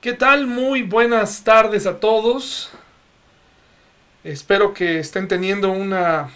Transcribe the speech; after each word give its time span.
¿Qué 0.00 0.14
tal? 0.14 0.46
Muy 0.46 0.80
buenas 0.82 1.44
tardes 1.44 1.84
a 1.84 2.00
todos. 2.00 2.70
Espero 4.24 4.72
que 4.72 4.98
estén 4.98 5.28
teniendo 5.28 5.70
una 5.70 6.30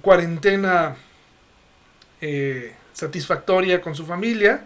cuarentena 0.00 0.94
eh, 2.20 2.72
satisfactoria 2.92 3.80
con 3.80 3.96
su 3.96 4.06
familia. 4.06 4.64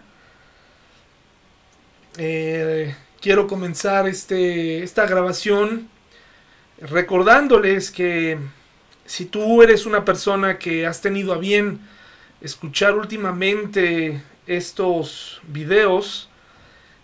Eh, 2.19 2.95
quiero 3.19 3.47
comenzar 3.47 4.07
este, 4.07 4.83
esta 4.83 5.07
grabación 5.07 5.89
recordándoles 6.79 7.89
que 7.89 8.37
si 9.07 9.25
tú 9.25 9.63
eres 9.63 9.87
una 9.87 10.05
persona 10.05 10.59
que 10.59 10.85
has 10.85 11.01
tenido 11.01 11.33
a 11.33 11.39
bien 11.39 11.79
escuchar 12.41 12.93
últimamente 12.93 14.21
estos 14.45 15.41
videos, 15.47 16.26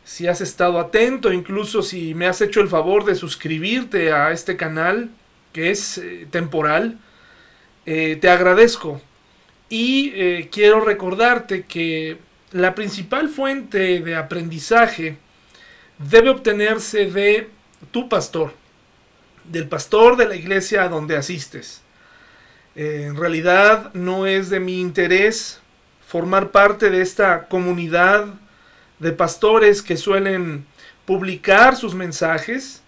si 0.03 0.27
has 0.27 0.41
estado 0.41 0.79
atento, 0.79 1.31
incluso 1.31 1.81
si 1.81 2.13
me 2.13 2.27
has 2.27 2.41
hecho 2.41 2.61
el 2.61 2.67
favor 2.67 3.05
de 3.05 3.15
suscribirte 3.15 4.11
a 4.11 4.31
este 4.31 4.57
canal, 4.57 5.09
que 5.53 5.71
es 5.71 5.97
eh, 5.97 6.27
temporal, 6.29 6.99
eh, 7.85 8.17
te 8.19 8.29
agradezco. 8.29 9.01
Y 9.69 10.11
eh, 10.15 10.49
quiero 10.51 10.81
recordarte 10.81 11.63
que 11.63 12.17
la 12.51 12.75
principal 12.75 13.29
fuente 13.29 14.01
de 14.01 14.15
aprendizaje 14.15 15.17
debe 15.97 16.29
obtenerse 16.29 17.09
de 17.09 17.49
tu 17.91 18.09
pastor, 18.09 18.53
del 19.45 19.67
pastor 19.67 20.17
de 20.17 20.27
la 20.27 20.35
iglesia 20.35 20.83
a 20.83 20.89
donde 20.89 21.17
asistes. 21.17 21.81
en 22.75 23.15
realidad 23.15 23.93
no 23.93 24.25
es 24.25 24.49
de 24.49 24.59
mi 24.59 24.81
interés 24.81 25.59
formar 26.07 26.49
parte 26.49 26.89
de 26.89 27.01
esta 27.01 27.47
comunidad 27.47 28.33
de 28.99 29.11
pastores 29.11 29.81
que 29.81 29.97
suelen 29.97 30.65
publicar 31.05 31.75
sus 31.75 31.93
mensajes. 31.93 32.81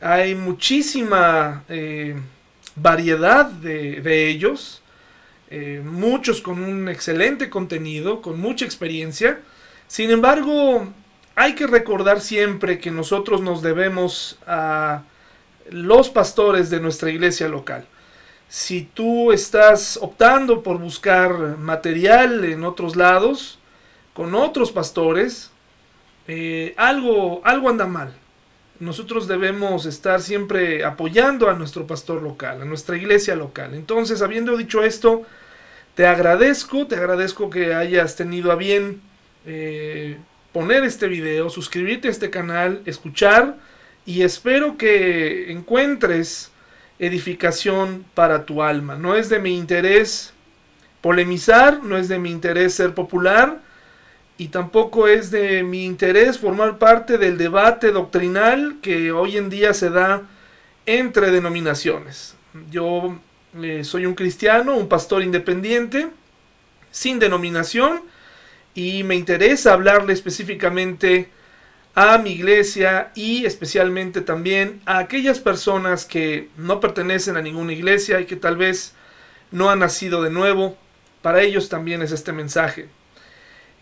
Hay 0.00 0.34
muchísima 0.34 1.64
eh, 1.68 2.16
variedad 2.76 3.46
de, 3.46 4.28
ellos, 4.28 4.82
eh, 5.50 5.80
muchos 5.84 6.40
con 6.40 6.62
un 6.62 6.88
excelente 6.88 7.48
contenido, 7.48 8.20
con 8.20 8.40
mucha 8.40 8.64
experiencia. 8.64 9.40
Sin 9.86 10.10
embargo, 10.10 10.88
hay 11.36 11.54
que 11.54 11.66
recordar 11.66 12.20
siempre 12.20 12.78
que 12.78 12.90
nosotros 12.90 13.40
nos 13.40 13.62
debemos 13.62 14.38
a 14.46 15.02
los 15.70 16.10
pastores 16.10 16.70
de 16.70 16.80
nuestra 16.80 17.10
iglesia 17.10 17.48
local. 17.48 17.86
Si 18.48 18.82
tú 18.82 19.32
estás 19.32 19.98
optando 20.00 20.62
por 20.62 20.78
buscar 20.78 21.58
material 21.58 22.44
en 22.44 22.64
otros 22.64 22.94
lados, 22.94 23.58
con 24.14 24.34
otros 24.34 24.72
pastores, 24.72 25.50
eh, 26.26 26.72
algo, 26.78 27.42
algo 27.44 27.68
anda 27.68 27.86
mal. 27.86 28.14
Nosotros 28.80 29.28
debemos 29.28 29.86
estar 29.86 30.20
siempre 30.20 30.84
apoyando 30.84 31.50
a 31.50 31.54
nuestro 31.54 31.86
pastor 31.86 32.22
local, 32.22 32.62
a 32.62 32.64
nuestra 32.64 32.96
iglesia 32.96 33.36
local. 33.36 33.74
Entonces, 33.74 34.22
habiendo 34.22 34.56
dicho 34.56 34.82
esto, 34.82 35.22
te 35.94 36.06
agradezco, 36.06 36.86
te 36.86 36.96
agradezco 36.96 37.50
que 37.50 37.74
hayas 37.74 38.16
tenido 38.16 38.50
a 38.50 38.56
bien 38.56 39.00
eh, 39.46 40.16
poner 40.52 40.84
este 40.84 41.08
video, 41.08 41.50
suscribirte 41.50 42.08
a 42.08 42.10
este 42.10 42.30
canal, 42.30 42.82
escuchar 42.86 43.56
y 44.06 44.22
espero 44.22 44.76
que 44.76 45.52
encuentres 45.52 46.50
edificación 46.98 48.04
para 48.14 48.44
tu 48.44 48.62
alma. 48.62 48.96
No 48.96 49.16
es 49.16 49.28
de 49.28 49.38
mi 49.38 49.56
interés 49.56 50.32
polemizar, 51.00 51.82
no 51.82 51.96
es 51.96 52.08
de 52.08 52.18
mi 52.18 52.30
interés 52.30 52.74
ser 52.74 52.94
popular, 52.94 53.60
y 54.36 54.48
tampoco 54.48 55.06
es 55.06 55.30
de 55.30 55.62
mi 55.62 55.84
interés 55.84 56.38
formar 56.38 56.78
parte 56.78 57.18
del 57.18 57.38
debate 57.38 57.92
doctrinal 57.92 58.76
que 58.82 59.12
hoy 59.12 59.36
en 59.36 59.48
día 59.48 59.74
se 59.74 59.90
da 59.90 60.22
entre 60.86 61.30
denominaciones. 61.30 62.34
Yo 62.70 63.18
eh, 63.62 63.84
soy 63.84 64.06
un 64.06 64.14
cristiano, 64.14 64.76
un 64.76 64.88
pastor 64.88 65.22
independiente, 65.22 66.08
sin 66.90 67.18
denominación, 67.18 68.02
y 68.74 69.04
me 69.04 69.14
interesa 69.14 69.72
hablarle 69.72 70.12
específicamente 70.12 71.28
a 71.94 72.18
mi 72.18 72.30
iglesia 72.32 73.12
y 73.14 73.46
especialmente 73.46 74.20
también 74.20 74.80
a 74.84 74.98
aquellas 74.98 75.38
personas 75.38 76.04
que 76.04 76.48
no 76.56 76.80
pertenecen 76.80 77.36
a 77.36 77.42
ninguna 77.42 77.72
iglesia 77.72 78.20
y 78.20 78.26
que 78.26 78.34
tal 78.34 78.56
vez 78.56 78.94
no 79.52 79.70
han 79.70 79.78
nacido 79.78 80.22
de 80.22 80.30
nuevo. 80.30 80.76
Para 81.22 81.42
ellos 81.42 81.68
también 81.68 82.02
es 82.02 82.10
este 82.10 82.32
mensaje. 82.32 82.88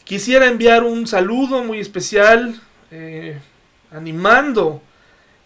Quisiera 0.04 0.48
enviar 0.48 0.82
un 0.82 1.06
saludo 1.06 1.62
muy 1.62 1.78
especial, 1.78 2.60
eh, 2.90 3.38
animando, 3.92 4.82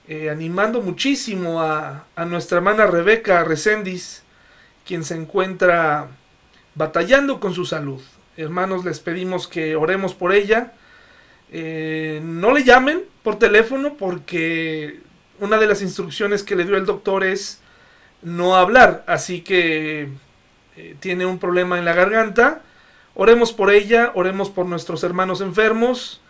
eh, 0.08 0.30
animando 0.30 0.80
muchísimo 0.80 1.60
a, 1.60 2.06
nuestra 2.26 2.58
hermana 2.58 2.86
Rebeca 2.86 3.44
Recendis, 3.44 4.22
quien 4.86 5.04
se 5.04 5.14
encuentra 5.14 6.08
batallando 6.74 7.38
con 7.38 7.52
su 7.52 7.66
salud. 7.66 8.00
Hermanos, 8.38 8.84
les 8.84 8.98
pedimos 8.98 9.46
que 9.46 9.76
oremos 9.76 10.14
por 10.14 10.32
ella. 10.32 10.72
Eh, 11.52 12.20
no 12.24 12.52
le 12.52 12.64
llamen 12.64 13.02
por 13.22 13.38
teléfono 13.38 13.94
porque 13.98 15.00
una 15.38 15.58
de 15.58 15.66
las 15.66 15.82
instrucciones 15.82 16.42
que 16.42 16.56
le 16.56 16.64
dio 16.64 16.78
el 16.78 16.86
doctor 16.86 17.24
es 17.24 17.60
no 18.22 18.56
hablar, 18.56 19.04
así 19.06 19.42
que 19.42 20.08
tiene 21.00 21.24
un 21.26 21.38
problema 21.38 21.78
en 21.78 21.84
la 21.84 21.92
garganta 21.94 22.62
Oremos 23.18 23.50
por 23.50 23.70
ella, 23.70 24.12
oremos 24.14 24.50
por 24.50 24.66
nuestros 24.66 25.02
hermanos 25.02 25.40
enfermos, 25.40 26.20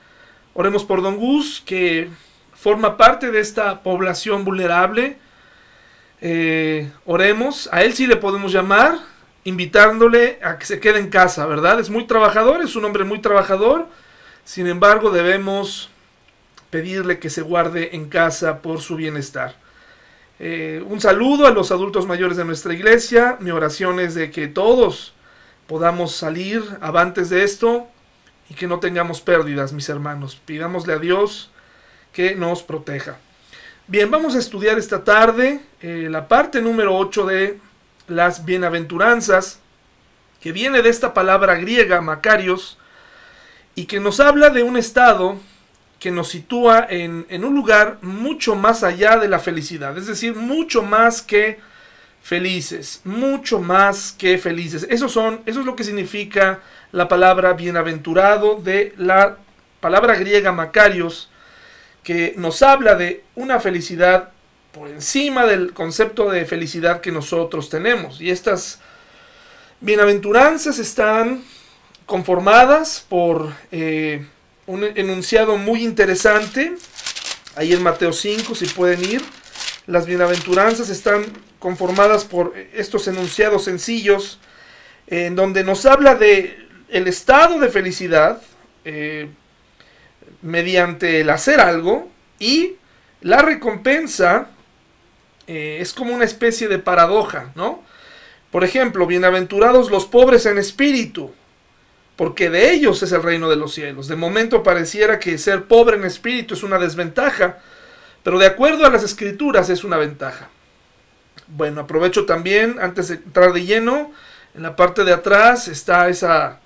oremos 0.55 0.85
por 0.85 1.03
Don 1.03 1.17
Gus, 1.17 1.61
que 1.67 2.09
forma 2.55 2.97
parte 2.97 3.33
de 3.33 3.41
esta 3.41 3.83
población 3.83 4.45
vulnerable. 4.45 5.19
Eh, 6.21 6.89
oremos, 7.05 7.69
a 7.73 7.83
él 7.83 7.93
sí 7.95 8.07
le 8.07 8.15
podemos 8.15 8.53
llamar, 8.53 9.01
invitándole 9.43 10.39
a 10.41 10.59
que 10.59 10.67
se 10.67 10.79
quede 10.79 11.01
en 11.01 11.11
casa, 11.11 11.45
¿verdad? 11.47 11.81
Es 11.81 11.91
muy 11.91 12.07
trabajador, 12.07 12.63
es 12.63 12.77
un 12.77 12.85
hombre 12.85 13.03
muy 13.03 13.19
trabajador, 13.19 13.89
sin 14.45 14.69
embargo 14.69 15.11
debemos 15.11 15.91
pedirle 16.71 17.19
que 17.19 17.31
se 17.31 17.43
guarde 17.43 17.97
en 17.97 18.09
casa 18.09 18.63
por 18.63 18.81
su 18.81 18.95
bienestar. 18.95 19.57
Eh, 20.39 20.85
un 20.87 21.01
saludo 21.01 21.49
a 21.49 21.51
los 21.51 21.73
adultos 21.73 22.07
mayores 22.07 22.37
de 22.37 22.45
nuestra 22.45 22.75
iglesia, 22.75 23.39
mi 23.41 23.51
oración 23.51 23.99
es 23.99 24.15
de 24.15 24.31
que 24.31 24.47
todos 24.47 25.16
podamos 25.67 26.15
salir 26.15 26.63
avantes 26.81 27.31
de 27.31 27.45
esto 27.45 27.89
y 28.49 28.55
que 28.55 28.67
no 28.67 28.79
tengamos 28.79 29.21
pérdidas, 29.21 29.73
mis 29.73 29.89
hermanos. 29.89 30.37
Pidámosle 30.45 30.95
a 30.95 30.99
Dios 30.99 31.51
que 32.13 32.35
nos 32.35 32.63
proteja. 32.63 33.19
Bien, 33.89 34.11
vamos 34.11 34.35
a 34.35 34.39
estudiar 34.39 34.79
esta 34.79 35.05
tarde 35.05 35.61
eh, 35.81 36.09
la 36.11 36.29
parte 36.29 36.61
número 36.61 36.97
8 36.97 37.27
de 37.27 37.61
las 38.09 38.45
bienaventuranzas, 38.45 39.61
que 40.41 40.53
viene 40.53 40.83
de 40.83 40.89
esta 40.89 41.15
palabra 41.15 41.57
griega, 41.57 42.01
Macarios, 42.01 42.79
y 43.75 43.87
que 43.87 44.01
nos 44.01 44.21
habla 44.21 44.51
de 44.51 44.63
un 44.63 44.77
estado 44.77 45.37
que 45.99 46.11
nos 46.11 46.29
sitúa 46.29 46.87
en, 46.89 47.27
en 47.29 47.45
un 47.45 47.55
lugar 47.55 47.99
mucho 48.03 48.55
más 48.55 48.83
allá 48.83 49.19
de 49.19 49.29
la 49.29 49.39
felicidad, 49.39 49.97
es 49.97 50.07
decir, 50.07 50.35
mucho 50.35 50.83
más 50.83 51.23
que 51.23 51.59
felices, 52.27 53.03
mucho 53.05 53.61
más 53.61 54.11
que 54.11 54.37
felices. 54.37 54.85
Eso, 54.91 55.09
son, 55.09 55.43
eso 55.47 55.61
es 55.61 55.67
lo 55.67 55.77
que 55.77 55.85
significa 55.85 56.59
la 56.91 57.07
palabra 57.07 57.53
bienaventurado 57.53 58.57
de 58.57 58.95
la 58.97 59.37
palabra 59.79 60.17
griega 60.17 60.51
Macarios, 60.51 61.31
que 62.03 62.35
nos 62.37 62.63
habla 62.63 62.97
de 62.97 63.23
una 63.37 63.61
felicidad 63.61 64.31
por 64.73 64.89
encima 64.89 65.47
del 65.47 65.73
concepto 65.73 66.29
de 66.29 66.45
felicidad 66.47 67.01
que 67.01 67.13
nosotros 67.13 67.71
tenemos. 67.71 68.21
Y 68.21 68.33
estas 68.33 68.81
bienaventuranzas 69.81 70.81
están 70.81 71.45
conformadas 72.07 73.07
por 73.09 73.53
eh, 73.71 74.27
un 74.67 74.83
enunciado 74.83 75.59
muy 75.59 75.85
interesante. 75.85 76.75
Ahí 77.55 77.73
en 77.73 77.85
Mateo 77.85 78.13
5, 78.13 78.57
si 78.57 78.67
pueden 78.67 79.05
ir. 79.05 79.23
Las 79.87 80.07
bienaventuranzas 80.07 80.89
están 80.89 81.25
conformadas 81.59 82.25
por 82.25 82.55
estos 82.75 83.07
enunciados 83.09 83.65
sencillos, 83.65 84.41
en 85.07 85.37
donde 85.37 85.63
nos 85.63 85.87
habla 85.87 86.17
de 86.17 86.67
el 86.89 87.07
estado 87.07 87.59
de 87.59 87.69
felicidad 87.69 88.41
eh, 88.85 89.29
mediante 90.43 91.21
el 91.21 91.31
hacer 91.31 91.61
algo 91.61 92.09
y 92.39 92.75
la 93.21 93.43
recompensa 93.43 94.49
eh, 95.47 95.79
es 95.81 95.93
como 95.93 96.15
una 96.15 96.25
especie 96.25 96.69
de 96.69 96.79
paradoja, 96.79 97.53
¿no? 97.55 97.83
Por 98.51 98.65
ejemplo, 98.65 99.07
bienaventurados 99.07 99.91
los 99.91 100.07
pobres 100.07 100.47
en 100.47 100.59
espíritu, 100.59 101.33
porque 102.17 102.51
de 102.51 102.73
ellos 102.73 103.03
es 103.03 103.13
el 103.13 103.23
reino 103.23 103.49
de 103.49 103.57
los 103.57 103.75
cielos. 103.75 104.09
De 104.09 104.17
momento 104.17 104.63
pareciera 104.63 105.19
que 105.19 105.39
ser 105.39 105.65
pobre 105.65 105.97
en 105.97 106.05
espíritu 106.05 106.55
es 106.55 106.63
una 106.63 106.79
desventaja, 106.79 107.59
pero 108.27 108.41
de 108.41 108.47
acuerdo 108.47 108.85
a 108.85 108.91
las 108.91 109.05
escrituras 109.05 109.71
es 109.71 109.85
una 109.85 109.99
ventaja. 109.99 110.49
Bueno, 111.47 111.83
aprovecho 111.83 112.27
también, 112.27 112.79
antes 112.81 113.07
de 113.07 113.15
entrar 113.15 113.53
de 113.53 113.65
lleno, 113.65 114.11
en 114.53 114.65
la 114.65 114.75
parte 114.75 115.05
de 115.05 115.13
atrás 115.13 115.69
está 115.69 116.09
esa 116.09 116.59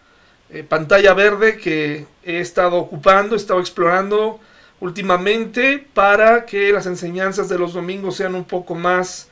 eh, 0.48 0.64
pantalla 0.66 1.12
verde 1.12 1.58
que 1.58 2.06
he 2.24 2.40
estado 2.40 2.76
ocupando, 2.76 3.34
he 3.34 3.36
estado 3.36 3.60
explorando 3.60 4.40
últimamente 4.80 5.86
para 5.92 6.46
que 6.46 6.72
las 6.72 6.86
enseñanzas 6.86 7.50
de 7.50 7.58
los 7.58 7.74
domingos 7.74 8.16
sean 8.16 8.34
un 8.36 8.46
poco 8.46 8.74
más 8.74 9.28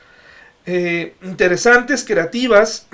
eh, 0.67 1.15
interesantes, 1.23 2.05
creativas 2.05 2.85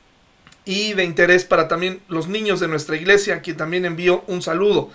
y 0.64 0.94
de 0.94 1.04
interés 1.04 1.44
para 1.44 1.68
también 1.68 2.00
los 2.08 2.26
niños 2.26 2.58
de 2.58 2.68
nuestra 2.68 2.96
iglesia, 2.96 3.34
a 3.34 3.40
quien 3.42 3.58
también 3.58 3.84
envío 3.84 4.24
un 4.28 4.40
saludo. 4.40 4.90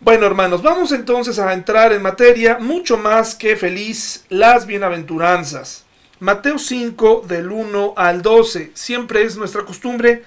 Bueno, 0.00 0.26
hermanos, 0.26 0.62
vamos 0.62 0.92
entonces 0.92 1.40
a 1.40 1.52
entrar 1.52 1.92
en 1.92 2.02
materia 2.02 2.58
mucho 2.60 2.96
más 2.96 3.34
que 3.34 3.56
feliz 3.56 4.24
las 4.28 4.64
bienaventuranzas. 4.64 5.86
Mateo 6.20 6.60
5 6.60 7.24
del 7.26 7.50
1 7.50 7.94
al 7.96 8.22
12. 8.22 8.70
Siempre 8.74 9.24
es 9.24 9.36
nuestra 9.36 9.64
costumbre 9.64 10.22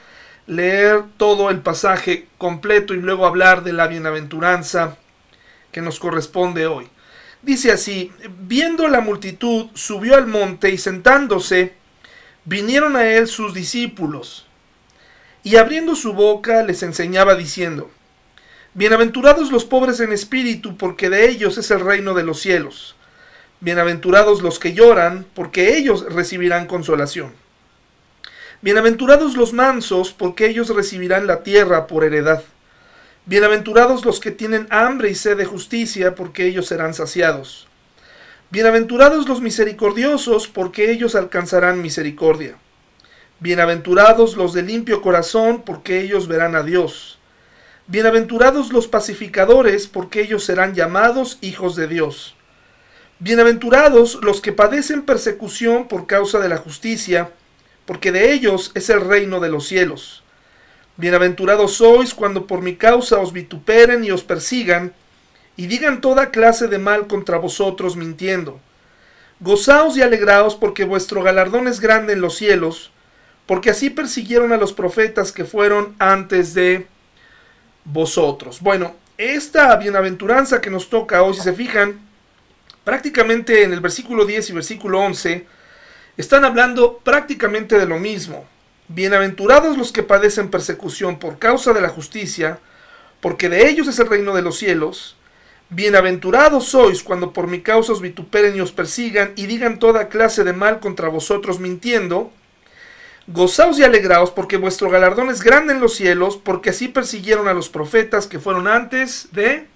leer 0.46 1.04
todo 1.16 1.50
el 1.50 1.62
pasaje 1.62 2.28
completo 2.38 2.94
y 2.94 2.98
luego 2.98 3.26
hablar 3.26 3.64
de 3.64 3.72
la 3.72 3.88
bienaventuranza 3.88 4.98
que 5.72 5.82
nos 5.82 6.00
corresponde 6.00 6.68
hoy. 6.68 6.90
Dice 7.42 7.72
así, 7.72 8.12
viendo 8.42 8.90
la 8.90 9.00
multitud, 9.00 9.68
subió 9.74 10.18
al 10.18 10.28
monte 10.28 10.70
y 10.70 10.78
sentándose, 10.78 11.76
vinieron 12.44 12.98
a 12.98 13.08
él 13.08 13.26
sus 13.26 13.54
discípulos, 13.54 14.48
y 15.44 15.56
abriendo 15.56 15.96
su 15.96 16.12
boca 16.12 16.62
les 16.62 16.84
enseñaba 16.84 17.36
diciendo, 17.36 17.90
Bienaventurados 18.74 19.52
los 19.52 19.66
pobres 19.66 20.00
en 20.00 20.14
espíritu, 20.14 20.78
porque 20.78 21.10
de 21.10 21.28
ellos 21.30 21.58
es 21.58 21.72
el 21.72 21.82
reino 21.82 22.14
de 22.14 22.24
los 22.24 22.40
cielos. 22.40 22.96
Bienaventurados 23.60 24.42
los 24.42 24.60
que 24.60 24.72
lloran, 24.72 25.26
porque 25.34 25.76
ellos 25.76 26.06
recibirán 26.06 26.68
consolación. 26.68 27.34
Bienaventurados 28.62 29.36
los 29.36 29.52
mansos, 29.52 30.14
porque 30.14 30.48
ellos 30.48 30.70
recibirán 30.70 31.28
la 31.28 31.44
tierra 31.44 31.86
por 31.86 32.06
heredad. 32.06 32.44
Bienaventurados 33.26 34.06
los 34.06 34.22
que 34.22 34.32
tienen 34.32 34.68
hambre 34.70 35.10
y 35.10 35.16
sed 35.16 35.36
de 35.36 35.44
justicia, 35.44 36.16
porque 36.16 36.46
ellos 36.46 36.68
serán 36.68 36.94
saciados. 36.94 37.68
Bienaventurados 38.52 39.28
los 39.28 39.42
misericordiosos, 39.42 40.48
porque 40.48 40.92
ellos 40.92 41.16
alcanzarán 41.16 41.82
misericordia. 41.82 42.56
Bienaventurados 43.42 44.38
los 44.38 44.54
de 44.54 44.64
limpio 44.64 45.02
corazón, 45.02 45.64
porque 45.66 46.00
ellos 46.00 46.30
verán 46.30 46.56
a 46.56 46.64
Dios. 46.64 47.18
Bienaventurados 47.92 48.72
los 48.72 48.88
pacificadores, 48.88 49.86
porque 49.86 50.22
ellos 50.22 50.46
serán 50.46 50.74
llamados 50.76 51.38
hijos 51.42 51.76
de 51.76 51.90
Dios. 51.90 52.36
Bienaventurados 53.20 54.20
los 54.22 54.40
que 54.40 54.54
padecen 54.54 55.02
persecución 55.02 55.90
por 55.90 56.08
causa 56.08 56.40
de 56.40 56.48
la 56.48 56.56
justicia, 56.56 57.32
porque 57.86 58.14
de 58.14 58.32
ellos 58.32 58.72
es 58.76 58.90
el 58.90 59.02
reino 59.02 59.42
de 59.42 59.50
los 59.50 59.68
cielos. 59.68 60.24
Bienaventurados 60.96 61.74
sois 61.74 62.14
cuando 62.14 62.48
por 62.48 62.62
mi 62.62 62.78
causa 62.78 63.18
os 63.18 63.34
vituperen 63.34 64.06
y 64.06 64.12
os 64.12 64.24
persigan, 64.24 64.94
y 65.58 65.68
digan 65.68 66.00
toda 66.00 66.32
clase 66.32 66.70
de 66.70 66.78
mal 66.78 67.08
contra 67.08 67.40
vosotros 67.40 67.98
mintiendo. 67.98 68.62
Gozaos 69.42 69.98
y 69.98 70.02
alegraos 70.02 70.56
porque 70.56 70.86
vuestro 70.86 71.24
galardón 71.24 71.68
es 71.68 71.82
grande 71.82 72.14
en 72.14 72.22
los 72.22 72.38
cielos, 72.38 72.94
porque 73.46 73.70
así 73.70 73.90
persiguieron 73.90 74.54
a 74.54 74.58
los 74.58 74.72
profetas 74.72 75.34
que 75.34 75.44
fueron 75.44 75.94
antes 76.00 76.54
de 76.54 76.88
vosotros. 77.86 78.62
Bueno, 78.62 78.96
esta 79.18 79.76
bienaventuranza 79.76 80.62
que 80.62 80.70
nos 80.70 80.90
toca 80.90 81.24
hoy, 81.24 81.34
si 81.34 81.42
se 81.42 81.54
fijan, 81.54 82.00
prácticamente 82.84 83.64
en 83.64 83.74
el 83.74 83.80
versículo 83.80 84.26
10 84.26 84.50
y 84.50 84.54
versículo 84.54 85.00
11, 85.00 85.46
están 86.18 86.46
hablando 86.46 86.98
prácticamente 86.98 87.78
de 87.78 87.86
lo 87.86 88.00
mismo. 88.00 88.46
Bienaventurados 88.88 89.78
los 89.78 89.92
que 89.92 90.04
padecen 90.04 90.50
persecución 90.50 91.18
por 91.20 91.40
causa 91.40 91.74
de 91.74 91.82
la 91.82 91.90
justicia, 91.90 92.60
porque 93.22 93.48
de 93.48 93.70
ellos 93.70 93.88
es 93.88 94.00
el 94.00 94.08
reino 94.08 94.34
de 94.34 94.42
los 94.42 94.58
cielos. 94.58 95.16
Bienaventurados 95.70 96.66
sois 96.66 97.02
cuando 97.02 97.32
por 97.32 97.48
mi 97.48 97.62
causa 97.62 97.94
os 97.94 98.02
vituperen 98.02 98.58
y 98.58 98.60
os 98.60 98.74
persigan 98.74 99.32
y 99.38 99.46
digan 99.46 99.80
toda 99.80 100.10
clase 100.10 100.44
de 100.44 100.52
mal 100.52 100.82
contra 100.82 101.08
vosotros 101.08 101.60
mintiendo. 101.60 102.34
Gozaos 103.28 103.80
y 103.80 103.84
alegraos 103.84 104.32
porque 104.32 104.58
vuestro 104.58 104.90
galardón 104.90 105.30
es 105.30 105.42
grande 105.42 105.74
en 105.74 105.80
los 105.80 105.96
cielos, 105.96 106.38
porque 106.38 106.72
así 106.72 106.88
persiguieron 106.88 107.48
a 107.48 107.54
los 107.54 107.70
profetas 107.70 108.28
que 108.28 108.40
fueron 108.40 108.68
antes 108.68 109.30
de 109.32 109.68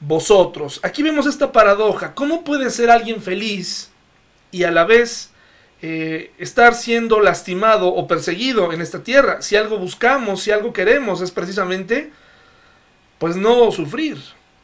vosotros. 0.00 0.80
Aquí 0.82 1.02
vemos 1.02 1.26
esta 1.26 1.52
paradoja. 1.52 2.14
¿Cómo 2.14 2.44
puede 2.44 2.70
ser 2.70 2.90
alguien 2.90 3.22
feliz 3.22 3.90
y 4.50 4.64
a 4.64 4.70
la 4.70 4.84
vez 4.84 5.30
eh, 5.82 6.32
estar 6.38 6.74
siendo 6.74 7.20
lastimado 7.20 7.88
o 7.88 8.06
perseguido 8.06 8.72
en 8.72 8.80
esta 8.80 9.02
tierra. 9.02 9.42
Si 9.42 9.56
algo 9.56 9.76
buscamos, 9.76 10.42
si 10.42 10.50
algo 10.50 10.72
queremos, 10.72 11.20
es 11.20 11.30
precisamente, 11.30 12.12
pues 13.18 13.36
no 13.36 13.70
sufrir, 13.70 14.16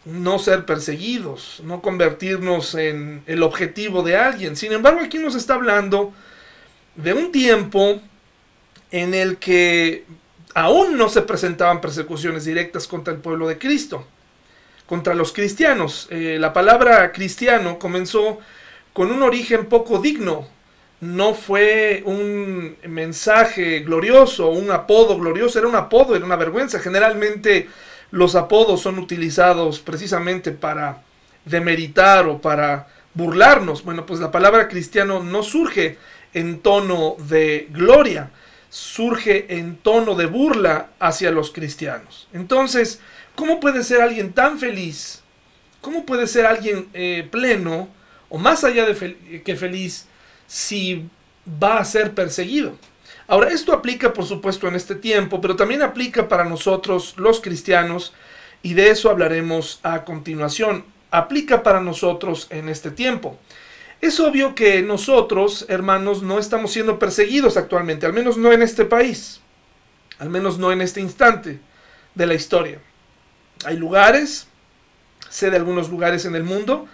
no 0.07 0.39
ser 0.39 0.65
perseguidos, 0.65 1.61
no 1.65 1.83
convertirnos 1.83 2.75
en 2.75 3.23
el 3.27 3.43
objetivo 3.43 4.03
de 4.03 4.17
alguien. 4.17 4.57
Sin 4.57 4.73
embargo, 4.73 5.01
aquí 5.01 5.19
nos 5.19 5.35
está 5.35 5.55
hablando 5.55 6.15
de 6.95 7.13
un 7.13 7.33
tiempo 7.33 8.01
en 8.91 9.15
el 9.15 9.39
que 9.39 10.05
aún 10.55 10.97
no 10.97 11.09
se 11.09 11.23
presentaban 11.23 11.81
persecuciones 11.81 12.45
directas 12.45 12.87
contra 12.87 13.13
el 13.13 13.21
pueblo 13.21 13.49
de 13.49 13.59
Cristo, 13.59 14.07
contra 14.87 15.15
los 15.15 15.33
cristianos. 15.33 16.09
Eh, 16.11 16.37
la 16.39 16.53
palabra 16.53 17.13
cristiano 17.13 17.79
comenzó 17.79 18.39
con 18.93 19.11
un 19.11 19.23
origen 19.23 19.67
poco 19.67 19.99
digno, 19.99 20.47
no 21.01 21.35
fue 21.35 22.03
un 22.05 22.77
mensaje 22.87 23.81
glorioso, 23.81 24.51
un 24.51 24.71
apodo 24.71 25.19
glorioso, 25.19 25.59
era 25.59 25.67
un 25.67 25.75
apodo, 25.75 26.15
era 26.15 26.25
una 26.25 26.37
vergüenza. 26.37 26.79
Generalmente 26.79 27.69
los 28.13 28.37
apodos 28.37 28.83
son 28.83 29.01
utilizados 29.01 29.81
precisamente 29.81 30.53
para 30.53 31.03
demeritar 31.45 32.29
o 32.29 32.41
para 32.41 32.87
burlarnos. 33.15 33.83
Bueno, 33.83 34.07
pues 34.07 34.21
la 34.21 34.31
palabra 34.31 34.69
cristiano 34.69 35.25
no 35.25 35.43
surge 35.43 35.99
en 36.35 36.61
tono 36.61 37.17
de 37.19 37.69
gloria, 37.71 38.31
surge 38.71 39.59
en 39.59 39.77
tono 39.77 40.15
de 40.15 40.27
burla 40.27 40.91
hacia 40.99 41.31
los 41.31 41.51
cristianos. 41.51 42.29
Entonces, 42.33 43.01
¿cómo 43.35 43.61
puede 43.61 43.85
ser 43.85 44.01
alguien 44.01 44.33
tan 44.33 44.59
feliz? 44.59 45.23
¿Cómo 45.81 46.07
puede 46.07 46.27
ser 46.27 46.47
alguien 46.47 46.89
eh, 46.95 47.27
pleno 47.31 47.89
o 48.29 48.39
más 48.39 48.65
allá 48.65 48.87
de 48.87 49.43
que 49.45 49.57
feliz? 49.57 50.07
si 50.53 51.09
va 51.63 51.79
a 51.79 51.85
ser 51.87 52.13
perseguido. 52.15 52.77
Ahora, 53.27 53.49
esto 53.49 53.73
aplica 53.73 54.13
por 54.13 54.27
supuesto 54.27 54.69
en 54.69 54.75
este 54.75 54.95
tiempo, 54.95 55.41
pero 55.41 55.57
también 55.57 55.81
aplica 55.81 56.29
para 56.29 56.45
nosotros 56.45 57.15
los 57.17 57.41
cristianos 57.41 58.13
y 58.63 58.75
de 58.75 58.91
eso 58.91 59.09
hablaremos 59.09 59.81
a 59.83 60.05
continuación. 60.05 60.85
Aplica 61.11 61.63
para 61.63 61.81
nosotros 61.81 62.49
en 62.51 62.69
este 62.69 62.91
tiempo. 62.91 63.39
Es 64.03 64.19
obvio 64.19 64.57
que 64.57 64.83
nosotros, 64.83 65.65
hermanos, 65.69 66.25
no 66.25 66.41
estamos 66.41 66.73
siendo 66.73 66.99
perseguidos 66.99 67.57
actualmente, 67.57 68.05
al 68.05 68.13
menos 68.13 68.37
no 68.37 68.53
en 68.53 68.61
este 68.61 68.85
país, 68.85 69.41
al 70.19 70.29
menos 70.29 70.59
no 70.59 70.73
en 70.73 70.81
este 70.81 71.01
instante 71.01 71.61
de 72.17 72.27
la 72.27 72.35
historia. 72.35 72.81
Hay 73.65 73.77
lugares, 73.77 74.49
sé 75.31 75.51
de 75.51 75.57
algunos 75.57 75.89
lugares 75.89 76.25
en 76.25 76.35
el 76.35 76.43
mundo, 76.43 76.89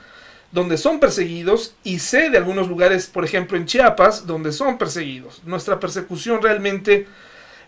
donde 0.53 0.77
son 0.77 1.01
perseguidos 1.01 1.75
y 1.83 2.01
sé 2.01 2.29
de 2.29 2.37
algunos 2.37 2.69
lugares, 2.69 3.07
por 3.07 3.25
ejemplo 3.25 3.57
en 3.57 3.65
Chiapas, 3.65 4.27
donde 4.27 4.53
son 4.53 4.77
perseguidos. 4.77 5.41
Nuestra 5.45 5.81
persecución 5.81 6.43
realmente 6.43 7.07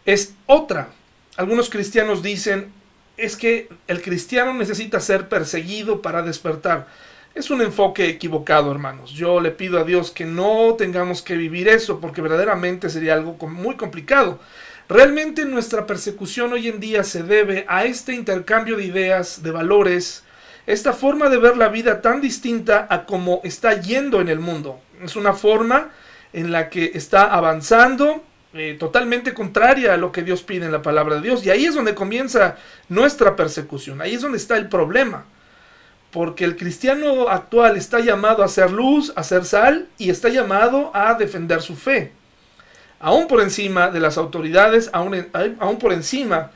es 0.04 0.34
otra. 0.44 0.90
Algunos 1.38 1.70
cristianos 1.70 2.22
dicen, 2.22 2.74
es 3.16 3.36
que 3.36 3.70
el 3.86 4.02
cristiano 4.02 4.52
necesita 4.52 5.00
ser 5.00 5.30
perseguido 5.30 6.02
para 6.02 6.20
despertar. 6.20 6.88
Es 7.32 7.48
un 7.48 7.62
enfoque 7.62 8.08
equivocado, 8.08 8.72
hermanos. 8.72 9.12
Yo 9.12 9.40
le 9.40 9.52
pido 9.52 9.78
a 9.78 9.84
Dios 9.84 10.10
que 10.10 10.24
no 10.24 10.74
tengamos 10.76 11.22
que 11.22 11.36
vivir 11.36 11.68
eso, 11.68 12.00
porque 12.00 12.20
verdaderamente 12.20 12.90
sería 12.90 13.14
algo 13.14 13.36
muy 13.46 13.76
complicado. 13.76 14.40
Realmente 14.88 15.44
nuestra 15.44 15.86
persecución 15.86 16.52
hoy 16.52 16.66
en 16.66 16.80
día 16.80 17.04
se 17.04 17.22
debe 17.22 17.64
a 17.68 17.84
este 17.84 18.14
intercambio 18.14 18.76
de 18.76 18.84
ideas, 18.84 19.44
de 19.44 19.52
valores, 19.52 20.24
esta 20.66 20.92
forma 20.92 21.28
de 21.28 21.38
ver 21.38 21.56
la 21.56 21.68
vida 21.68 22.02
tan 22.02 22.20
distinta 22.20 22.88
a 22.90 23.06
como 23.06 23.40
está 23.44 23.80
yendo 23.80 24.20
en 24.20 24.28
el 24.28 24.40
mundo. 24.40 24.80
Es 25.00 25.14
una 25.14 25.32
forma 25.32 25.90
en 26.32 26.50
la 26.50 26.68
que 26.68 26.90
está 26.94 27.32
avanzando 27.32 28.24
eh, 28.54 28.76
totalmente 28.76 29.32
contraria 29.32 29.94
a 29.94 29.96
lo 29.96 30.10
que 30.10 30.24
Dios 30.24 30.42
pide 30.42 30.66
en 30.66 30.72
la 30.72 30.82
palabra 30.82 31.14
de 31.14 31.22
Dios. 31.22 31.46
Y 31.46 31.50
ahí 31.50 31.64
es 31.64 31.76
donde 31.76 31.94
comienza 31.94 32.56
nuestra 32.88 33.36
persecución, 33.36 34.02
ahí 34.02 34.14
es 34.14 34.22
donde 34.22 34.38
está 34.38 34.56
el 34.56 34.68
problema. 34.68 35.26
Porque 36.10 36.44
el 36.44 36.56
cristiano 36.56 37.28
actual 37.28 37.76
está 37.76 38.00
llamado 38.00 38.42
a 38.42 38.48
ser 38.48 38.72
luz, 38.72 39.12
a 39.16 39.22
ser 39.22 39.44
sal 39.44 39.88
y 39.96 40.10
está 40.10 40.28
llamado 40.28 40.90
a 40.94 41.14
defender 41.14 41.62
su 41.62 41.76
fe. 41.76 42.12
Aún 42.98 43.28
por 43.28 43.40
encima 43.40 43.90
de 43.90 44.00
las 44.00 44.18
autoridades, 44.18 44.90
aún, 44.92 45.28
aún 45.58 45.78
por 45.78 45.92
encima 45.92 46.50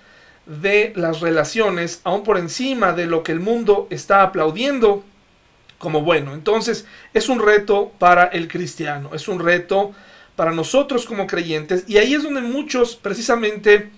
de 0.46 0.92
las 0.96 1.20
relaciones, 1.20 2.00
aún 2.04 2.22
por 2.22 2.36
encima 2.38 2.92
de 2.92 3.06
lo 3.06 3.22
que 3.22 3.32
el 3.32 3.40
mundo 3.40 3.86
está 3.90 4.22
aplaudiendo 4.22 5.04
como 5.78 6.02
bueno. 6.02 6.34
Entonces 6.34 6.86
es 7.12 7.28
un 7.28 7.40
reto 7.40 7.92
para 7.98 8.24
el 8.24 8.48
cristiano, 8.48 9.10
es 9.14 9.28
un 9.28 9.38
reto 9.38 9.92
para 10.36 10.52
nosotros 10.52 11.06
como 11.06 11.26
creyentes 11.26 11.84
y 11.86 11.98
ahí 11.98 12.14
es 12.14 12.22
donde 12.22 12.40
muchos 12.40 12.96
precisamente 12.96 13.90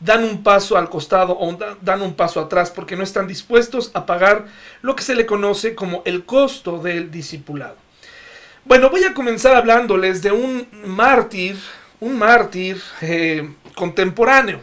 dan 0.00 0.24
un 0.24 0.42
paso 0.42 0.76
al 0.76 0.88
costado 0.88 1.36
o 1.38 1.58
dan 1.82 2.02
un 2.02 2.14
paso 2.14 2.40
atrás 2.40 2.70
porque 2.70 2.96
no 2.96 3.04
están 3.04 3.28
dispuestos 3.28 3.90
a 3.94 4.06
pagar 4.06 4.46
lo 4.82 4.96
que 4.96 5.02
se 5.02 5.14
le 5.14 5.26
conoce 5.26 5.74
como 5.74 6.02
el 6.06 6.24
costo 6.24 6.78
del 6.78 7.10
discipulado. 7.10 7.76
Bueno, 8.64 8.90
voy 8.90 9.04
a 9.04 9.14
comenzar 9.14 9.54
hablándoles 9.54 10.22
de 10.22 10.32
un 10.32 10.66
mártir, 10.84 11.56
un 12.00 12.18
mártir 12.18 12.80
eh, 13.02 13.48
contemporáneo. 13.74 14.60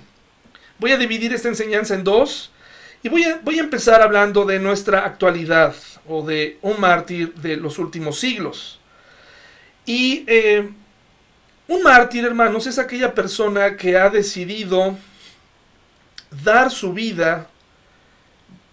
Voy 0.79 0.91
a 0.91 0.97
dividir 0.97 1.33
esta 1.33 1.47
enseñanza 1.47 1.95
en 1.95 2.03
dos 2.03 2.51
y 3.03 3.09
voy 3.09 3.23
a, 3.23 3.39
voy 3.43 3.59
a 3.59 3.63
empezar 3.63 4.01
hablando 4.01 4.45
de 4.45 4.59
nuestra 4.59 5.05
actualidad 5.05 5.75
o 6.07 6.25
de 6.25 6.57
un 6.61 6.79
mártir 6.79 7.33
de 7.35 7.57
los 7.57 7.79
últimos 7.79 8.19
siglos. 8.19 8.79
Y 9.85 10.23
eh, 10.27 10.69
un 11.67 11.83
mártir, 11.83 12.25
hermanos, 12.25 12.67
es 12.67 12.79
aquella 12.79 13.13
persona 13.13 13.75
que 13.75 13.97
ha 13.97 14.09
decidido 14.09 14.97
dar 16.31 16.71
su 16.71 16.93
vida 16.93 17.47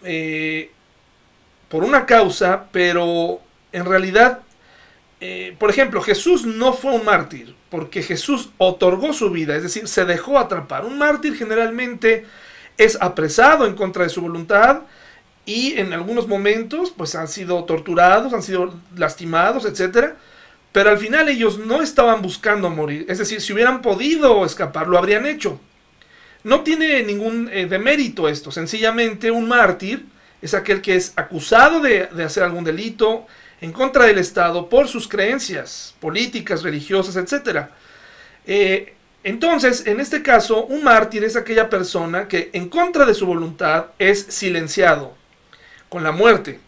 eh, 0.02 0.70
por 1.68 1.84
una 1.84 2.06
causa, 2.06 2.66
pero 2.72 3.40
en 3.72 3.84
realidad, 3.84 4.40
eh, 5.20 5.56
por 5.58 5.70
ejemplo, 5.70 6.00
Jesús 6.02 6.46
no 6.46 6.72
fue 6.72 6.92
un 6.92 7.04
mártir, 7.04 7.54
porque 7.70 8.02
Jesús 8.02 8.50
otorgó 8.58 9.12
su 9.12 9.30
vida, 9.30 9.56
es 9.56 9.62
decir, 9.62 9.88
se 9.88 10.04
dejó 10.04 10.38
atrapar. 10.38 10.84
Un 10.84 10.98
mártir 10.98 11.36
generalmente 11.36 12.26
es 12.76 12.98
apresado 13.00 13.66
en 13.66 13.74
contra 13.74 14.04
de 14.04 14.10
su 14.10 14.20
voluntad 14.20 14.82
y 15.46 15.78
en 15.78 15.92
algunos 15.92 16.26
momentos 16.26 16.92
pues 16.96 17.14
han 17.14 17.28
sido 17.28 17.64
torturados, 17.64 18.32
han 18.32 18.42
sido 18.42 18.74
lastimados, 18.96 19.64
etcétera. 19.64 20.16
Pero 20.72 20.90
al 20.90 20.98
final 20.98 21.28
ellos 21.28 21.58
no 21.58 21.82
estaban 21.82 22.20
buscando 22.20 22.68
morir. 22.68 23.06
Es 23.08 23.18
decir, 23.18 23.40
si 23.40 23.52
hubieran 23.52 23.80
podido 23.80 24.44
escapar, 24.44 24.88
lo 24.88 24.98
habrían 24.98 25.24
hecho. 25.24 25.60
No 26.44 26.60
tiene 26.60 27.02
ningún 27.02 27.48
eh, 27.50 27.66
demérito 27.66 28.28
esto. 28.28 28.52
Sencillamente 28.52 29.30
un 29.30 29.48
mártir 29.48 30.04
es 30.42 30.52
aquel 30.52 30.82
que 30.82 30.94
es 30.94 31.14
acusado 31.16 31.80
de, 31.80 32.02
hacer 32.22 32.42
algún 32.42 32.64
delito 32.64 33.26
en 33.62 33.72
contra 33.72 34.04
del 34.04 34.18
Estado 34.18 34.68
por 34.68 34.86
sus 34.86 35.08
creencias 35.08 35.94
políticas, 36.00 36.62
religiosas, 36.62 37.16
etc. 37.16 37.68
Eh, 38.46 38.92
entonces, 39.22 39.86
en 39.86 40.00
este 40.00 40.22
caso, 40.22 40.66
un 40.66 40.84
mártir 40.84 41.24
es 41.24 41.34
aquella 41.34 41.70
persona 41.70 42.28
que 42.28 42.50
en 42.52 42.68
contra 42.68 43.06
de 43.06 43.14
su 43.14 43.24
voluntad 43.24 43.86
es 43.98 44.20
silenciado 44.28 45.16
con 45.88 46.04
la 46.04 46.12
muerte. 46.12 46.60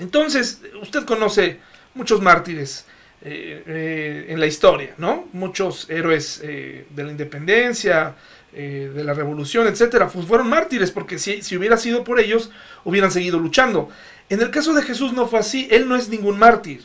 Entonces, 0.00 0.60
usted 0.82 1.04
conoce 1.04 1.60
muchos 1.94 2.20
mártires 2.20 2.84
eh, 3.22 4.26
en 4.28 4.40
la 4.40 4.46
historia, 4.46 4.94
¿no? 4.98 5.28
Muchos 5.32 5.88
héroes 5.88 6.40
de 6.40 6.86
la 7.04 7.12
independencia, 7.12 8.16
eh, 8.60 8.90
de 8.92 9.04
la 9.04 9.14
revolución, 9.14 9.68
etcétera, 9.68 10.08
fueron 10.08 10.48
mártires, 10.48 10.90
porque 10.90 11.20
si, 11.20 11.42
si 11.42 11.56
hubiera 11.56 11.76
sido 11.76 12.02
por 12.02 12.18
ellos, 12.18 12.50
hubieran 12.84 13.12
seguido 13.12 13.38
luchando. 13.38 13.88
En 14.28 14.42
el 14.42 14.50
caso 14.50 14.74
de 14.74 14.82
Jesús 14.82 15.12
no 15.12 15.28
fue 15.28 15.38
así, 15.38 15.68
él 15.70 15.88
no 15.88 15.94
es 15.94 16.08
ningún 16.08 16.40
mártir, 16.40 16.84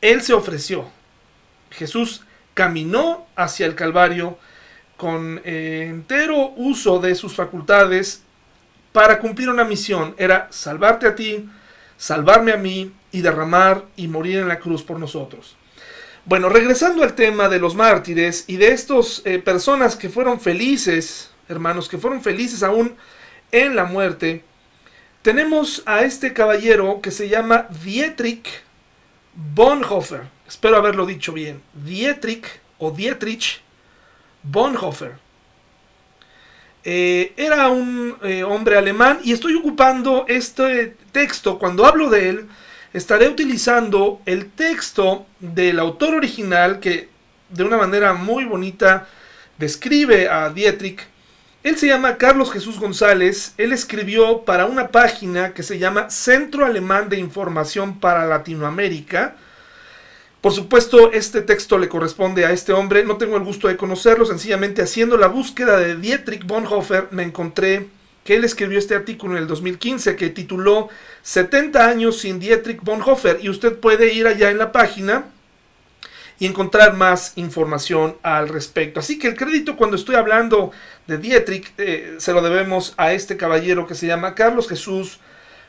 él 0.00 0.22
se 0.22 0.32
ofreció. 0.32 0.90
Jesús 1.70 2.22
caminó 2.52 3.28
hacia 3.36 3.66
el 3.66 3.76
Calvario 3.76 4.38
con 4.96 5.40
eh, 5.44 5.86
entero 5.88 6.52
uso 6.56 6.98
de 6.98 7.14
sus 7.14 7.32
facultades 7.32 8.24
para 8.90 9.20
cumplir 9.20 9.50
una 9.50 9.62
misión, 9.62 10.16
era 10.18 10.48
salvarte 10.50 11.06
a 11.06 11.14
ti, 11.14 11.48
salvarme 11.96 12.50
a 12.50 12.56
mí 12.56 12.92
y 13.12 13.20
derramar 13.20 13.84
y 13.94 14.08
morir 14.08 14.38
en 14.38 14.48
la 14.48 14.58
cruz 14.58 14.82
por 14.82 14.98
nosotros. 14.98 15.54
Bueno, 16.28 16.50
regresando 16.50 17.02
al 17.04 17.14
tema 17.14 17.48
de 17.48 17.58
los 17.58 17.74
mártires 17.74 18.44
y 18.48 18.58
de 18.58 18.68
estas 18.72 19.22
eh, 19.24 19.38
personas 19.38 19.96
que 19.96 20.10
fueron 20.10 20.38
felices, 20.38 21.30
hermanos, 21.48 21.88
que 21.88 21.96
fueron 21.96 22.20
felices 22.20 22.62
aún 22.62 22.94
en 23.50 23.74
la 23.74 23.84
muerte, 23.86 24.44
tenemos 25.22 25.82
a 25.86 26.02
este 26.02 26.34
caballero 26.34 27.00
que 27.00 27.12
se 27.12 27.30
llama 27.30 27.66
Dietrich 27.82 28.46
Bonhoeffer. 29.54 30.24
Espero 30.46 30.76
haberlo 30.76 31.06
dicho 31.06 31.32
bien. 31.32 31.62
Dietrich 31.72 32.44
o 32.76 32.90
Dietrich 32.90 33.62
Bonhoeffer. 34.42 35.14
Eh, 36.84 37.32
era 37.38 37.70
un 37.70 38.18
eh, 38.22 38.44
hombre 38.44 38.76
alemán 38.76 39.20
y 39.24 39.32
estoy 39.32 39.54
ocupando 39.54 40.26
este 40.28 40.94
texto 41.10 41.58
cuando 41.58 41.86
hablo 41.86 42.10
de 42.10 42.28
él 42.28 42.48
estaré 42.92 43.28
utilizando 43.28 44.20
el 44.26 44.50
texto 44.50 45.26
del 45.40 45.78
autor 45.78 46.14
original 46.14 46.80
que 46.80 47.08
de 47.50 47.64
una 47.64 47.76
manera 47.76 48.14
muy 48.14 48.44
bonita 48.44 49.06
describe 49.58 50.28
a 50.28 50.50
Dietrich. 50.50 51.06
Él 51.62 51.76
se 51.76 51.88
llama 51.88 52.16
Carlos 52.16 52.52
Jesús 52.52 52.78
González. 52.78 53.54
Él 53.58 53.72
escribió 53.72 54.44
para 54.44 54.66
una 54.66 54.88
página 54.88 55.52
que 55.52 55.62
se 55.62 55.78
llama 55.78 56.08
Centro 56.10 56.64
Alemán 56.64 57.08
de 57.08 57.18
Información 57.18 57.98
para 57.98 58.26
Latinoamérica. 58.26 59.36
Por 60.40 60.52
supuesto, 60.52 61.10
este 61.12 61.42
texto 61.42 61.78
le 61.78 61.88
corresponde 61.88 62.46
a 62.46 62.52
este 62.52 62.72
hombre. 62.72 63.04
No 63.04 63.16
tengo 63.16 63.36
el 63.36 63.42
gusto 63.42 63.66
de 63.66 63.76
conocerlo. 63.76 64.24
Sencillamente 64.24 64.82
haciendo 64.82 65.16
la 65.16 65.26
búsqueda 65.26 65.78
de 65.78 65.96
Dietrich 65.96 66.46
Bonhoeffer 66.46 67.08
me 67.10 67.24
encontré 67.24 67.88
que 68.28 68.36
él 68.36 68.44
escribió 68.44 68.78
este 68.78 68.94
artículo 68.94 69.38
en 69.38 69.44
el 69.44 69.48
2015 69.48 70.14
que 70.14 70.28
tituló 70.28 70.90
70 71.22 71.88
años 71.88 72.18
sin 72.20 72.38
Dietrich 72.38 72.82
Bonhoeffer 72.82 73.38
y 73.40 73.48
usted 73.48 73.78
puede 73.78 74.12
ir 74.12 74.26
allá 74.26 74.50
en 74.50 74.58
la 74.58 74.70
página 74.70 75.24
y 76.38 76.44
encontrar 76.44 76.92
más 76.92 77.32
información 77.36 78.18
al 78.22 78.50
respecto. 78.50 79.00
Así 79.00 79.18
que 79.18 79.28
el 79.28 79.34
crédito 79.34 79.78
cuando 79.78 79.96
estoy 79.96 80.16
hablando 80.16 80.72
de 81.06 81.16
Dietrich 81.16 81.72
eh, 81.78 82.16
se 82.18 82.34
lo 82.34 82.42
debemos 82.42 82.92
a 82.98 83.14
este 83.14 83.38
caballero 83.38 83.86
que 83.86 83.94
se 83.94 84.06
llama 84.06 84.34
Carlos 84.34 84.68
Jesús 84.68 85.20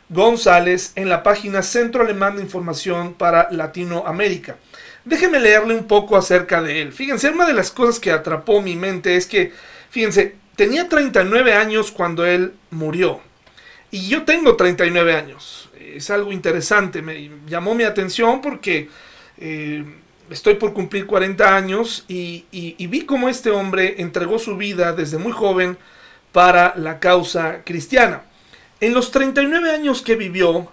González 0.10 0.92
en 0.96 1.08
la 1.08 1.24
página 1.24 1.64
Centro 1.64 2.04
Alemán 2.04 2.36
de 2.36 2.42
Información 2.42 3.14
para 3.14 3.48
Latinoamérica. 3.52 4.58
Déjeme 5.06 5.40
leerle 5.40 5.76
un 5.76 5.88
poco 5.88 6.18
acerca 6.18 6.62
de 6.62 6.82
él. 6.82 6.92
Fíjense, 6.92 7.30
una 7.30 7.48
de 7.48 7.54
las 7.54 7.72
cosas 7.72 8.02
que 8.02 8.12
atrapó 8.12 8.62
mi 8.62 8.76
mente 8.76 9.16
es 9.16 9.28
que, 9.28 9.54
fíjense, 9.92 10.36
Tenía 10.60 10.90
39 10.90 11.54
años 11.54 11.90
cuando 11.90 12.26
él 12.26 12.52
murió. 12.70 13.22
Y 13.92 14.10
yo 14.10 14.24
tengo 14.24 14.58
39 14.58 15.16
años. 15.16 15.70
Es 15.80 16.10
algo 16.10 16.34
interesante. 16.34 17.02
Me 17.02 17.32
llamó 17.48 17.76
mi 17.76 17.86
atención 17.86 18.42
porque 18.42 18.90
eh, 19.38 19.86
estoy 20.30 20.56
por 20.56 20.74
cumplir 20.74 21.06
40 21.06 21.56
años 21.56 22.04
y, 22.10 22.44
y 22.52 22.88
vi 22.88 23.06
cómo 23.06 23.30
este 23.30 23.52
hombre 23.52 24.02
entregó 24.02 24.38
su 24.38 24.58
vida 24.58 24.92
desde 24.92 25.18
muy 25.18 25.32
joven 25.32 25.78
para 26.34 26.74
la 26.76 27.00
causa 27.00 27.64
cristiana. 27.64 28.24
En 28.82 28.94
los 28.94 29.12
39 29.12 29.72
años 29.72 30.02
que 30.02 30.18
vivió, 30.18 30.70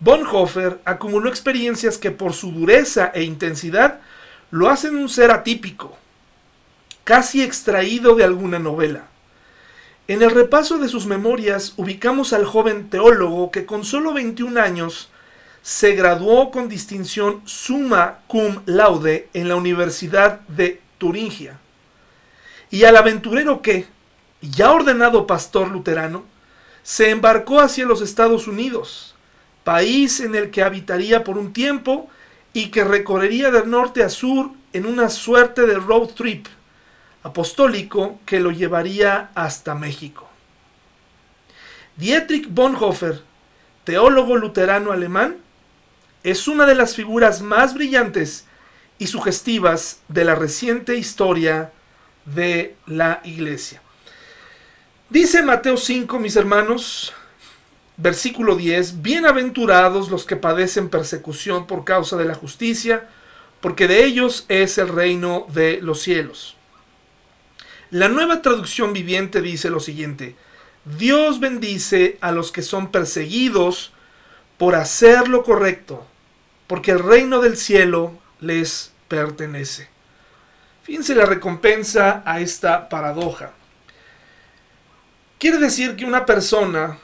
Bonhoeffer 0.00 0.80
acumuló 0.84 1.30
experiencias 1.30 1.96
que 1.96 2.10
por 2.10 2.34
su 2.34 2.52
dureza 2.52 3.10
e 3.14 3.22
intensidad 3.22 4.00
lo 4.50 4.68
hacen 4.68 4.96
un 4.96 5.08
ser 5.08 5.30
atípico, 5.30 5.96
casi 7.04 7.42
extraído 7.42 8.14
de 8.16 8.24
alguna 8.24 8.58
novela. 8.58 9.09
En 10.10 10.22
el 10.22 10.32
repaso 10.32 10.78
de 10.78 10.88
sus 10.88 11.06
memorias 11.06 11.72
ubicamos 11.76 12.32
al 12.32 12.44
joven 12.44 12.90
teólogo 12.90 13.52
que 13.52 13.64
con 13.64 13.84
solo 13.84 14.12
21 14.12 14.60
años 14.60 15.08
se 15.62 15.94
graduó 15.94 16.50
con 16.50 16.68
distinción 16.68 17.42
summa 17.44 18.18
cum 18.26 18.60
laude 18.66 19.28
en 19.34 19.48
la 19.48 19.54
Universidad 19.54 20.40
de 20.48 20.80
Turingia. 20.98 21.60
Y 22.72 22.82
al 22.82 22.96
aventurero 22.96 23.62
que, 23.62 23.86
ya 24.40 24.72
ordenado 24.72 25.28
pastor 25.28 25.68
luterano, 25.68 26.24
se 26.82 27.10
embarcó 27.10 27.60
hacia 27.60 27.86
los 27.86 28.02
Estados 28.02 28.48
Unidos, 28.48 29.14
país 29.62 30.18
en 30.18 30.34
el 30.34 30.50
que 30.50 30.64
habitaría 30.64 31.22
por 31.22 31.38
un 31.38 31.52
tiempo 31.52 32.08
y 32.52 32.72
que 32.72 32.82
recorrería 32.82 33.52
de 33.52 33.64
norte 33.64 34.02
a 34.02 34.08
sur 34.08 34.50
en 34.72 34.86
una 34.86 35.08
suerte 35.08 35.66
de 35.66 35.76
road 35.76 36.08
trip 36.16 36.48
apostólico 37.22 38.18
que 38.26 38.40
lo 38.40 38.50
llevaría 38.50 39.30
hasta 39.34 39.74
México. 39.74 40.28
Dietrich 41.96 42.48
Bonhoeffer, 42.48 43.22
teólogo 43.84 44.36
luterano 44.36 44.92
alemán, 44.92 45.36
es 46.22 46.48
una 46.48 46.66
de 46.66 46.74
las 46.74 46.94
figuras 46.94 47.42
más 47.42 47.74
brillantes 47.74 48.46
y 48.98 49.06
sugestivas 49.06 50.00
de 50.08 50.24
la 50.24 50.34
reciente 50.34 50.96
historia 50.96 51.72
de 52.24 52.76
la 52.86 53.20
iglesia. 53.24 53.82
Dice 55.08 55.42
Mateo 55.42 55.76
5, 55.76 56.18
mis 56.18 56.36
hermanos, 56.36 57.12
versículo 57.96 58.56
10, 58.56 59.02
bienaventurados 59.02 60.10
los 60.10 60.24
que 60.24 60.36
padecen 60.36 60.88
persecución 60.88 61.66
por 61.66 61.84
causa 61.84 62.16
de 62.16 62.26
la 62.26 62.34
justicia, 62.34 63.08
porque 63.60 63.88
de 63.88 64.04
ellos 64.04 64.44
es 64.48 64.78
el 64.78 64.88
reino 64.88 65.46
de 65.52 65.80
los 65.82 66.00
cielos. 66.00 66.56
La 67.90 68.08
nueva 68.08 68.40
traducción 68.40 68.92
viviente 68.92 69.42
dice 69.42 69.68
lo 69.68 69.80
siguiente, 69.80 70.36
Dios 70.84 71.40
bendice 71.40 72.18
a 72.20 72.30
los 72.30 72.52
que 72.52 72.62
son 72.62 72.92
perseguidos 72.92 73.92
por 74.58 74.76
hacer 74.76 75.26
lo 75.26 75.42
correcto, 75.42 76.06
porque 76.68 76.92
el 76.92 77.00
reino 77.00 77.40
del 77.40 77.56
cielo 77.56 78.16
les 78.40 78.92
pertenece. 79.08 79.88
Fíjense 80.84 81.16
la 81.16 81.26
recompensa 81.26 82.22
a 82.24 82.40
esta 82.40 82.88
paradoja. 82.88 83.50
Quiere 85.38 85.58
decir 85.58 85.96
que 85.96 86.04
una 86.04 86.24
persona, 86.24 86.98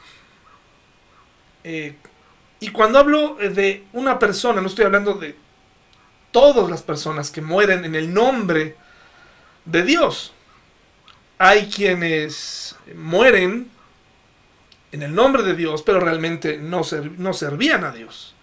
eh, 1.65 1.97
y 2.61 2.69
cuando 2.69 3.01
hablo 3.01 3.35
de 3.35 3.85
una 3.93 4.21
persona, 4.21 4.61
no 4.61 4.69
estoy 4.69 4.85
hablando 4.85 5.15
de 5.15 5.37
todas 6.31 6.71
las 6.71 6.83
personas 6.83 7.31
que 7.31 7.41
mueren 7.41 7.85
en 7.85 7.97
el 7.97 8.15
nombre 8.15 8.77
de 9.65 9.83
Dios. 9.83 10.33
Hay 11.39 11.67
quienes 11.67 12.77
mueren 12.95 13.71
en 14.93 15.03
el 15.03 15.15
nombre 15.15 15.43
de 15.43 15.55
Dios, 15.55 15.83
pero 15.83 16.01
realmente 16.01 16.57
no, 16.57 16.83
no 17.19 17.33
servían 17.35 17.85
a 17.85 17.91
Dios. 17.91 18.35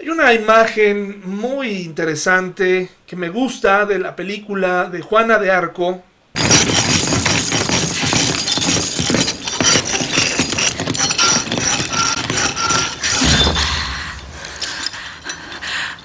Hay 0.00 0.08
una 0.10 0.32
imagen 0.34 1.22
muy 1.28 1.68
interesante 1.82 2.90
que 3.06 3.16
me 3.16 3.30
gusta 3.30 3.86
de 3.86 3.98
la 3.98 4.14
película 4.14 4.90
de 4.90 5.00
Juana 5.00 5.38
de 5.38 5.50
Arco. 5.50 6.02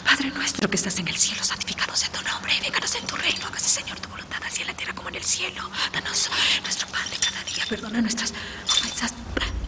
Padre 0.06 0.32
nuestro 0.34 0.70
que 0.70 0.76
estás 0.78 0.98
en 1.00 1.08
el 1.10 1.18
cielo, 1.18 1.44
santificado 1.44 1.94
sea 1.96 2.10
tu 2.12 2.22
nombre, 2.24 2.54
vénganos 2.62 2.96
en 2.96 3.06
tu 3.06 3.16
reino, 3.18 3.46
hágase 3.46 3.82
Señor 3.82 4.00
tu 4.00 4.08
voluntad, 4.10 4.40
así 4.46 4.62
en 4.62 4.68
la 4.68 4.74
tierra 4.74 4.94
como 4.94 5.10
en 5.10 5.16
el 5.16 5.24
cielo. 5.24 5.70
Danos 5.92 6.30
nuestro 6.64 6.88
pan 6.88 7.10
de 7.10 7.18
cada 7.18 7.44
día, 7.44 7.66
perdona 7.68 8.02
nuestras 8.02 8.34
ofensas, 8.66 9.14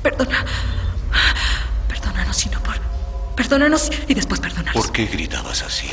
perdona, 0.01 0.45
perdónanos 1.89 2.37
si 2.37 2.49
no 2.49 2.63
por 2.63 2.79
Perdónanos 3.53 3.91
y 4.07 4.15
después 4.15 4.41
perdónanos. 4.41 4.73
¿Por 4.73 4.91
qué 4.91 5.05
gritabas 5.05 5.61
así? 5.61 5.87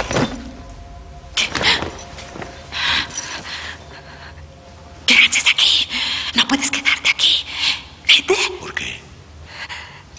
¿Qué 5.06 5.14
haces 5.14 5.44
aquí? 5.52 5.86
No 6.36 6.48
puedes 6.48 6.70
quedarte 6.70 7.10
aquí. 7.10 7.44
Vete. 8.08 8.34
¿Por 8.58 8.72
qué? 8.72 8.98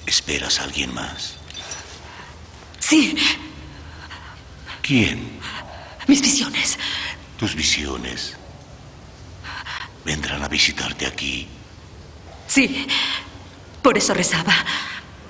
¿Esperas 0.05 0.59
a 0.59 0.65
alguien 0.65 0.93
más? 0.93 1.33
Sí. 2.77 3.15
¿Quién? 4.83 5.39
Mis 6.05 6.21
visiones. 6.21 6.77
¿Tus 7.39 7.55
visiones? 7.55 8.37
¿Vendrán 10.05 10.43
a 10.43 10.47
visitarte 10.47 11.07
aquí? 11.07 11.47
Sí. 12.45 12.85
Por 13.81 13.97
eso 13.97 14.13
rezaba. 14.13 14.53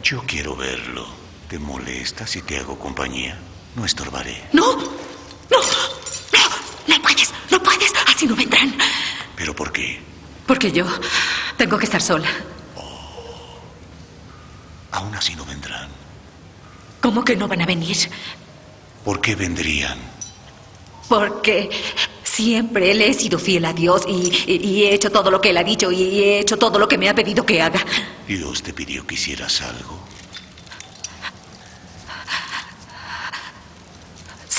Yo 0.03 0.21
quiero 0.27 0.57
verlo. 0.57 1.20
¿Te 1.51 1.59
molesta 1.59 2.25
si 2.25 2.41
te 2.43 2.59
hago 2.59 2.79
compañía? 2.79 3.37
No 3.75 3.83
estorbaré. 3.83 4.41
No, 4.53 4.73
no, 4.73 4.87
no, 5.51 6.39
no 6.87 7.01
puedes, 7.01 7.33
no 7.51 7.61
puedes, 7.61 7.91
así 8.07 8.25
no 8.25 8.37
vendrán. 8.37 8.73
¿Pero 9.35 9.53
por 9.53 9.69
qué? 9.73 9.99
Porque 10.47 10.71
yo 10.71 10.85
tengo 11.57 11.77
que 11.77 11.83
estar 11.83 12.01
sola. 12.01 12.29
Oh, 12.77 13.59
aún 14.91 15.13
así 15.13 15.35
no 15.35 15.43
vendrán. 15.43 15.89
¿Cómo 17.01 17.21
que 17.25 17.35
no 17.35 17.49
van 17.49 17.63
a 17.63 17.65
venir? 17.65 17.97
¿Por 19.03 19.19
qué 19.19 19.35
vendrían? 19.35 19.99
Porque 21.09 21.69
siempre 22.23 22.93
le 22.93 23.09
he 23.09 23.13
sido 23.13 23.37
fiel 23.37 23.65
a 23.65 23.73
Dios 23.73 24.03
y, 24.07 24.31
y, 24.47 24.85
he 24.85 24.93
hecho 24.93 25.11
todo 25.11 25.29
lo 25.29 25.41
que 25.41 25.49
Él 25.49 25.57
ha 25.57 25.65
dicho 25.65 25.91
y 25.91 26.23
he 26.23 26.39
hecho 26.39 26.55
todo 26.57 26.79
lo 26.79 26.87
que 26.87 26.97
me 26.97 27.09
ha 27.09 27.13
pedido 27.13 27.45
que 27.45 27.61
haga. 27.61 27.85
Dios 28.25 28.63
te 28.63 28.71
pidió 28.71 29.05
que 29.05 29.15
hicieras 29.15 29.61
algo. 29.61 29.99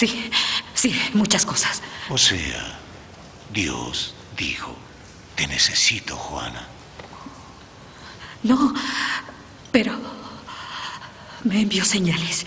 Sí, 0.03 0.33
sí, 0.75 1.01
muchas 1.15 1.47
cosas. 1.47 1.81
O 2.11 2.19
sea, 2.19 2.77
Dios 3.53 4.15
dijo, 4.37 4.75
te 5.37 5.47
necesito, 5.47 6.17
Juana. 6.17 6.67
No, 8.43 8.75
pero 9.71 9.93
me 11.45 11.61
envió 11.61 11.85
señales. 11.85 12.45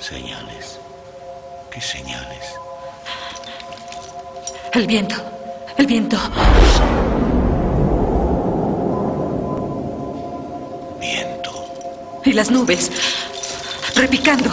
¿Señales? 0.00 0.80
¿Qué 1.70 1.80
señales? 1.80 2.46
El 4.72 4.88
viento, 4.88 5.14
el 5.78 5.86
viento. 5.86 6.18
Viento. 10.98 12.20
Y 12.24 12.32
las 12.32 12.50
nubes, 12.50 12.90
repicando. 13.94 14.50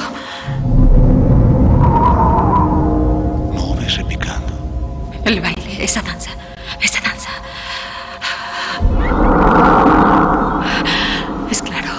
El 5.28 5.42
baile, 5.42 5.84
esa 5.84 6.02
danza, 6.02 6.32
esa 6.82 7.02
danza. 7.02 7.30
Es 11.52 11.62
claro. 11.62 11.92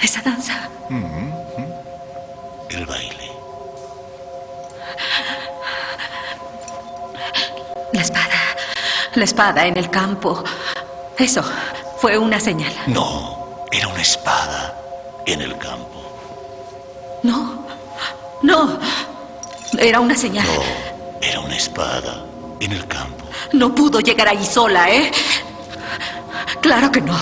Esa 0.00 0.22
danza. 0.22 0.54
El 2.70 2.86
baile. 2.86 3.30
La 7.92 8.00
espada. 8.00 8.56
La 9.16 9.24
espada 9.24 9.66
en 9.66 9.76
el 9.76 9.90
campo. 9.90 10.42
Eso 11.18 11.42
fue 11.98 12.16
una 12.16 12.40
señal. 12.40 12.72
No, 12.86 13.66
era 13.70 13.88
una 13.88 14.00
espada 14.00 14.74
en 15.26 15.42
el 15.42 15.58
campo. 15.58 17.20
No, 17.22 17.66
no. 18.40 18.78
Era 19.78 20.00
una 20.00 20.16
señal. 20.16 20.46
No, 20.46 20.62
era 21.20 21.40
una 21.40 21.56
espada 21.56 22.24
en 22.60 22.72
el 22.72 22.86
campo. 22.86 23.24
No 23.52 23.74
pudo 23.74 24.00
llegar 24.00 24.28
allí 24.28 24.46
sola, 24.46 24.90
¿eh? 24.90 25.10
Claro 26.60 26.90
que 26.90 27.00
no. 27.00 27.16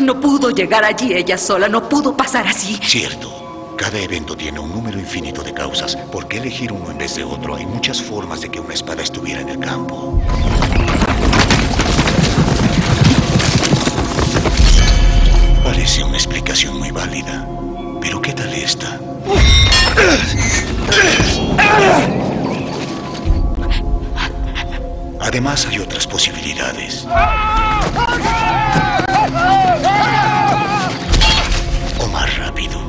No 0.00 0.20
pudo 0.20 0.50
llegar 0.50 0.84
allí 0.84 1.14
ella 1.14 1.38
sola. 1.38 1.68
No 1.68 1.88
pudo 1.88 2.16
pasar 2.16 2.46
así. 2.46 2.78
Cierto. 2.82 3.74
Cada 3.76 3.98
evento 3.98 4.36
tiene 4.36 4.58
un 4.58 4.72
número 4.72 4.98
infinito 4.98 5.42
de 5.42 5.54
causas. 5.54 5.94
¿Por 5.96 6.26
qué 6.26 6.38
elegir 6.38 6.72
uno 6.72 6.90
en 6.90 6.98
vez 6.98 7.14
de 7.14 7.22
otro? 7.22 7.54
Hay 7.54 7.64
muchas 7.64 8.02
formas 8.02 8.40
de 8.40 8.50
que 8.50 8.58
una 8.58 8.74
espada 8.74 9.02
estuviera 9.02 9.40
en 9.40 9.50
el 9.50 9.58
campo. 9.60 10.20
Parece 15.62 16.02
una 16.02 16.16
explicación 16.16 16.76
muy 16.78 16.90
válida. 16.90 17.46
Pero 18.00 18.20
¿qué 18.20 18.32
tal 18.32 18.52
esta? 18.52 18.98
Además 25.20 25.66
hay 25.66 25.78
otras 25.78 26.06
posibilidades. 26.06 27.06
O 31.98 32.08
más 32.08 32.36
rápido. 32.38 32.80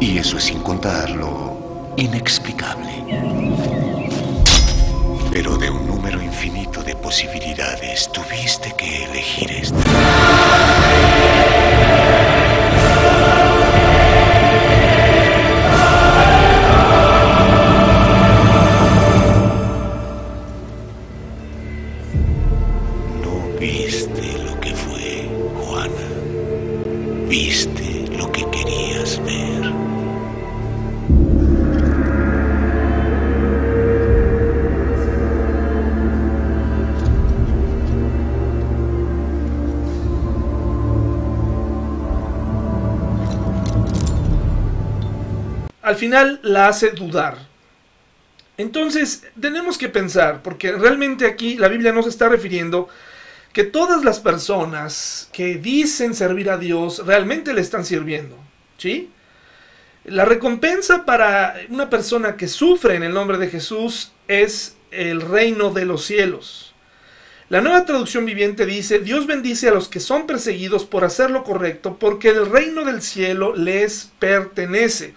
Y 0.00 0.18
eso 0.18 0.38
es 0.38 0.44
sin 0.44 0.60
contar 0.60 1.10
lo 1.10 1.92
inexplicable. 1.96 3.04
Pero 5.30 5.58
de 5.58 5.70
un 5.70 5.86
número 5.86 6.22
infinito 6.22 6.82
de 6.82 6.96
posibilidades 6.96 8.10
tuviste 8.10 8.72
que 8.72 9.04
elegir 9.04 9.52
esta. 9.52 11.15
La 46.08 46.68
hace 46.68 46.90
dudar. 46.90 47.38
Entonces, 48.58 49.24
tenemos 49.40 49.76
que 49.76 49.88
pensar, 49.88 50.42
porque 50.42 50.72
realmente 50.72 51.26
aquí 51.26 51.56
la 51.56 51.68
Biblia 51.68 51.92
nos 51.92 52.06
está 52.06 52.28
refiriendo 52.28 52.88
que 53.52 53.64
todas 53.64 54.04
las 54.04 54.20
personas 54.20 55.28
que 55.32 55.56
dicen 55.56 56.14
servir 56.14 56.50
a 56.50 56.58
Dios 56.58 57.04
realmente 57.06 57.54
le 57.54 57.60
están 57.60 57.84
sirviendo. 57.84 58.36
¿Sí? 58.78 59.10
La 60.04 60.24
recompensa 60.24 61.04
para 61.04 61.56
una 61.68 61.90
persona 61.90 62.36
que 62.36 62.48
sufre 62.48 62.94
en 62.94 63.02
el 63.02 63.12
nombre 63.12 63.38
de 63.38 63.48
Jesús 63.48 64.12
es 64.28 64.76
el 64.90 65.20
reino 65.20 65.70
de 65.72 65.84
los 65.84 66.04
cielos. 66.04 66.74
La 67.48 67.60
nueva 67.60 67.84
traducción 67.84 68.24
viviente 68.24 68.66
dice, 68.66 68.98
Dios 68.98 69.26
bendice 69.26 69.68
a 69.68 69.72
los 69.72 69.88
que 69.88 70.00
son 70.00 70.26
perseguidos 70.26 70.84
por 70.84 71.04
hacer 71.04 71.30
lo 71.30 71.44
correcto, 71.44 71.96
porque 71.98 72.30
el 72.30 72.46
reino 72.46 72.84
del 72.84 73.02
cielo 73.02 73.54
les 73.54 74.10
pertenece. 74.18 75.14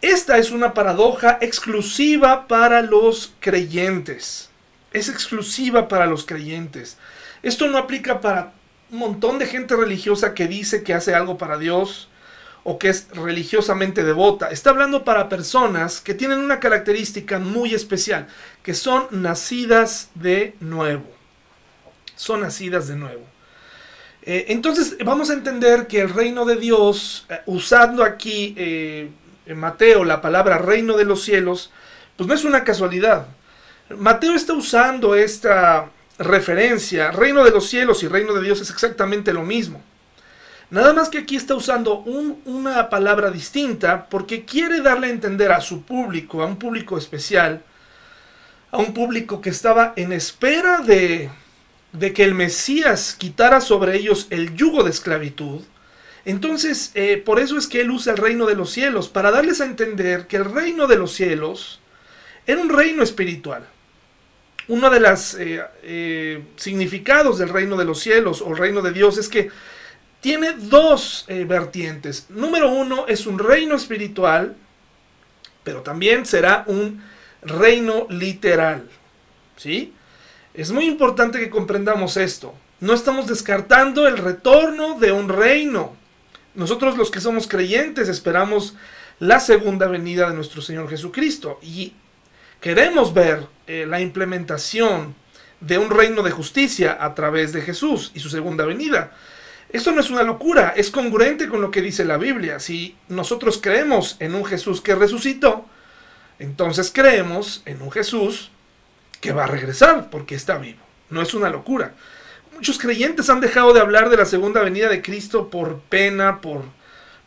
Esta 0.00 0.38
es 0.38 0.52
una 0.52 0.74
paradoja 0.74 1.38
exclusiva 1.40 2.46
para 2.46 2.82
los 2.82 3.32
creyentes. 3.40 4.48
Es 4.92 5.08
exclusiva 5.08 5.88
para 5.88 6.06
los 6.06 6.24
creyentes. 6.24 6.96
Esto 7.42 7.66
no 7.66 7.78
aplica 7.78 8.20
para 8.20 8.52
un 8.90 8.98
montón 8.98 9.38
de 9.38 9.46
gente 9.46 9.74
religiosa 9.74 10.34
que 10.34 10.46
dice 10.46 10.82
que 10.82 10.94
hace 10.94 11.14
algo 11.14 11.36
para 11.36 11.58
Dios 11.58 12.08
o 12.62 12.78
que 12.78 12.88
es 12.90 13.08
religiosamente 13.12 14.04
devota. 14.04 14.50
Está 14.50 14.70
hablando 14.70 15.04
para 15.04 15.28
personas 15.28 16.00
que 16.00 16.14
tienen 16.14 16.38
una 16.38 16.60
característica 16.60 17.38
muy 17.38 17.74
especial, 17.74 18.28
que 18.62 18.74
son 18.74 19.06
nacidas 19.10 20.10
de 20.14 20.54
nuevo. 20.60 21.06
Son 22.14 22.40
nacidas 22.40 22.86
de 22.86 22.96
nuevo. 22.96 23.24
Eh, 24.22 24.46
entonces 24.48 24.96
vamos 25.04 25.30
a 25.30 25.34
entender 25.34 25.86
que 25.86 26.00
el 26.00 26.10
reino 26.10 26.44
de 26.44 26.56
Dios, 26.56 27.26
eh, 27.30 27.40
usando 27.46 28.04
aquí 28.04 28.54
eh, 28.56 29.10
en 29.48 29.58
Mateo 29.58 30.04
la 30.04 30.20
palabra 30.20 30.58
reino 30.58 30.96
de 30.96 31.04
los 31.04 31.22
cielos, 31.22 31.72
pues 32.16 32.28
no 32.28 32.34
es 32.34 32.44
una 32.44 32.64
casualidad. 32.64 33.26
Mateo 33.96 34.34
está 34.34 34.52
usando 34.52 35.14
esta 35.14 35.90
referencia, 36.18 37.10
reino 37.10 37.42
de 37.44 37.50
los 37.50 37.66
cielos 37.66 38.02
y 38.02 38.08
reino 38.08 38.34
de 38.34 38.42
Dios 38.42 38.60
es 38.60 38.70
exactamente 38.70 39.32
lo 39.32 39.42
mismo. 39.42 39.82
Nada 40.70 40.92
más 40.92 41.08
que 41.08 41.18
aquí 41.18 41.34
está 41.34 41.54
usando 41.54 42.00
una 42.00 42.90
palabra 42.90 43.30
distinta 43.30 44.06
porque 44.10 44.44
quiere 44.44 44.82
darle 44.82 45.06
a 45.06 45.10
entender 45.10 45.50
a 45.50 45.62
su 45.62 45.82
público, 45.82 46.42
a 46.42 46.46
un 46.46 46.58
público 46.58 46.98
especial, 46.98 47.62
a 48.70 48.76
un 48.76 48.92
público 48.92 49.40
que 49.40 49.48
estaba 49.48 49.94
en 49.96 50.12
espera 50.12 50.80
de, 50.80 51.30
de 51.92 52.12
que 52.12 52.24
el 52.24 52.34
Mesías 52.34 53.16
quitara 53.16 53.62
sobre 53.62 53.96
ellos 53.96 54.26
el 54.28 54.54
yugo 54.54 54.82
de 54.82 54.90
esclavitud. 54.90 55.62
Entonces, 56.24 56.90
eh, 56.94 57.16
por 57.16 57.40
eso 57.40 57.56
es 57.56 57.66
que 57.66 57.80
él 57.80 57.90
usa 57.90 58.12
el 58.12 58.18
reino 58.18 58.46
de 58.46 58.54
los 58.54 58.70
cielos, 58.70 59.08
para 59.08 59.30
darles 59.30 59.60
a 59.60 59.64
entender 59.64 60.26
que 60.26 60.36
el 60.36 60.44
reino 60.44 60.86
de 60.86 60.96
los 60.96 61.12
cielos 61.12 61.80
era 62.46 62.60
un 62.60 62.70
reino 62.70 63.02
espiritual 63.02 63.66
uno 64.68 64.90
de 64.90 65.00
los 65.00 65.32
eh, 65.34 65.64
eh, 65.82 66.44
significados 66.56 67.38
del 67.38 67.48
reino 67.48 67.78
de 67.78 67.86
los 67.86 68.00
cielos 68.00 68.42
o 68.42 68.52
reino 68.52 68.82
de 68.82 68.92
Dios 68.92 69.16
es 69.16 69.30
que 69.30 69.50
tiene 70.20 70.52
dos 70.52 71.24
vertientes. 71.28 72.26
Número 72.28 72.68
uno 72.68 73.06
es 73.06 73.26
un 73.26 73.38
reino 73.38 73.76
espiritual, 73.76 74.56
pero 75.64 75.80
también 75.80 76.26
será 76.26 76.64
un 76.66 77.02
reino 77.40 78.06
literal. 78.10 78.90
¿Sí? 79.56 79.94
Es 80.54 80.70
muy 80.70 80.86
importante 80.86 81.38
que 81.38 81.50
comprendamos 81.50 82.16
esto. 82.16 82.54
No 82.80 82.94
estamos 82.94 83.26
descartando 83.26 84.06
el 84.06 84.18
retorno 84.18 84.98
de 84.98 85.12
un 85.12 85.28
reino. 85.28 85.96
Nosotros 86.54 86.96
los 86.96 87.10
que 87.10 87.20
somos 87.20 87.46
creyentes 87.46 88.08
esperamos 88.08 88.74
la 89.20 89.40
segunda 89.40 89.86
venida 89.86 90.28
de 90.28 90.34
nuestro 90.34 90.62
Señor 90.62 90.88
Jesucristo 90.88 91.58
y 91.62 91.92
queremos 92.60 93.14
ver 93.14 93.46
eh, 93.66 93.86
la 93.86 94.00
implementación 94.00 95.14
de 95.60 95.78
un 95.78 95.90
reino 95.90 96.22
de 96.22 96.30
justicia 96.30 96.96
a 97.00 97.14
través 97.14 97.52
de 97.52 97.62
Jesús 97.62 98.12
y 98.14 98.20
su 98.20 98.28
segunda 98.28 98.64
venida. 98.64 99.12
Esto 99.70 99.92
no 99.92 100.00
es 100.00 100.08
una 100.08 100.22
locura, 100.22 100.72
es 100.76 100.90
congruente 100.90 101.48
con 101.48 101.60
lo 101.60 101.70
que 101.70 101.82
dice 101.82 102.04
la 102.04 102.16
Biblia. 102.16 102.58
Si 102.58 102.96
nosotros 103.08 103.58
creemos 103.60 104.16
en 104.18 104.34
un 104.34 104.44
Jesús 104.44 104.80
que 104.80 104.94
resucitó, 104.94 105.66
entonces 106.38 106.90
creemos 106.94 107.62
en 107.66 107.82
un 107.82 107.90
Jesús 107.90 108.50
que 109.20 109.32
va 109.32 109.44
a 109.44 109.48
regresar 109.48 110.08
porque 110.10 110.36
está 110.36 110.56
vivo. 110.58 110.80
No 111.10 111.20
es 111.20 111.34
una 111.34 111.50
locura. 111.50 111.94
Muchos 112.58 112.78
creyentes 112.80 113.30
han 113.30 113.40
dejado 113.40 113.72
de 113.72 113.80
hablar 113.80 114.10
de 114.10 114.16
la 114.16 114.24
segunda 114.24 114.60
venida 114.62 114.88
de 114.88 115.00
Cristo 115.00 115.48
por 115.48 115.78
pena, 115.78 116.40
por 116.40 116.64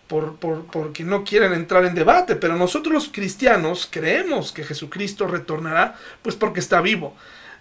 por, 0.09 0.65
porque 0.65 1.05
no 1.05 1.23
quieren 1.23 1.53
entrar 1.53 1.85
en 1.85 1.95
debate, 1.95 2.35
pero 2.35 2.57
nosotros 2.57 2.93
los 2.93 3.07
cristianos 3.07 3.87
creemos 3.89 4.51
que 4.51 4.65
Jesucristo 4.65 5.25
retornará, 5.25 5.95
pues 6.21 6.35
porque 6.35 6.59
está 6.59 6.81
vivo. 6.81 7.15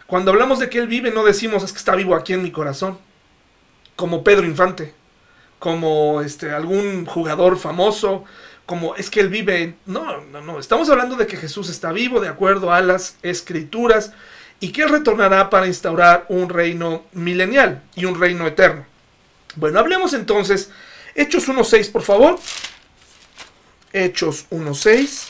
Cuando 0.08 0.32
hablamos 0.32 0.58
de 0.58 0.68
que 0.68 0.80
Él 0.80 0.88
vive, 0.88 1.12
no 1.12 1.22
decimos 1.22 1.62
es 1.62 1.70
que 1.70 1.78
está 1.78 1.94
vivo 1.94 2.16
aquí 2.16 2.32
en 2.32 2.42
mi 2.42 2.50
corazón, 2.50 2.98
como 3.94 4.24
Pedro 4.24 4.48
Infante, 4.48 4.94
como 5.60 6.22
este, 6.22 6.50
algún 6.50 7.06
jugador 7.06 7.56
famoso, 7.56 8.24
como 8.66 8.96
es 8.96 9.10
que 9.10 9.20
Él 9.20 9.28
vive. 9.28 9.76
No, 9.86 10.20
no, 10.22 10.40
no, 10.40 10.58
estamos 10.58 10.90
hablando 10.90 11.14
de 11.14 11.28
que 11.28 11.36
Jesús 11.36 11.68
está 11.68 11.92
vivo 11.92 12.18
de 12.18 12.26
acuerdo 12.26 12.72
a 12.72 12.80
las 12.80 13.16
escrituras 13.22 14.12
y 14.60 14.72
que 14.72 14.86
retornará 14.86 15.48
para 15.50 15.66
instaurar 15.66 16.26
un 16.28 16.48
reino 16.48 17.04
milenial 17.12 17.82
y 17.94 18.04
un 18.04 18.20
reino 18.20 18.46
eterno. 18.46 18.84
Bueno, 19.56 19.80
hablemos 19.80 20.12
entonces 20.12 20.70
Hechos 21.14 21.48
1.6, 21.48 21.90
por 21.90 22.02
favor. 22.02 22.38
Hechos 23.92 24.46
1.6. 24.50 25.26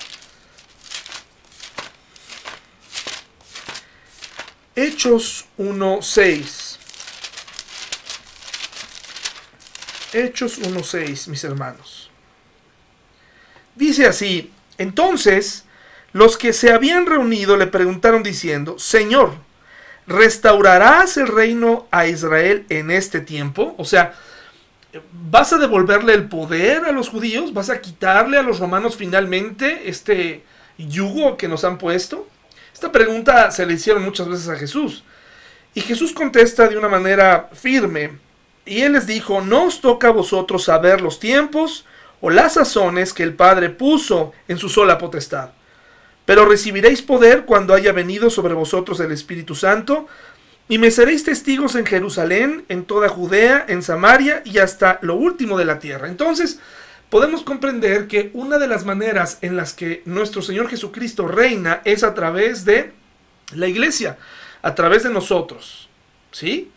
Hechos 4.77 5.47
1.6. 5.59 6.77
Hechos 10.13 10.61
1.6, 10.61 11.29
mis 11.29 11.45
hermanos. 11.45 12.11
Dice 13.75 14.07
así, 14.07 14.53
entonces 14.77 15.65
los 16.13 16.37
que 16.37 16.53
se 16.53 16.73
habían 16.73 17.07
reunido 17.07 17.57
le 17.57 17.67
preguntaron 17.67 18.23
diciendo, 18.23 18.79
Señor, 18.79 19.35
¿restaurarás 20.07 21.17
el 21.17 21.29
reino 21.29 21.87
a 21.91 22.07
Israel 22.07 22.67
en 22.69 22.91
este 22.91 23.21
tiempo? 23.21 23.75
O 23.79 23.85
sea, 23.85 24.15
¿Vas 25.13 25.53
a 25.53 25.59
devolverle 25.59 26.15
el 26.15 26.29
poder 26.29 26.85
a 26.85 26.93
los 26.93 27.09
judíos? 27.09 27.55
¿Vas 27.55 27.71
a 27.71 27.81
quitarle 27.81 28.39
a 28.39 28.43
los 28.43 28.59
romanos 28.59 28.97
finalmente 28.97 29.89
este 29.89 30.43
yugo 30.79 31.37
que 31.37 31.47
nos 31.47 31.65
han 31.65 31.79
puesto? 31.79 32.27
Esta 32.73 32.91
pregunta 32.91 33.51
se 33.53 33.67
le 33.67 33.75
hicieron 33.75 34.03
muchas 34.03 34.29
veces 34.29 34.49
a 34.49 34.57
Jesús. 34.57 35.05
Y 35.75 35.81
Jesús 35.83 36.13
contesta 36.13 36.67
de 36.67 36.77
una 36.77 36.89
manera 36.89 37.51
firme. 37.53 38.19
Y 38.67 38.81
él 38.81 38.95
les 38.95 39.07
dijo, 39.07 39.41
no 39.41 39.65
os 39.67 39.81
toca 39.81 40.09
a 40.09 40.13
vosotros 40.13 40.65
saber 40.65 41.01
los 41.01 41.21
tiempos 41.21 41.85
o 42.21 42.29
las 42.31 42.55
sazones 42.55 43.13
que 43.13 43.23
el 43.23 43.35
Padre 43.35 43.71
puso 43.71 44.33
en 44.49 44.59
su 44.59 44.69
sola 44.69 44.99
potestad. 44.99 45.51
Pero 46.31 46.45
recibiréis 46.45 47.03
poder 47.03 47.45
cuando 47.45 47.75
haya 47.75 47.91
venido 47.91 48.31
sobre 48.31 48.55
vosotros 48.55 49.01
el 49.01 49.11
Espíritu 49.11 49.57
Santo, 49.57 50.07
y 50.69 50.79
me 50.79 50.93
seréis 50.93 51.25
testigos 51.25 51.75
en 51.75 51.85
Jerusalén, 51.85 52.65
en 52.69 52.85
toda 52.85 53.09
Judea, 53.09 53.65
en 53.67 53.83
Samaria 53.83 54.41
y 54.45 54.59
hasta 54.59 55.01
lo 55.03 55.17
último 55.17 55.59
de 55.59 55.65
la 55.65 55.81
tierra. 55.81 56.07
Entonces, 56.07 56.61
podemos 57.09 57.43
comprender 57.43 58.07
que 58.07 58.31
una 58.33 58.59
de 58.59 58.69
las 58.69 58.85
maneras 58.85 59.39
en 59.41 59.57
las 59.57 59.73
que 59.73 60.03
nuestro 60.05 60.41
Señor 60.41 60.69
Jesucristo 60.69 61.27
reina 61.27 61.83
es 61.85 62.05
a 62.05 62.15
través 62.15 62.65
de 62.65 62.93
la 63.53 63.67
iglesia, 63.67 64.17
a 64.63 64.77
través 64.77 65.03
de 65.03 65.11
nosotros. 65.11 65.89
¿Sí? 66.31 66.71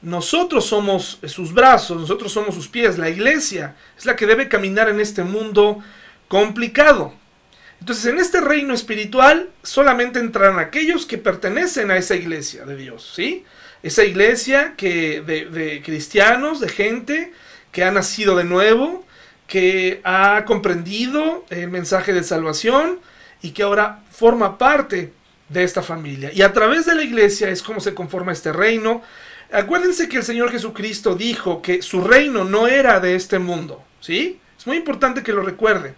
Nosotros 0.00 0.64
somos 0.64 1.18
sus 1.26 1.52
brazos, 1.52 2.00
nosotros 2.00 2.30
somos 2.30 2.54
sus 2.54 2.68
pies. 2.68 2.98
La 2.98 3.10
iglesia 3.10 3.74
es 3.98 4.06
la 4.06 4.14
que 4.14 4.28
debe 4.28 4.48
caminar 4.48 4.88
en 4.88 5.00
este 5.00 5.24
mundo 5.24 5.82
complicado. 6.28 7.20
Entonces, 7.82 8.06
en 8.06 8.20
este 8.20 8.40
reino 8.40 8.74
espiritual 8.74 9.50
solamente 9.64 10.20
entrarán 10.20 10.60
aquellos 10.60 11.04
que 11.04 11.18
pertenecen 11.18 11.90
a 11.90 11.96
esa 11.96 12.14
iglesia 12.14 12.64
de 12.64 12.76
Dios, 12.76 13.10
¿sí? 13.12 13.44
Esa 13.82 14.04
iglesia 14.04 14.74
que, 14.76 15.20
de, 15.20 15.46
de 15.46 15.82
cristianos, 15.82 16.60
de 16.60 16.68
gente 16.68 17.32
que 17.72 17.82
ha 17.82 17.90
nacido 17.90 18.36
de 18.36 18.44
nuevo, 18.44 19.04
que 19.48 20.00
ha 20.04 20.44
comprendido 20.44 21.44
el 21.50 21.70
mensaje 21.70 22.12
de 22.12 22.22
salvación 22.22 23.00
y 23.42 23.50
que 23.50 23.64
ahora 23.64 24.04
forma 24.12 24.58
parte 24.58 25.12
de 25.48 25.64
esta 25.64 25.82
familia. 25.82 26.30
Y 26.32 26.42
a 26.42 26.52
través 26.52 26.86
de 26.86 26.94
la 26.94 27.02
iglesia 27.02 27.48
es 27.48 27.64
como 27.64 27.80
se 27.80 27.94
conforma 27.94 28.30
este 28.30 28.52
reino. 28.52 29.02
Acuérdense 29.50 30.08
que 30.08 30.18
el 30.18 30.22
Señor 30.22 30.52
Jesucristo 30.52 31.16
dijo 31.16 31.60
que 31.60 31.82
su 31.82 32.00
reino 32.00 32.44
no 32.44 32.68
era 32.68 33.00
de 33.00 33.16
este 33.16 33.40
mundo, 33.40 33.82
¿sí? 33.98 34.38
Es 34.56 34.68
muy 34.68 34.76
importante 34.76 35.24
que 35.24 35.32
lo 35.32 35.42
recuerde. 35.42 35.96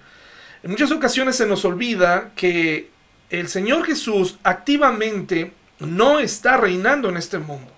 En 0.64 0.70
muchas 0.70 0.90
ocasiones 0.92 1.36
se 1.36 1.46
nos 1.46 1.62
olvida 1.66 2.30
que 2.34 2.88
el 3.28 3.48
Señor 3.48 3.84
Jesús 3.84 4.38
activamente 4.42 5.52
no 5.78 6.20
está 6.20 6.56
reinando 6.56 7.10
en 7.10 7.18
este 7.18 7.36
mundo. 7.36 7.70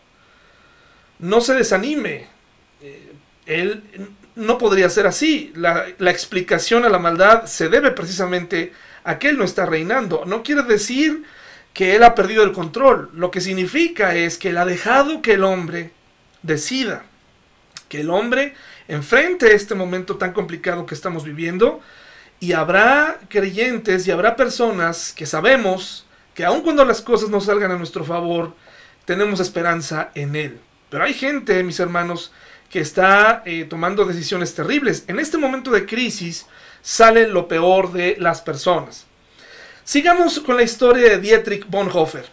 No 1.18 1.40
se 1.40 1.55
desanime. 1.55 2.29
Eh, 2.81 3.12
él 3.46 3.83
no 4.37 4.57
podría 4.57 4.88
ser 4.88 5.09
así. 5.09 5.53
La, 5.57 5.88
explicación 5.99 6.85
a 6.85 6.88
la 6.88 7.01
maldad 7.01 7.46
se 7.46 7.68
debe 7.68 7.90
precisamente 7.90 8.72
a 9.03 9.18
que 9.18 9.31
Él 9.31 9.38
no 9.38 9.42
está 9.42 9.66
reinando. 9.66 10.25
No 10.25 10.44
quiere 10.44 10.62
decir 10.62 11.25
que 11.75 11.96
Él 11.96 12.05
ha 12.05 12.14
perdido 12.14 12.44
el 12.44 12.53
control. 12.53 13.11
Lo 13.14 13.33
que 13.33 13.40
significa 13.40 14.14
es 14.14 14.38
que 14.38 14.51
Él 14.51 14.59
ha 14.59 14.64
dejado 14.64 15.22
que 15.22 15.33
el 15.33 15.42
hombre 15.42 15.90
decida. 16.42 17.05
Que 17.88 18.03
el 18.03 18.11
hombre 18.11 18.55
enfrente 18.87 19.57
este 19.57 19.75
momento 19.75 20.18
tan 20.18 20.33
complicado 20.33 20.87
que 20.87 20.94
estamos 20.94 21.25
viviendo 21.25 21.81
y 22.40 22.53
habrá 22.53 23.20
creyentes 23.29 24.07
y 24.07 24.11
habrá 24.11 24.37
personas 24.37 25.12
que 25.12 25.27
sabemos 25.27 26.07
que 26.35 26.44
aun 26.44 26.61
cuando 26.61 26.85
las 26.85 27.01
cosas 27.01 27.31
no 27.31 27.40
salgan 27.40 27.70
a 27.70 27.79
nuestro 27.79 28.05
favor, 28.05 28.55
tenemos 29.07 29.40
esperanza 29.40 30.11
en 30.14 30.37
Él. 30.37 30.61
Pero 30.90 31.05
hay 31.05 31.14
gente, 31.14 31.62
mis 31.62 31.81
hermanos, 31.81 32.33
que 32.70 32.81
está 32.81 33.42
eh, 33.46 33.64
tomando 33.64 34.05
decisiones 34.05 34.55
terribles. 34.55 35.05
En 35.09 35.18
este 35.18 35.38
momento 35.38 35.70
de 35.70 35.87
crisis 35.87 36.46
sale 36.83 37.27
lo 37.27 37.49
peor 37.49 37.92
de 37.92 38.16
las 38.18 38.42
personas. 38.42 39.07
Sigamos 39.85 40.40
con 40.40 40.57
la 40.57 40.62
historia 40.62 41.11
de 41.11 41.18
Dietrich 41.18 41.66
Bonhoeffer. 41.68 42.27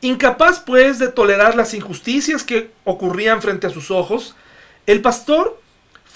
Incapaz 0.00 0.60
pues 0.60 0.98
de 0.98 1.08
tolerar 1.08 1.56
las 1.56 1.74
injusticias 1.74 2.44
que 2.44 2.70
ocurrían 2.84 3.40
frente 3.40 3.66
a 3.66 3.70
sus 3.70 3.90
ojos, 3.90 4.36
el 4.86 5.00
pastor 5.00 5.60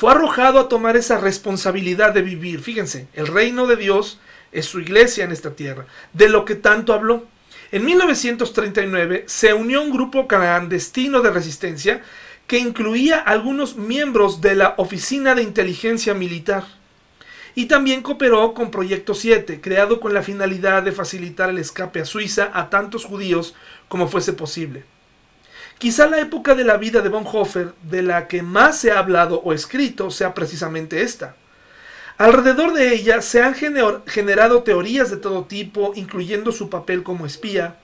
fue 0.02 0.10
arrojado 0.10 0.58
a 0.58 0.68
tomar 0.68 0.96
esa 0.96 1.18
responsabilidad 1.18 2.12
de 2.12 2.22
vivir. 2.22 2.60
Fíjense, 2.60 3.06
el 3.14 3.28
reino 3.28 3.68
de 3.68 3.76
Dios 3.76 4.18
es 4.50 4.66
su 4.66 4.80
iglesia 4.80 5.22
en 5.22 5.30
esta 5.30 5.54
tierra, 5.54 5.86
de 6.12 6.28
lo 6.28 6.44
que 6.44 6.56
tanto 6.56 6.92
habló. 6.92 7.28
En 7.70 7.84
1939 7.84 9.26
se 9.28 9.54
unió 9.54 9.80
un 9.80 9.92
grupo 9.92 10.26
clandestino 10.26 11.20
de 11.20 11.30
resistencia 11.30 12.02
que 12.48 12.58
incluía 12.58 13.20
algunos 13.20 13.76
miembros 13.76 14.40
de 14.40 14.56
la 14.56 14.74
Oficina 14.76 15.36
de 15.36 15.44
Inteligencia 15.44 16.14
Militar. 16.14 16.64
Y 17.54 17.66
también 17.66 18.02
cooperó 18.02 18.54
con 18.54 18.72
Proyecto 18.72 19.14
7, 19.14 19.60
creado 19.60 20.00
con 20.00 20.14
la 20.14 20.24
finalidad 20.24 20.82
de 20.82 20.90
facilitar 20.90 21.48
el 21.48 21.58
escape 21.58 22.00
a 22.00 22.04
Suiza 22.04 22.50
a 22.52 22.70
tantos 22.70 23.04
judíos 23.04 23.54
como 23.86 24.08
fuese 24.08 24.32
posible. 24.32 24.82
Quizá 25.82 26.06
la 26.06 26.20
época 26.20 26.54
de 26.54 26.62
la 26.62 26.76
vida 26.76 27.00
de 27.00 27.08
Bonhoeffer 27.08 27.74
de 27.82 28.02
la 28.02 28.28
que 28.28 28.40
más 28.40 28.78
se 28.78 28.92
ha 28.92 29.00
hablado 29.00 29.40
o 29.40 29.52
escrito 29.52 30.12
sea 30.12 30.32
precisamente 30.32 31.02
esta. 31.02 31.34
Alrededor 32.18 32.72
de 32.72 32.94
ella 32.94 33.20
se 33.20 33.42
han 33.42 33.56
generado 33.56 34.62
teorías 34.62 35.10
de 35.10 35.16
todo 35.16 35.46
tipo, 35.46 35.90
incluyendo 35.96 36.52
su 36.52 36.70
papel 36.70 37.02
como 37.02 37.26
espía, 37.26 37.78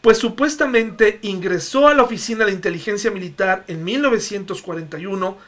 pues 0.00 0.18
supuestamente 0.18 1.20
ingresó 1.22 1.86
a 1.86 1.94
la 1.94 2.02
Oficina 2.02 2.44
de 2.44 2.50
Inteligencia 2.50 3.12
Militar 3.12 3.62
en 3.68 3.84
1941, 3.84 5.38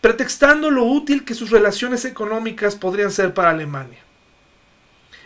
pretextando 0.00 0.72
lo 0.72 0.86
útil 0.86 1.24
que 1.24 1.34
sus 1.34 1.50
relaciones 1.50 2.04
económicas 2.04 2.74
podrían 2.74 3.12
ser 3.12 3.32
para 3.32 3.50
Alemania. 3.50 4.00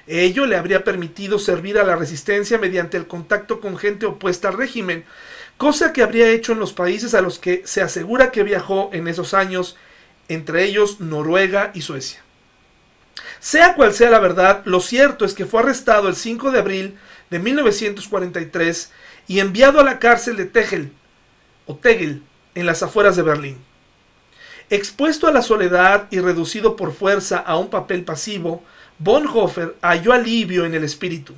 Ello 0.07 0.45
le 0.45 0.57
habría 0.57 0.85
permitido 0.85 1.39
servir 1.39 1.79
a 1.79 1.85
la 1.85 1.97
resistencia 1.97 2.59
mediante 2.59 2.99
el 2.99 3.07
contacto 3.07 3.63
con 3.63 3.79
gente 3.79 4.05
opuesta 4.05 4.49
al 4.49 4.59
régimen, 4.59 5.07
cosa 5.63 5.93
que 5.93 6.03
habría 6.03 6.29
hecho 6.29 6.51
en 6.51 6.59
los 6.59 6.73
países 6.73 7.15
a 7.15 7.21
los 7.21 7.39
que 7.39 7.63
se 7.65 7.83
asegura 7.83 8.33
que 8.33 8.43
viajó 8.43 8.91
en 8.93 9.07
esos 9.07 9.33
años, 9.33 9.77
entre 10.27 10.65
ellos 10.65 10.99
Noruega 10.99 11.71
y 11.73 11.83
Suecia. 11.83 12.21
Sea 13.39 13.77
cual 13.77 13.95
sea 13.95 14.11
la 14.11 14.19
verdad, 14.19 14.63
lo 14.65 14.81
cierto 14.81 15.25
es 15.25 15.35
que 15.35 15.47
fue 15.47 15.61
arrestado 15.61 16.09
el 16.09 16.17
5 16.17 16.51
de 16.51 16.59
abril 16.59 16.99
de 17.31 17.39
1943 17.39 18.91
y 19.29 19.39
enviado 19.39 19.79
a 19.79 19.85
la 19.85 20.01
cárcel 20.01 20.37
de 20.37 20.47
Tegel, 20.47 20.91
o 21.67 21.77
Tegel, 21.77 22.25
en 22.57 22.67
las 22.67 22.83
afueras 22.83 23.15
de 23.15 23.23
Berlín. 23.23 23.59
Expuesto 24.69 25.29
a 25.29 25.33
la 25.33 25.43
soledad 25.43 26.09
y 26.11 26.19
reducido 26.19 26.75
por 26.75 26.93
fuerza 26.93 27.39
a 27.39 27.57
un 27.57 27.71
papel 27.71 28.03
pasivo, 28.03 28.65
Bonhoeffer 28.99 29.77
halló 29.81 30.13
alivio 30.13 30.65
en 30.65 30.75
el 30.75 30.83
espíritu. 30.83 31.35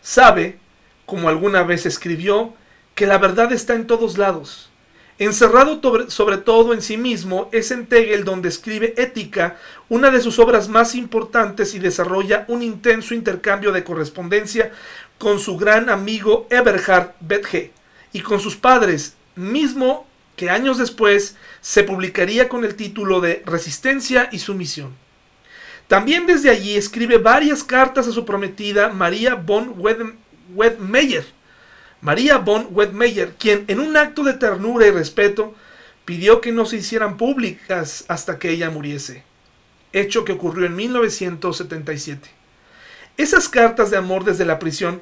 Sabe, 0.00 0.58
como 1.06 1.28
alguna 1.28 1.62
vez 1.62 1.86
escribió, 1.86 2.56
que 3.02 3.08
la 3.08 3.18
verdad 3.18 3.50
está 3.50 3.74
en 3.74 3.88
todos 3.88 4.16
lados. 4.16 4.70
Encerrado 5.18 5.80
sobre 6.06 6.36
todo 6.36 6.72
en 6.72 6.80
sí 6.80 6.96
mismo, 6.96 7.48
es 7.50 7.72
en 7.72 7.86
Tegel 7.86 8.22
donde 8.22 8.48
escribe 8.48 8.94
Ética, 8.96 9.58
una 9.88 10.12
de 10.12 10.20
sus 10.20 10.38
obras 10.38 10.68
más 10.68 10.94
importantes 10.94 11.74
y 11.74 11.80
desarrolla 11.80 12.44
un 12.46 12.62
intenso 12.62 13.12
intercambio 13.12 13.72
de 13.72 13.82
correspondencia 13.82 14.70
con 15.18 15.40
su 15.40 15.56
gran 15.56 15.90
amigo 15.90 16.46
Eberhard 16.48 17.14
Bethe 17.18 17.72
y 18.12 18.20
con 18.20 18.38
sus 18.38 18.54
padres, 18.54 19.16
mismo 19.34 20.06
que 20.36 20.48
años 20.48 20.78
después 20.78 21.34
se 21.60 21.82
publicaría 21.82 22.48
con 22.48 22.64
el 22.64 22.76
título 22.76 23.20
de 23.20 23.42
Resistencia 23.44 24.28
y 24.30 24.38
Sumisión. 24.38 24.94
También 25.88 26.24
desde 26.26 26.50
allí 26.50 26.76
escribe 26.76 27.18
varias 27.18 27.64
cartas 27.64 28.06
a 28.06 28.12
su 28.12 28.24
prometida 28.24 28.90
María 28.90 29.34
von 29.34 29.74
Wedmeyer, 30.54 31.41
María 32.02 32.38
von 32.38 32.66
Wedmeyer, 32.72 33.34
quien 33.38 33.64
en 33.68 33.78
un 33.78 33.96
acto 33.96 34.24
de 34.24 34.34
ternura 34.34 34.88
y 34.88 34.90
respeto 34.90 35.54
pidió 36.04 36.40
que 36.40 36.50
no 36.50 36.66
se 36.66 36.78
hicieran 36.78 37.16
públicas 37.16 38.04
hasta 38.08 38.40
que 38.40 38.50
ella 38.50 38.70
muriese, 38.70 39.22
hecho 39.92 40.24
que 40.24 40.32
ocurrió 40.32 40.66
en 40.66 40.74
1977. 40.74 42.28
Esas 43.16 43.48
cartas 43.48 43.92
de 43.92 43.98
amor 43.98 44.24
desde 44.24 44.44
la 44.44 44.58
prisión, 44.58 45.00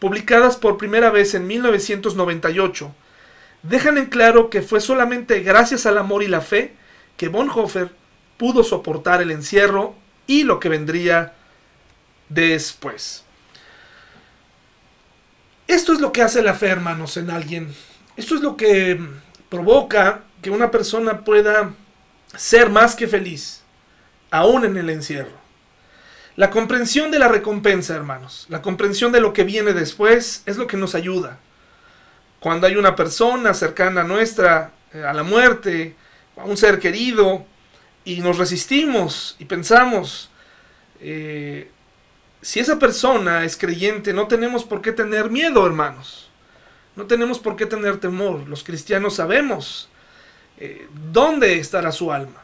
publicadas 0.00 0.56
por 0.56 0.78
primera 0.78 1.10
vez 1.10 1.34
en 1.34 1.46
1998, 1.46 2.92
dejan 3.62 3.96
en 3.96 4.06
claro 4.06 4.50
que 4.50 4.62
fue 4.62 4.80
solamente 4.80 5.40
gracias 5.40 5.86
al 5.86 5.96
amor 5.96 6.24
y 6.24 6.28
la 6.28 6.40
fe 6.40 6.74
que 7.16 7.28
Bonhoeffer 7.28 7.90
pudo 8.36 8.64
soportar 8.64 9.22
el 9.22 9.30
encierro 9.30 9.94
y 10.26 10.42
lo 10.42 10.58
que 10.58 10.68
vendría 10.68 11.34
después. 12.28 13.21
Esto 15.72 15.94
es 15.94 16.00
lo 16.00 16.12
que 16.12 16.20
hace 16.20 16.42
la 16.42 16.52
fe, 16.52 16.66
hermanos, 16.66 17.16
en 17.16 17.30
alguien. 17.30 17.74
Esto 18.18 18.34
es 18.34 18.42
lo 18.42 18.58
que 18.58 19.00
provoca 19.48 20.20
que 20.42 20.50
una 20.50 20.70
persona 20.70 21.24
pueda 21.24 21.72
ser 22.36 22.68
más 22.68 22.94
que 22.94 23.08
feliz, 23.08 23.62
aún 24.30 24.66
en 24.66 24.76
el 24.76 24.90
encierro. 24.90 25.32
La 26.36 26.50
comprensión 26.50 27.10
de 27.10 27.18
la 27.18 27.28
recompensa, 27.28 27.96
hermanos, 27.96 28.44
la 28.50 28.60
comprensión 28.60 29.12
de 29.12 29.22
lo 29.22 29.32
que 29.32 29.44
viene 29.44 29.72
después 29.72 30.42
es 30.44 30.58
lo 30.58 30.66
que 30.66 30.76
nos 30.76 30.94
ayuda. 30.94 31.38
Cuando 32.38 32.66
hay 32.66 32.76
una 32.76 32.94
persona 32.94 33.54
cercana 33.54 34.02
a 34.02 34.04
nuestra, 34.04 34.72
eh, 34.92 35.02
a 35.02 35.14
la 35.14 35.22
muerte, 35.22 35.96
a 36.36 36.44
un 36.44 36.58
ser 36.58 36.80
querido, 36.80 37.46
y 38.04 38.20
nos 38.20 38.36
resistimos 38.36 39.36
y 39.38 39.46
pensamos, 39.46 40.28
eh, 41.00 41.70
si 42.42 42.60
esa 42.60 42.78
persona 42.78 43.44
es 43.44 43.56
creyente, 43.56 44.12
no 44.12 44.26
tenemos 44.26 44.64
por 44.64 44.82
qué 44.82 44.92
tener 44.92 45.30
miedo, 45.30 45.66
hermanos. 45.66 46.28
No 46.96 47.06
tenemos 47.06 47.38
por 47.38 47.56
qué 47.56 47.64
tener 47.64 47.98
temor. 47.98 48.46
Los 48.48 48.64
cristianos 48.64 49.14
sabemos 49.14 49.88
eh, 50.58 50.86
dónde 51.10 51.58
estará 51.58 51.92
su 51.92 52.12
alma. 52.12 52.42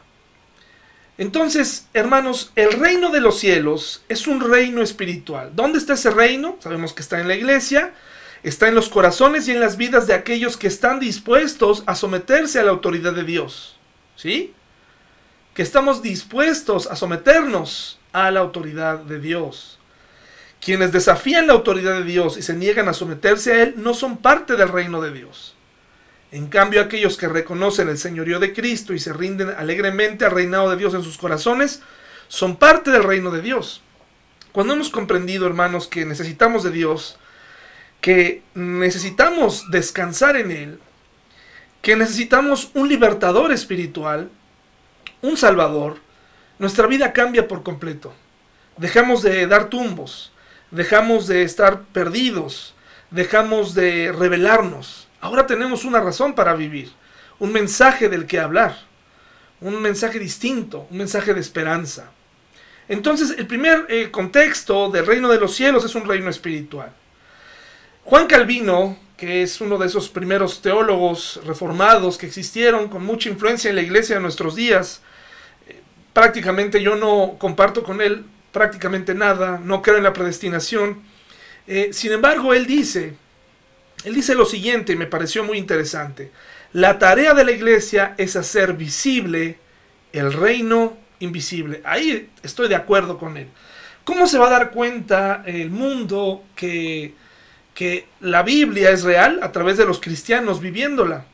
Entonces, 1.17 1.87
hermanos, 1.93 2.51
el 2.55 2.71
reino 2.71 3.11
de 3.11 3.21
los 3.21 3.39
cielos 3.39 4.03
es 4.09 4.25
un 4.25 4.39
reino 4.39 4.81
espiritual. 4.81 5.51
¿Dónde 5.53 5.77
está 5.77 5.93
ese 5.93 6.09
reino? 6.09 6.57
Sabemos 6.61 6.93
que 6.93 7.01
está 7.01 7.19
en 7.19 7.27
la 7.27 7.35
iglesia, 7.35 7.93
está 8.41 8.69
en 8.69 8.75
los 8.75 8.89
corazones 8.89 9.47
y 9.47 9.51
en 9.51 9.59
las 9.59 9.77
vidas 9.77 10.07
de 10.07 10.13
aquellos 10.13 10.57
que 10.57 10.67
están 10.67 10.99
dispuestos 10.99 11.83
a 11.85 11.95
someterse 11.95 12.57
a 12.59 12.63
la 12.63 12.71
autoridad 12.71 13.13
de 13.13 13.25
Dios. 13.25 13.77
¿Sí? 14.15 14.53
que 15.53 15.63
estamos 15.63 16.01
dispuestos 16.01 16.87
a 16.87 16.95
someternos 16.95 17.99
a 18.13 18.31
la 18.31 18.39
autoridad 18.39 18.99
de 18.99 19.19
Dios. 19.19 19.78
Quienes 20.61 20.91
desafían 20.91 21.47
la 21.47 21.53
autoridad 21.53 21.93
de 21.93 22.03
Dios 22.03 22.37
y 22.37 22.41
se 22.41 22.53
niegan 22.53 22.89
a 22.89 22.93
someterse 22.93 23.53
a 23.53 23.63
Él 23.63 23.75
no 23.77 23.93
son 23.93 24.17
parte 24.17 24.55
del 24.55 24.69
reino 24.69 25.01
de 25.01 25.11
Dios. 25.11 25.55
En 26.31 26.47
cambio, 26.47 26.81
aquellos 26.81 27.17
que 27.17 27.27
reconocen 27.27 27.89
el 27.89 27.97
señorío 27.97 28.39
de 28.39 28.53
Cristo 28.53 28.93
y 28.93 28.99
se 28.99 29.13
rinden 29.13 29.49
alegremente 29.49 30.25
al 30.25 30.31
reinado 30.31 30.69
de 30.69 30.77
Dios 30.77 30.93
en 30.93 31.01
sus 31.01 31.17
corazones, 31.17 31.81
son 32.27 32.57
parte 32.57 32.91
del 32.91 33.03
reino 33.03 33.31
de 33.31 33.41
Dios. 33.41 33.81
Cuando 34.51 34.73
hemos 34.73 34.89
comprendido, 34.89 35.47
hermanos, 35.47 35.87
que 35.87 36.05
necesitamos 36.05 36.63
de 36.63 36.71
Dios, 36.71 37.17
que 38.01 38.43
necesitamos 38.53 39.71
descansar 39.71 40.35
en 40.35 40.51
Él, 40.51 40.79
que 41.81 41.95
necesitamos 41.95 42.69
un 42.73 42.89
libertador 42.89 43.51
espiritual, 43.51 44.29
un 45.21 45.37
Salvador, 45.37 45.97
nuestra 46.59 46.87
vida 46.87 47.13
cambia 47.13 47.47
por 47.47 47.63
completo. 47.63 48.13
Dejamos 48.77 49.21
de 49.23 49.47
dar 49.47 49.69
tumbos, 49.69 50.31
dejamos 50.71 51.27
de 51.27 51.43
estar 51.43 51.81
perdidos, 51.93 52.75
dejamos 53.11 53.73
de 53.73 54.11
rebelarnos. 54.11 55.07
Ahora 55.21 55.47
tenemos 55.47 55.85
una 55.85 55.99
razón 55.99 56.33
para 56.35 56.53
vivir, 56.55 56.91
un 57.39 57.51
mensaje 57.51 58.09
del 58.09 58.25
que 58.25 58.39
hablar, 58.39 58.77
un 59.61 59.81
mensaje 59.81 60.19
distinto, 60.19 60.87
un 60.89 60.97
mensaje 60.97 61.33
de 61.33 61.41
esperanza. 61.41 62.11
Entonces, 62.87 63.35
el 63.37 63.45
primer 63.45 63.85
eh, 63.89 64.09
contexto 64.09 64.89
del 64.89 65.05
reino 65.05 65.29
de 65.29 65.39
los 65.39 65.53
cielos 65.53 65.85
es 65.85 65.95
un 65.95 66.07
reino 66.07 66.29
espiritual. 66.29 66.91
Juan 68.03 68.25
Calvino, 68.25 68.97
que 69.15 69.43
es 69.43 69.61
uno 69.61 69.77
de 69.77 69.85
esos 69.85 70.09
primeros 70.09 70.61
teólogos 70.61 71.39
reformados 71.45 72.17
que 72.17 72.25
existieron 72.25 72.87
con 72.87 73.05
mucha 73.05 73.29
influencia 73.29 73.69
en 73.69 73.75
la 73.75 73.81
iglesia 73.81 74.15
de 74.15 74.21
nuestros 74.21 74.55
días, 74.55 75.01
prácticamente 76.13 76.81
yo 76.81 76.95
no 76.95 77.35
comparto 77.37 77.83
con 77.83 78.01
él 78.01 78.25
prácticamente 78.51 79.13
nada, 79.13 79.59
no 79.63 79.81
creo 79.81 79.97
en 79.97 80.03
la 80.03 80.13
predestinación. 80.13 81.01
Eh, 81.67 81.89
sin 81.91 82.11
embargo, 82.11 82.53
él 82.53 82.65
dice, 82.65 83.13
él 84.03 84.15
dice 84.15 84.35
lo 84.35 84.45
siguiente, 84.45 84.93
y 84.93 84.95
me 84.95 85.05
pareció 85.05 85.43
muy 85.43 85.57
interesante. 85.57 86.31
La 86.73 86.99
tarea 86.99 87.33
de 87.33 87.43
la 87.43 87.51
iglesia 87.51 88.13
es 88.17 88.35
hacer 88.35 88.73
visible 88.73 89.57
el 90.13 90.33
reino 90.33 90.97
invisible. 91.19 91.81
Ahí 91.83 92.29
estoy 92.43 92.67
de 92.67 92.75
acuerdo 92.75 93.17
con 93.17 93.37
él. 93.37 93.47
¿Cómo 94.03 94.27
se 94.27 94.37
va 94.37 94.47
a 94.47 94.51
dar 94.51 94.71
cuenta 94.71 95.43
el 95.45 95.69
mundo 95.69 96.43
que, 96.55 97.13
que 97.73 98.07
la 98.21 98.43
Biblia 98.43 98.89
es 98.91 99.03
real? 99.03 99.39
A 99.43 99.51
través 99.51 99.77
de 99.77 99.85
los 99.85 99.99
cristianos 99.99 100.61
viviéndola. 100.61 101.25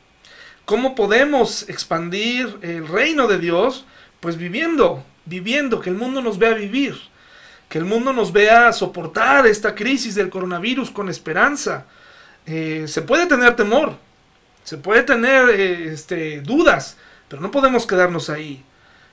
¿Cómo 0.66 0.94
podemos 0.94 1.68
expandir 1.68 2.58
el 2.60 2.88
reino 2.88 3.28
de 3.28 3.38
Dios? 3.38 3.86
Pues 4.20 4.36
viviendo, 4.36 5.04
viviendo, 5.26 5.80
que 5.80 5.90
el 5.90 5.96
mundo 5.96 6.22
nos 6.22 6.38
vea 6.38 6.54
vivir, 6.54 6.96
que 7.68 7.78
el 7.78 7.84
mundo 7.84 8.12
nos 8.12 8.32
vea 8.32 8.72
soportar 8.72 9.46
esta 9.46 9.74
crisis 9.74 10.14
del 10.14 10.30
coronavirus 10.30 10.90
con 10.90 11.08
esperanza. 11.08 11.84
Eh, 12.46 12.84
se 12.86 13.02
puede 13.02 13.26
tener 13.26 13.56
temor, 13.56 13.96
se 14.64 14.78
puede 14.78 15.02
tener 15.02 15.50
eh, 15.50 15.92
este, 15.92 16.40
dudas, 16.40 16.96
pero 17.28 17.42
no 17.42 17.50
podemos 17.50 17.86
quedarnos 17.86 18.30
ahí. 18.30 18.64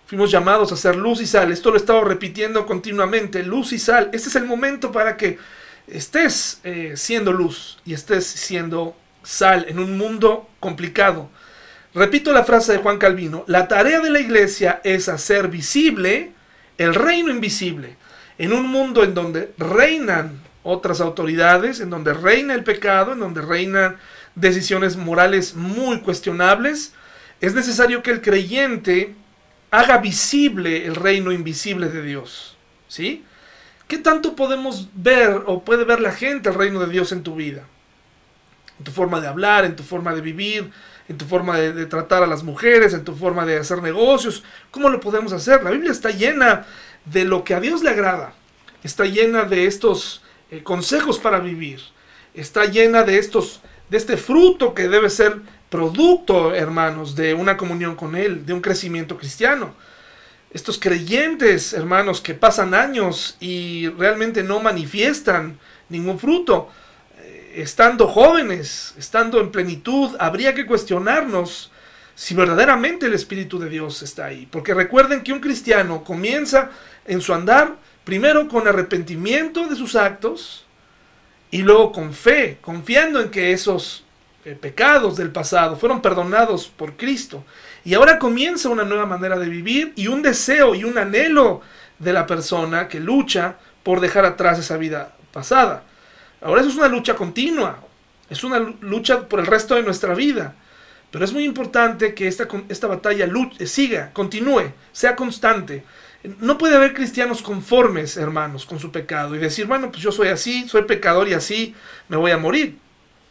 Fuimos 0.05 0.29
llamados 0.29 0.71
a 0.71 0.77
ser 0.77 0.95
luz 0.95 1.21
y 1.21 1.25
sal. 1.25 1.51
Esto 1.51 1.69
lo 1.69 1.75
he 1.75 1.79
estado 1.79 2.03
repitiendo 2.03 2.65
continuamente. 2.65 3.41
Luz 3.41 3.71
y 3.73 3.79
sal. 3.79 4.09
Este 4.13 4.29
es 4.29 4.35
el 4.35 4.45
momento 4.45 4.91
para 4.91 5.17
que 5.17 5.39
estés 5.87 6.59
eh, 6.63 6.93
siendo 6.95 7.31
luz 7.31 7.79
y 7.85 7.93
estés 7.93 8.25
siendo 8.25 8.95
sal 9.23 9.65
en 9.67 9.79
un 9.79 9.97
mundo 9.97 10.49
complicado. 10.59 11.29
Repito 11.95 12.33
la 12.33 12.43
frase 12.43 12.73
de 12.73 12.77
Juan 12.79 12.97
Calvino. 12.97 13.43
La 13.47 13.67
tarea 13.67 13.99
de 13.99 14.09
la 14.09 14.19
iglesia 14.19 14.81
es 14.83 15.09
hacer 15.09 15.47
visible 15.47 16.31
el 16.77 16.95
reino 16.95 17.29
invisible. 17.29 17.97
En 18.39 18.51
un 18.51 18.65
mundo 18.65 19.03
en 19.03 19.13
donde 19.13 19.53
reinan 19.59 20.41
otras 20.63 21.01
autoridades, 21.01 21.79
en 21.81 21.91
donde 21.91 22.13
reina 22.13 22.55
el 22.55 22.63
pecado, 22.63 23.13
en 23.13 23.19
donde 23.19 23.41
reinan 23.41 23.97
decisiones 24.33 24.97
morales 24.97 25.55
muy 25.55 25.99
cuestionables, 25.99 26.93
es 27.41 27.53
necesario 27.53 28.01
que 28.01 28.09
el 28.09 28.21
creyente 28.21 29.13
haga 29.69 29.97
visible 29.97 30.87
el 30.87 30.95
reino 30.95 31.31
invisible 31.31 31.89
de 31.89 32.01
Dios. 32.01 32.57
¿Sí? 32.87 33.23
¿Qué 33.87 33.99
tanto 33.99 34.35
podemos 34.35 34.89
ver 34.95 35.43
o 35.45 35.63
puede 35.63 35.83
ver 35.83 35.99
la 35.99 36.11
gente 36.11 36.49
el 36.49 36.55
reino 36.55 36.79
de 36.79 36.91
Dios 36.91 37.11
en 37.11 37.21
tu 37.21 37.35
vida? 37.35 37.63
En 38.79 38.85
tu 38.85 38.91
forma 38.91 39.21
de 39.21 39.27
hablar, 39.27 39.65
en 39.65 39.75
tu 39.75 39.83
forma 39.83 40.15
de 40.15 40.21
vivir, 40.21 40.71
en 41.07 41.17
tu 41.17 41.25
forma 41.25 41.57
de, 41.57 41.85
tratar 41.85 42.23
a 42.23 42.27
las 42.27 42.43
mujeres, 42.43 42.93
en 42.93 43.03
tu 43.03 43.15
forma 43.15 43.45
de 43.45 43.57
hacer 43.57 43.81
negocios. 43.81 44.43
¿Cómo 44.71 44.89
lo 44.89 44.99
podemos 44.99 45.33
hacer? 45.33 45.63
La 45.63 45.71
Biblia 45.71 45.91
está 45.91 46.09
llena 46.09 46.65
de 47.05 47.25
lo 47.25 47.43
que 47.43 47.53
a 47.53 47.59
Dios 47.59 47.83
le 47.83 47.89
agrada. 47.89 48.33
Está 48.83 49.05
llena 49.05 49.43
de 49.43 49.65
estos 49.65 50.23
eh, 50.51 50.63
consejos 50.63 51.19
para 51.19 51.39
vivir. 51.39 51.79
Está 52.33 52.65
llena 52.65 53.03
de 53.03 53.17
estos 53.17 53.61
de 53.89 53.97
este 53.97 54.17
fruto 54.17 54.73
que 54.73 54.87
debe 54.87 55.07
ser 55.07 55.39
producto, 55.69 56.53
hermanos, 56.55 57.15
de 57.15 57.35
una 57.35 57.57
comunión 57.57 57.95
con 57.95 58.15
Él, 58.15 58.43
de 58.43 58.53
un 58.53 58.61
crecimiento 58.61 59.17
cristiano. 59.17 59.75
Estos 60.51 60.79
creyentes, 60.79 61.73
hermanos, 61.73 62.21
que 62.21 62.33
pasan 62.33 62.73
años 62.73 63.37
y 63.39 63.89
realmente 63.89 64.41
no 64.41 64.59
manifiestan 64.59 65.59
ningún 65.89 66.17
fruto, 66.17 66.69
estando 67.55 68.07
jóvenes, 68.07 68.93
estando 68.97 69.39
en 69.39 69.51
plenitud, 69.51 70.15
habría 70.19 70.53
que 70.53 70.65
cuestionarnos 70.65 71.71
si 72.15 72.35
verdaderamente 72.35 73.07
el 73.07 73.13
Espíritu 73.13 73.59
de 73.59 73.69
Dios 73.69 74.01
está 74.01 74.25
ahí. 74.25 74.47
Porque 74.49 74.73
recuerden 74.73 75.23
que 75.23 75.33
un 75.33 75.39
cristiano 75.39 76.03
comienza 76.03 76.69
en 77.05 77.21
su 77.21 77.33
andar 77.33 77.75
primero 78.03 78.47
con 78.47 78.67
arrepentimiento 78.67 79.67
de 79.67 79.75
sus 79.75 79.95
actos 79.95 80.65
y 81.51 81.61
luego 81.61 81.91
con 81.91 82.13
fe, 82.13 82.57
confiando 82.61 83.21
en 83.21 83.29
que 83.29 83.53
esos 83.53 84.03
eh, 84.45 84.57
pecados 84.59 85.15
del 85.15 85.31
pasado 85.31 85.75
fueron 85.75 86.01
perdonados 86.01 86.67
por 86.67 86.97
Cristo. 86.97 87.43
Y 87.85 87.93
ahora 87.93 88.19
comienza 88.19 88.69
una 88.69 88.83
nueva 88.83 89.05
manera 89.05 89.37
de 89.37 89.49
vivir 89.49 89.93
y 89.95 90.07
un 90.07 90.21
deseo 90.21 90.75
y 90.75 90.83
un 90.83 90.97
anhelo 90.97 91.61
de 91.99 92.13
la 92.13 92.25
persona 92.27 92.87
que 92.87 92.99
lucha 92.99 93.55
por 93.83 93.99
dejar 93.99 94.25
atrás 94.25 94.59
esa 94.59 94.77
vida 94.77 95.15
pasada. 95.31 95.83
Ahora 96.43 96.61
eso 96.61 96.69
es 96.69 96.75
una 96.75 96.89
lucha 96.89 97.15
continua, 97.15 97.79
es 98.29 98.43
una 98.43 98.59
lucha 98.81 99.27
por 99.27 99.39
el 99.39 99.45
resto 99.45 99.75
de 99.75 99.83
nuestra 99.83 100.13
vida. 100.13 100.55
Pero 101.11 101.25
es 101.25 101.31
muy 101.31 101.43
importante 101.43 102.13
que 102.15 102.27
esta, 102.27 102.47
esta 102.69 102.87
batalla 102.87 103.29
siga, 103.65 104.11
continúe, 104.13 104.71
sea 104.91 105.15
constante. 105.15 105.83
No 106.39 106.57
puede 106.57 106.75
haber 106.75 106.93
cristianos 106.93 107.41
conformes, 107.41 108.17
hermanos, 108.17 108.65
con 108.65 108.79
su 108.79 108.91
pecado 108.91 109.35
y 109.35 109.39
decir, 109.39 109.67
bueno, 109.67 109.91
pues 109.91 110.01
yo 110.01 110.11
soy 110.11 110.29
así, 110.29 110.67
soy 110.67 110.83
pecador 110.83 111.27
y 111.27 111.33
así 111.33 111.75
me 112.07 112.17
voy 112.17 112.31
a 112.31 112.37
morir. 112.37 112.77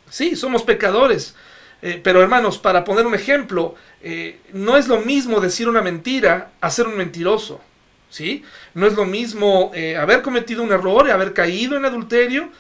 Sí, 0.09 0.37
somos 0.37 0.63
pecadores. 0.63 1.35
Eh, 1.83 2.01
pero 2.03 2.23
hermanos, 2.23 2.59
para 2.59 2.85
poner 2.85 3.05
un 3.05 3.15
ejemplo, 3.15 3.75
eh, 4.01 4.39
no 4.53 4.77
es 4.77 4.87
lo 4.87 5.01
mismo 5.01 5.41
decir 5.41 5.69
una 5.69 5.83
mentira 5.83 6.53
a 6.61 6.71
ser 6.71 6.87
un 6.87 6.97
mentiroso. 6.97 7.61
¿sí? 8.09 8.45
No 8.75 8.87
es 8.87 8.95
lo 8.95 9.07
mismo 9.07 9.73
eh, 9.75 9.97
haber 9.97 10.23
cometido 10.23 10.63
un 10.63 10.71
error, 10.71 11.11
haber 11.11 11.33
caído 11.33 11.77
en 11.77 11.85
adulterio, 11.85 12.51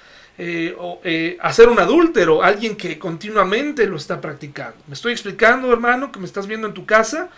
o 0.79 1.01
hacer 1.40 1.68
un 1.68 1.79
adúltero, 1.79 2.42
alguien 2.42 2.77
que 2.77 2.99
continuamente 2.99 3.87
lo 3.87 3.97
está 3.97 4.21
practicando. 4.21 4.77
¿Me 4.87 4.95
estoy 4.95 5.12
explicando, 5.12 5.73
hermano, 5.73 6.11
que 6.11 6.18
me 6.18 6.27
estás 6.27 6.47
viendo 6.47 6.66
en 6.66 6.75
tu 6.75 6.87
casa? 6.87 7.29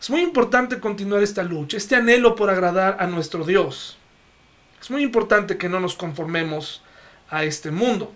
Es 0.00 0.08
muy 0.08 0.22
importante 0.22 0.80
continuar 0.80 1.22
esta 1.22 1.42
lucha, 1.42 1.76
este 1.76 1.96
anhelo 1.96 2.34
por 2.34 2.48
agradar 2.48 2.96
a 3.00 3.06
nuestro 3.06 3.44
Dios. 3.44 3.98
Es 4.80 4.90
muy 4.90 5.02
importante 5.02 5.58
que 5.58 5.68
no 5.68 5.78
nos 5.78 5.94
conformemos 5.94 6.82
a 7.28 7.44
este 7.44 7.70
mundo. 7.70 8.12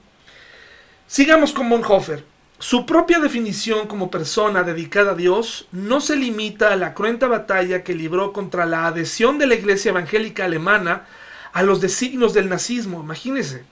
Sigamos 1.06 1.52
con 1.52 1.68
Bonhoeffer. 1.68 2.24
Su 2.58 2.86
propia 2.86 3.18
definición 3.18 3.86
como 3.86 4.10
persona 4.10 4.62
dedicada 4.62 5.12
a 5.12 5.14
Dios 5.16 5.68
no 5.72 6.00
se 6.00 6.16
limita 6.16 6.72
a 6.72 6.76
la 6.76 6.94
cruenta 6.94 7.26
batalla 7.26 7.84
que 7.84 7.94
libró 7.94 8.32
contra 8.32 8.64
la 8.64 8.86
adhesión 8.86 9.38
de 9.38 9.46
la 9.46 9.54
iglesia 9.54 9.90
evangélica 9.90 10.46
alemana 10.46 11.04
a 11.52 11.62
los 11.62 11.82
designios 11.82 12.32
del 12.32 12.48
nazismo. 12.48 13.02
Imagínense, 13.02 13.64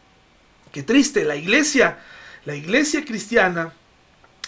qué 0.72 0.82
triste, 0.82 1.24
la 1.24 1.36
iglesia, 1.36 1.98
la 2.44 2.56
iglesia 2.56 3.04
cristiana 3.04 3.72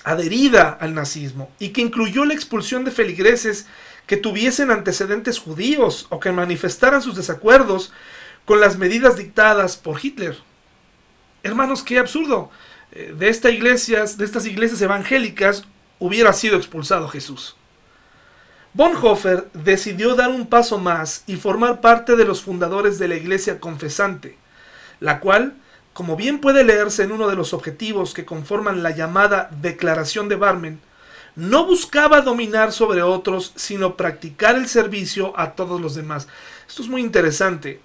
adherida 0.04 0.70
al 0.80 0.94
nazismo 0.94 1.50
y 1.58 1.70
que 1.70 1.80
incluyó 1.80 2.24
la 2.24 2.34
expulsión 2.34 2.84
de 2.84 2.90
feligreses 2.90 3.66
que 4.06 4.16
tuviesen 4.16 4.70
antecedentes 4.70 5.38
judíos 5.38 6.06
o 6.10 6.20
que 6.20 6.32
manifestaran 6.32 7.00
sus 7.00 7.16
desacuerdos 7.16 7.92
con 8.44 8.60
las 8.60 8.76
medidas 8.76 9.16
dictadas 9.16 9.76
por 9.76 10.04
Hitler. 10.04 10.36
Hermanos, 11.42 11.82
qué 11.82 11.98
absurdo. 11.98 12.50
Eh, 12.92 13.14
de, 13.16 13.52
iglesias, 13.52 14.18
de 14.18 14.24
estas 14.24 14.46
iglesias 14.46 14.80
evangélicas 14.82 15.64
hubiera 15.98 16.32
sido 16.32 16.56
expulsado 16.56 17.08
Jesús. 17.08 17.56
Bonhoeffer 18.74 19.48
decidió 19.54 20.14
dar 20.14 20.30
un 20.30 20.46
paso 20.46 20.78
más 20.78 21.22
y 21.26 21.36
formar 21.36 21.80
parte 21.80 22.16
de 22.16 22.24
los 22.24 22.42
fundadores 22.42 22.98
de 22.98 23.08
la 23.08 23.16
iglesia 23.16 23.60
confesante, 23.60 24.36
la 25.00 25.20
cual 25.20 25.54
como 25.94 26.16
bien 26.16 26.40
puede 26.40 26.64
leerse 26.64 27.04
en 27.04 27.12
uno 27.12 27.28
de 27.28 27.36
los 27.36 27.54
objetivos 27.54 28.12
que 28.12 28.24
conforman 28.24 28.82
la 28.82 28.90
llamada 28.90 29.48
Declaración 29.62 30.28
de 30.28 30.36
Barmen, 30.36 30.80
no 31.36 31.66
buscaba 31.66 32.20
dominar 32.20 32.72
sobre 32.72 33.02
otros, 33.02 33.52
sino 33.56 33.96
practicar 33.96 34.56
el 34.56 34.68
servicio 34.68 35.32
a 35.38 35.52
todos 35.52 35.80
los 35.80 35.94
demás. 35.94 36.28
Esto 36.68 36.82
es 36.82 36.88
muy 36.88 37.00
interesante. 37.00 37.80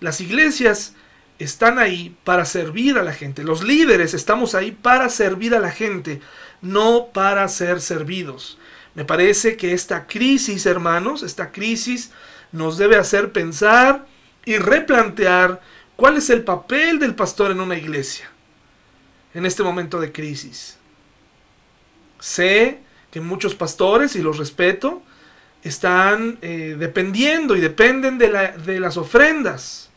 Las 0.00 0.20
iglesias 0.20 0.94
están 1.38 1.78
ahí 1.78 2.16
para 2.24 2.44
servir 2.44 2.98
a 2.98 3.02
la 3.02 3.12
gente. 3.12 3.44
Los 3.44 3.62
líderes 3.62 4.14
estamos 4.14 4.54
ahí 4.54 4.72
para 4.72 5.08
servir 5.08 5.54
a 5.54 5.60
la 5.60 5.70
gente, 5.70 6.20
no 6.60 7.08
para 7.12 7.46
ser 7.48 7.80
servidos. 7.80 8.58
Me 8.94 9.04
parece 9.04 9.56
que 9.56 9.72
esta 9.72 10.06
crisis, 10.06 10.66
hermanos, 10.66 11.22
esta 11.22 11.50
crisis 11.50 12.10
nos 12.50 12.76
debe 12.78 12.96
hacer 12.96 13.32
pensar 13.32 14.06
y 14.44 14.58
replantear 14.58 15.60
¿Cuál 16.02 16.16
es 16.16 16.30
el 16.30 16.42
papel 16.42 16.98
del 16.98 17.14
pastor 17.14 17.52
en 17.52 17.60
una 17.60 17.78
iglesia 17.78 18.28
en 19.34 19.46
este 19.46 19.62
momento 19.62 20.00
de 20.00 20.10
crisis? 20.10 20.76
Sé 22.18 22.80
que 23.12 23.20
muchos 23.20 23.54
pastores, 23.54 24.16
y 24.16 24.20
los 24.20 24.36
respeto, 24.36 25.00
están 25.62 26.38
eh, 26.42 26.74
dependiendo 26.76 27.54
y 27.54 27.60
dependen 27.60 28.18
de, 28.18 28.52
de 28.66 28.80
las 28.80 28.96
ofrendas. 28.96 29.90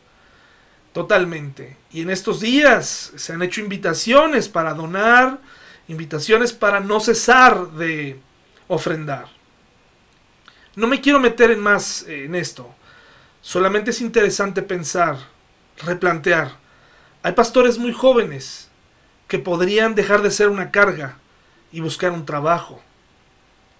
Totalmente. 0.92 1.76
Y 1.90 2.02
en 2.02 2.10
estos 2.10 2.38
días 2.38 3.10
se 3.16 3.32
han 3.32 3.42
hecho 3.42 3.60
invitaciones 3.60 4.48
para 4.48 4.74
donar, 4.74 5.40
invitaciones 5.88 6.52
para 6.52 6.78
no 6.78 7.00
cesar 7.00 7.72
de 7.72 8.16
ofrendar. 8.68 9.26
No 10.76 10.86
me 10.86 11.00
quiero 11.00 11.18
meter 11.18 11.50
en 11.50 11.58
más 11.58 12.04
eh, 12.06 12.26
en 12.26 12.36
esto. 12.36 12.72
Solamente 13.40 13.90
es 13.90 14.00
interesante 14.00 14.62
pensar 14.62 15.34
replantear. 15.78 16.52
Hay 17.22 17.32
pastores 17.32 17.78
muy 17.78 17.92
jóvenes 17.92 18.68
que 19.28 19.38
podrían 19.38 19.94
dejar 19.94 20.22
de 20.22 20.30
ser 20.30 20.48
una 20.48 20.70
carga 20.70 21.18
y 21.72 21.80
buscar 21.80 22.12
un 22.12 22.24
trabajo. 22.24 22.80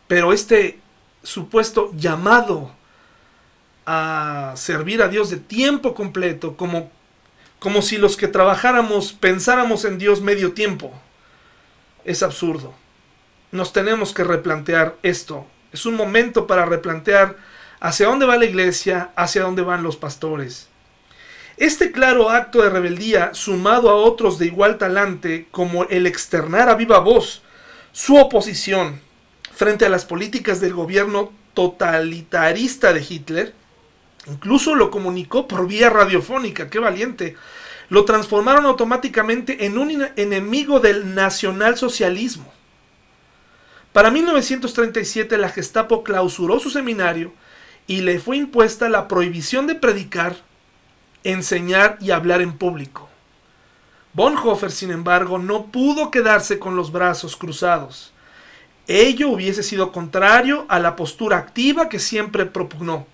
Pero 0.08 0.32
este 0.32 0.80
supuesto 1.22 1.90
llamado 1.94 2.70
a 3.84 4.52
servir 4.56 5.02
a 5.02 5.08
Dios 5.08 5.30
de 5.30 5.36
tiempo 5.36 5.94
completo, 5.94 6.56
como, 6.56 6.90
como 7.58 7.82
si 7.82 7.98
los 7.98 8.16
que 8.16 8.28
trabajáramos 8.28 9.12
pensáramos 9.12 9.84
en 9.84 9.98
Dios 9.98 10.20
medio 10.20 10.52
tiempo, 10.52 10.92
es 12.04 12.22
absurdo. 12.22 12.74
Nos 13.52 13.72
tenemos 13.72 14.12
que 14.12 14.24
replantear 14.24 14.96
esto. 15.02 15.46
Es 15.72 15.86
un 15.86 15.94
momento 15.94 16.46
para 16.46 16.66
replantear 16.66 17.36
hacia 17.80 18.06
dónde 18.06 18.26
va 18.26 18.36
la 18.36 18.44
iglesia, 18.44 19.10
hacia 19.16 19.42
dónde 19.42 19.62
van 19.62 19.82
los 19.82 19.96
pastores. 19.96 20.68
Este 21.56 21.90
claro 21.90 22.28
acto 22.28 22.62
de 22.62 22.68
rebeldía, 22.68 23.32
sumado 23.32 23.88
a 23.88 23.94
otros 23.94 24.38
de 24.38 24.46
igual 24.46 24.76
talante, 24.76 25.48
como 25.50 25.84
el 25.84 26.06
externar 26.06 26.68
a 26.68 26.74
viva 26.74 26.98
voz 26.98 27.42
su 27.92 28.16
oposición 28.16 29.00
frente 29.54 29.86
a 29.86 29.88
las 29.88 30.04
políticas 30.04 30.60
del 30.60 30.74
gobierno 30.74 31.32
totalitarista 31.54 32.92
de 32.92 33.06
Hitler. 33.08 33.54
Incluso 34.26 34.74
lo 34.74 34.90
comunicó 34.90 35.48
por 35.48 35.66
vía 35.66 35.88
radiofónica, 35.88 36.68
qué 36.68 36.78
valiente. 36.78 37.36
Lo 37.88 38.04
transformaron 38.04 38.66
automáticamente 38.66 39.64
en 39.64 39.78
un 39.78 40.06
enemigo 40.16 40.80
del 40.80 41.14
nacionalsocialismo. 41.14 42.52
Para 43.94 44.10
1937 44.10 45.38
la 45.38 45.48
Gestapo 45.48 46.04
clausuró 46.04 46.58
su 46.58 46.68
seminario 46.68 47.32
y 47.86 48.02
le 48.02 48.20
fue 48.20 48.36
impuesta 48.36 48.90
la 48.90 49.08
prohibición 49.08 49.66
de 49.66 49.76
predicar, 49.76 50.36
enseñar 51.32 51.98
y 52.00 52.12
hablar 52.12 52.40
en 52.40 52.56
público. 52.56 53.08
Bonhoeffer, 54.12 54.70
sin 54.70 54.90
embargo, 54.90 55.38
no 55.38 55.66
pudo 55.66 56.10
quedarse 56.10 56.58
con 56.58 56.76
los 56.76 56.92
brazos 56.92 57.36
cruzados. 57.36 58.12
Ello 58.86 59.30
hubiese 59.30 59.62
sido 59.62 59.90
contrario 59.90 60.64
a 60.68 60.78
la 60.78 60.94
postura 60.94 61.36
activa 61.36 61.88
que 61.88 61.98
siempre 61.98 62.46
propugnó, 62.46 63.06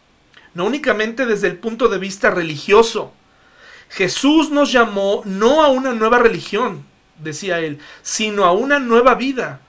no 0.55 0.67
únicamente 0.67 1.25
desde 1.25 1.49
el 1.49 1.57
punto 1.57 1.89
de 1.89 1.99
vista 1.99 2.31
religioso. 2.31 3.13
Jesús 3.89 4.51
nos 4.51 4.71
llamó 4.71 5.23
no 5.25 5.65
a 5.65 5.69
una 5.69 5.93
nueva 5.93 6.19
religión, 6.19 6.85
decía 7.19 7.61
él, 7.61 7.79
sino 8.03 8.45
a 8.45 8.53
una 8.53 8.79
nueva 8.79 9.15
vida, 9.15 9.61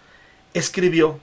escribió, 0.54 1.20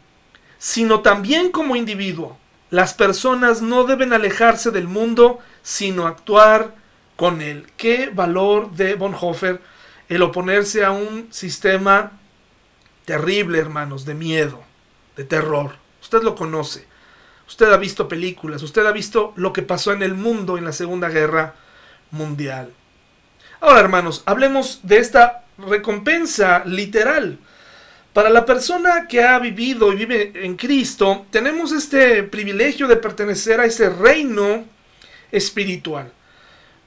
sino 0.59 1.01
también 1.01 1.53
como 1.53 1.77
individuo. 1.77 2.39
Las 2.71 2.95
personas 2.95 3.61
no 3.61 3.85
deben 3.85 4.13
alejarse 4.13 4.71
del 4.71 4.89
mundo, 4.89 5.41
sino 5.63 6.07
actuar 6.07 6.80
con 7.21 7.43
él. 7.43 7.67
Qué 7.77 8.09
valor 8.09 8.71
de 8.71 8.95
Bonhoeffer 8.95 9.61
el 10.09 10.23
oponerse 10.23 10.87
a 10.87 10.91
un 10.91 11.29
sistema 11.31 12.13
terrible, 13.05 13.59
hermanos, 13.59 14.07
de 14.07 14.15
miedo 14.15 14.63
de 15.19 15.25
terror. 15.25 15.75
Usted 16.01 16.23
lo 16.23 16.35
conoce. 16.35 16.87
Usted 17.47 17.71
ha 17.71 17.77
visto 17.77 18.09
películas, 18.09 18.63
usted 18.63 18.87
ha 18.87 18.93
visto 18.93 19.35
lo 19.37 19.53
que 19.53 19.61
pasó 19.61 19.93
en 19.93 20.03
el 20.03 20.15
mundo 20.15 20.57
en 20.57 20.65
la 20.65 20.73
Segunda 20.73 21.11
Guerra 21.11 21.57
Mundial. 22.11 22.73
Ahora, 23.61 23.81
hermanos, 23.81 24.23
hablemos 24.25 24.81
de 24.83 24.97
esta 24.97 25.45
recompensa 25.59 26.63
literal. 26.65 27.39
Para 28.15 28.31
la 28.31 28.47
persona 28.47 29.07
que 29.07 29.23
ha 29.23 29.39
vivido 29.39 29.93
y 29.93 29.97
vive 29.97 30.33
en 30.37 30.57
Cristo, 30.57 31.27
tenemos 31.31 31.73
este 31.73 32.23
privilegio 32.23 32.89
de 32.89 32.97
pertenecer 32.97 33.61
a 33.61 33.67
ese 33.67 33.91
reino 33.91 34.65
espiritual. 35.31 36.15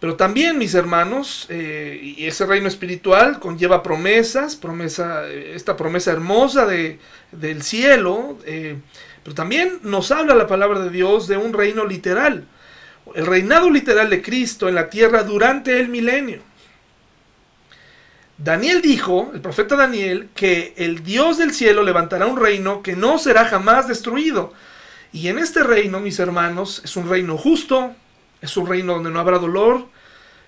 Pero 0.04 0.18
también, 0.18 0.58
mis 0.58 0.74
hermanos, 0.74 1.46
eh, 1.48 1.98
y 2.18 2.26
ese 2.26 2.46
reino 2.46 2.68
espiritual 2.68 3.40
conlleva 3.40 3.82
promesas, 3.82 4.58
promesa, 4.58 5.30
esta 5.30 5.78
promesa 5.78 6.12
hermosa 6.12 6.66
de, 6.66 7.00
del 7.32 7.64
cielo, 7.64 8.38
eh, 8.46 8.76
pero 9.24 9.34
también 9.34 9.80
nos 9.82 10.12
habla 10.12 10.36
la 10.36 10.46
palabra 10.46 10.82
de 10.82 10.90
Dios 10.90 11.30
de 11.30 11.38
un 11.38 11.54
reino 11.54 11.86
literal, 11.86 12.44
el 13.16 13.26
reinado 13.26 13.70
literal 13.70 14.10
de 14.10 14.22
Cristo 14.22 14.68
en 14.68 14.76
la 14.76 14.90
tierra 14.90 15.24
durante 15.24 15.80
el 15.80 15.88
milenio. 15.88 16.42
Daniel 18.38 18.82
dijo, 18.82 19.32
el 19.34 19.40
profeta 19.40 19.78
Daniel, 19.78 20.28
que 20.36 20.74
el 20.76 21.02
Dios 21.06 21.38
del 21.38 21.54
cielo 21.54 21.82
levantará 21.82 22.26
un 22.26 22.42
reino 22.42 22.84
que 22.84 22.98
no 22.98 23.18
será 23.20 23.46
jamás 23.46 23.88
destruido. 23.88 24.52
Y 25.14 25.30
en 25.30 25.40
este 25.40 25.64
reino, 25.64 26.02
mis 26.02 26.20
hermanos, 26.20 26.82
es 26.84 26.98
un 26.98 27.08
reino 27.08 27.38
justo, 27.38 27.96
es 28.42 28.58
un 28.58 28.68
reino 28.68 28.96
donde 28.96 29.10
no 29.10 29.22
habrá 29.22 29.40
dolor, 29.40 29.93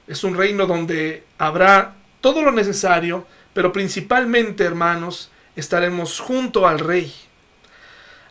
es 0.08 0.24
un 0.24 0.36
reino 0.36 0.66
donde 0.66 1.24
habrá 1.38 1.95
todo 2.22 2.41
lo 2.41 2.51
necesario, 2.51 3.26
pero 3.53 3.72
principalmente, 3.72 4.64
hermanos, 4.64 5.32
estaremos 5.56 6.20
junto 6.20 6.68
al 6.68 6.80
rey. 6.80 7.14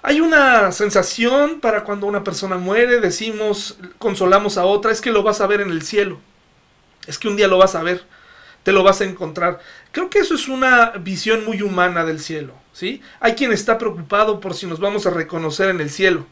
Hay 0.03 0.21
una 0.21 0.71
sensación 0.73 1.61
para 1.61 1.85
cuando 1.85 2.07
una 2.07 2.23
persona 2.23 2.59
muere, 2.59 3.01
decimos, 3.01 3.79
consolamos 3.99 4.59
a 4.59 4.65
otra, 4.65 4.93
es 4.93 5.01
que 5.01 5.13
lo 5.13 5.23
vas 5.23 5.41
a 5.41 5.47
ver 5.47 5.61
en 5.61 5.71
el 5.71 5.83
cielo. 5.83 6.21
Es 7.07 7.19
que 7.19 7.29
un 7.29 7.37
día 7.37 7.49
lo 7.49 7.59
vas 7.59 7.75
a 7.75 7.83
ver, 7.83 8.05
te 8.63 8.73
lo 8.73 8.83
vas 8.83 9.01
a 9.01 9.05
encontrar. 9.05 9.61
Creo 9.93 10.11
que 10.11 10.19
eso 10.19 10.35
es 10.35 10.49
una 10.49 10.91
visión 10.91 11.45
muy 11.45 11.63
humana 11.63 12.05
del 12.05 12.21
cielo, 12.21 12.53
¿sí? 12.73 13.01
Hay 13.21 13.35
quien 13.35 13.53
está 13.53 13.79
preocupado 13.79 14.41
por 14.41 14.55
si 14.55 14.67
nos 14.67 14.79
vamos 14.79 15.07
a 15.07 15.11
reconocer 15.11 15.71
en 15.71 15.81
el 15.81 15.91
cielo 15.91 16.27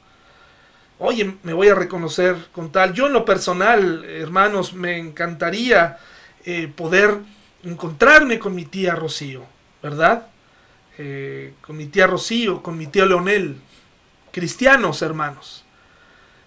oye, 1.03 1.34
me 1.42 1.53
voy 1.53 1.68
a 1.68 1.74
reconocer 1.74 2.36
con 2.53 2.70
tal. 2.70 2.94
Yo 2.94 3.09
en 3.09 3.12
lo 3.12 3.24
personal, 3.24 4.05
hermanos, 4.05 4.72
me 4.72 4.98
encantaría 4.98 5.98
eh, 6.44 6.72
poder 6.74 7.18
encontrarme 7.64 8.38
con 8.38 8.55
mi 8.55 8.64
tía 8.64 8.94
Rocío, 8.94 9.44
¿verdad? 9.82 10.28
Eh, 10.98 11.55
con 11.61 11.76
mi 11.76 11.86
tía 11.86 12.07
Rocío, 12.07 12.62
con 12.62 12.78
mi 12.78 12.86
tío 12.86 13.05
Leonel, 13.07 13.57
cristianos 14.30 15.03
hermanos. 15.03 15.64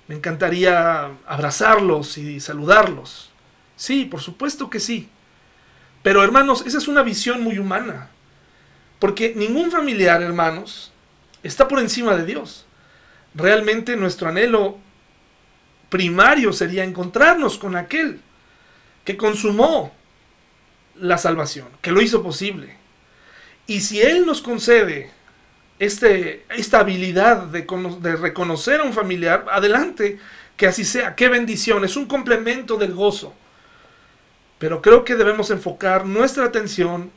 Me 0.07 0.15
encantaría 0.15 1.11
abrazarlos 1.25 2.17
y 2.17 2.39
saludarlos. 2.39 3.31
Sí, 3.75 4.05
por 4.05 4.21
supuesto 4.21 4.69
que 4.69 4.79
sí. 4.79 5.09
Pero 6.01 6.23
hermanos, 6.23 6.63
esa 6.65 6.77
es 6.77 6.87
una 6.87 7.01
visión 7.01 7.41
muy 7.41 7.57
humana. 7.59 8.09
Porque 8.99 9.33
ningún 9.35 9.69
familiar, 9.69 10.21
hermanos, 10.21 10.93
está 11.43 11.67
por 11.67 11.79
encima 11.79 12.15
de 12.15 12.25
Dios 12.25 12.65
realmente 13.35 13.95
nuestro 13.95 14.29
anhelo 14.29 14.77
primario 15.89 16.53
sería 16.53 16.83
encontrarnos 16.83 17.57
con 17.57 17.75
aquel 17.75 18.19
que 19.03 19.17
consumó 19.17 19.93
la 20.95 21.17
salvación, 21.17 21.67
que 21.81 21.91
lo 21.91 22.01
hizo 22.01 22.23
posible. 22.23 22.75
Y 23.67 23.81
si 23.81 24.01
Él 24.01 24.25
nos 24.25 24.41
concede 24.41 25.11
este, 25.77 26.45
esta 26.49 26.79
habilidad 26.79 27.43
de, 27.43 27.67
de 28.01 28.15
reconocer 28.15 28.79
a 28.79 28.83
un 28.83 28.93
familiar, 28.93 29.45
adelante, 29.51 30.19
que 30.57 30.67
así 30.67 30.85
sea, 30.85 31.15
qué 31.15 31.27
bendición, 31.27 31.83
es 31.83 31.97
un 31.97 32.05
complemento 32.05 32.77
del 32.77 32.93
gozo. 32.93 33.33
Pero 34.57 34.81
creo 34.81 35.03
que 35.03 35.15
debemos 35.15 35.51
enfocar 35.51 36.05
nuestra 36.05 36.45
atención 36.45 37.11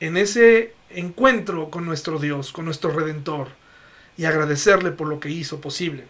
en 0.00 0.16
ese 0.16 0.74
encuentro 0.90 1.70
con 1.70 1.84
nuestro 1.84 2.18
Dios, 2.18 2.52
con 2.52 2.64
nuestro 2.64 2.90
Redentor 2.90 3.48
y 4.16 4.24
agradecerle 4.24 4.90
por 4.92 5.08
lo 5.08 5.20
que 5.20 5.30
hizo 5.30 5.60
posible. 5.60 6.06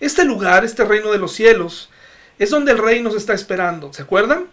Este 0.00 0.24
lugar, 0.24 0.64
este 0.64 0.84
reino 0.84 1.10
de 1.10 1.18
los 1.18 1.32
cielos, 1.32 1.90
es 2.38 2.50
donde 2.50 2.72
el 2.72 2.78
rey 2.78 3.02
nos 3.02 3.14
está 3.14 3.34
esperando. 3.34 3.92
¿Se 3.92 4.02
acuerdan? 4.02 4.46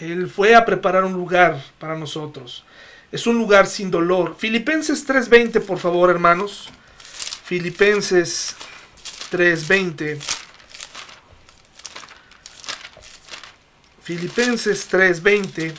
Él 0.00 0.28
fue 0.28 0.54
a 0.54 0.64
preparar 0.64 1.04
un 1.04 1.12
lugar 1.12 1.62
para 1.78 1.96
nosotros. 1.96 2.64
Es 3.12 3.26
un 3.26 3.38
lugar 3.38 3.66
sin 3.66 3.90
dolor. 3.90 4.36
Filipenses 4.38 5.06
3:20, 5.06 5.60
por 5.60 5.78
favor, 5.78 6.10
hermanos. 6.10 6.70
Filipenses 7.44 8.56
3:20. 9.30 10.18
Filipenses 14.02 14.88
3:20. 14.90 15.74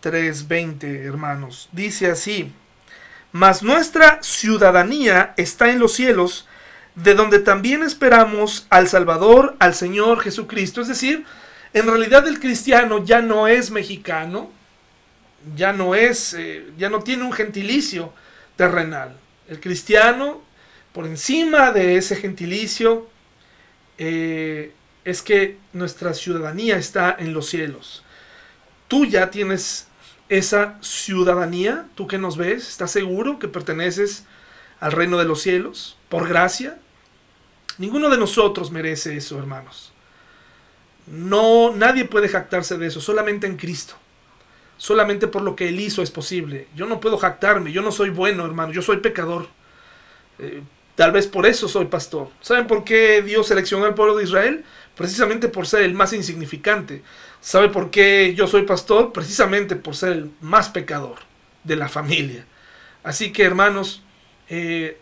3:20, 0.00 1.04
hermanos. 1.04 1.68
Dice 1.72 2.10
así: 2.10 2.52
mas 3.32 3.62
nuestra 3.62 4.22
ciudadanía 4.22 5.34
está 5.36 5.70
en 5.70 5.78
los 5.78 5.92
cielos, 5.92 6.46
de 6.94 7.14
donde 7.14 7.38
también 7.38 7.82
esperamos 7.82 8.66
al 8.70 8.88
Salvador, 8.88 9.56
al 9.58 9.74
Señor 9.74 10.20
Jesucristo. 10.20 10.80
Es 10.80 10.88
decir, 10.88 11.24
en 11.72 11.86
realidad 11.86 12.26
el 12.26 12.40
cristiano 12.40 13.04
ya 13.04 13.22
no 13.22 13.46
es 13.46 13.70
mexicano, 13.70 14.50
ya 15.56 15.72
no 15.72 15.94
es, 15.94 16.34
eh, 16.34 16.66
ya 16.76 16.90
no 16.90 17.02
tiene 17.02 17.24
un 17.24 17.32
gentilicio 17.32 18.12
terrenal. 18.56 19.16
El 19.48 19.60
cristiano, 19.60 20.42
por 20.92 21.06
encima 21.06 21.72
de 21.72 21.96
ese 21.96 22.16
gentilicio, 22.16 23.08
eh, 23.98 24.72
es 25.04 25.22
que 25.22 25.58
nuestra 25.72 26.14
ciudadanía 26.14 26.76
está 26.76 27.16
en 27.18 27.32
los 27.32 27.48
cielos. 27.48 28.02
Tú 28.88 29.06
ya 29.06 29.30
tienes 29.30 29.86
esa 30.30 30.78
ciudadanía, 30.80 31.86
tú 31.96 32.06
que 32.06 32.16
nos 32.16 32.36
ves, 32.36 32.68
¿estás 32.68 32.92
seguro 32.92 33.38
que 33.38 33.48
perteneces 33.48 34.24
al 34.78 34.92
reino 34.92 35.18
de 35.18 35.24
los 35.24 35.42
cielos 35.42 35.98
por 36.08 36.28
gracia? 36.28 36.78
Ninguno 37.78 38.08
de 38.08 38.16
nosotros 38.16 38.70
merece 38.70 39.16
eso, 39.16 39.38
hermanos. 39.38 39.92
No, 41.08 41.74
nadie 41.74 42.04
puede 42.04 42.28
jactarse 42.28 42.78
de 42.78 42.86
eso, 42.86 43.00
solamente 43.00 43.48
en 43.48 43.56
Cristo. 43.56 43.94
Solamente 44.76 45.26
por 45.26 45.42
lo 45.42 45.56
que 45.56 45.68
Él 45.68 45.80
hizo 45.80 46.00
es 46.00 46.12
posible. 46.12 46.68
Yo 46.76 46.86
no 46.86 47.00
puedo 47.00 47.18
jactarme, 47.18 47.72
yo 47.72 47.82
no 47.82 47.90
soy 47.90 48.10
bueno, 48.10 48.46
hermano, 48.46 48.72
yo 48.72 48.82
soy 48.82 48.98
pecador. 48.98 49.48
Eh, 50.38 50.62
tal 50.94 51.10
vez 51.10 51.26
por 51.26 51.44
eso 51.44 51.66
soy 51.66 51.86
pastor. 51.86 52.28
¿Saben 52.40 52.68
por 52.68 52.84
qué 52.84 53.20
Dios 53.20 53.48
seleccionó 53.48 53.84
al 53.84 53.94
pueblo 53.94 54.16
de 54.16 54.24
Israel? 54.24 54.64
Precisamente 54.96 55.48
por 55.48 55.66
ser 55.66 55.82
el 55.82 55.94
más 55.94 56.12
insignificante. 56.12 57.02
¿Sabe 57.40 57.68
por 57.68 57.90
qué 57.90 58.34
yo 58.36 58.46
soy 58.46 58.62
pastor? 58.62 59.12
Precisamente 59.12 59.76
por 59.76 59.96
ser 59.96 60.12
el 60.12 60.30
más 60.40 60.68
pecador 60.68 61.18
de 61.64 61.76
la 61.76 61.88
familia. 61.88 62.44
Así 63.02 63.32
que 63.32 63.44
hermanos, 63.44 64.02
eh, 64.48 64.98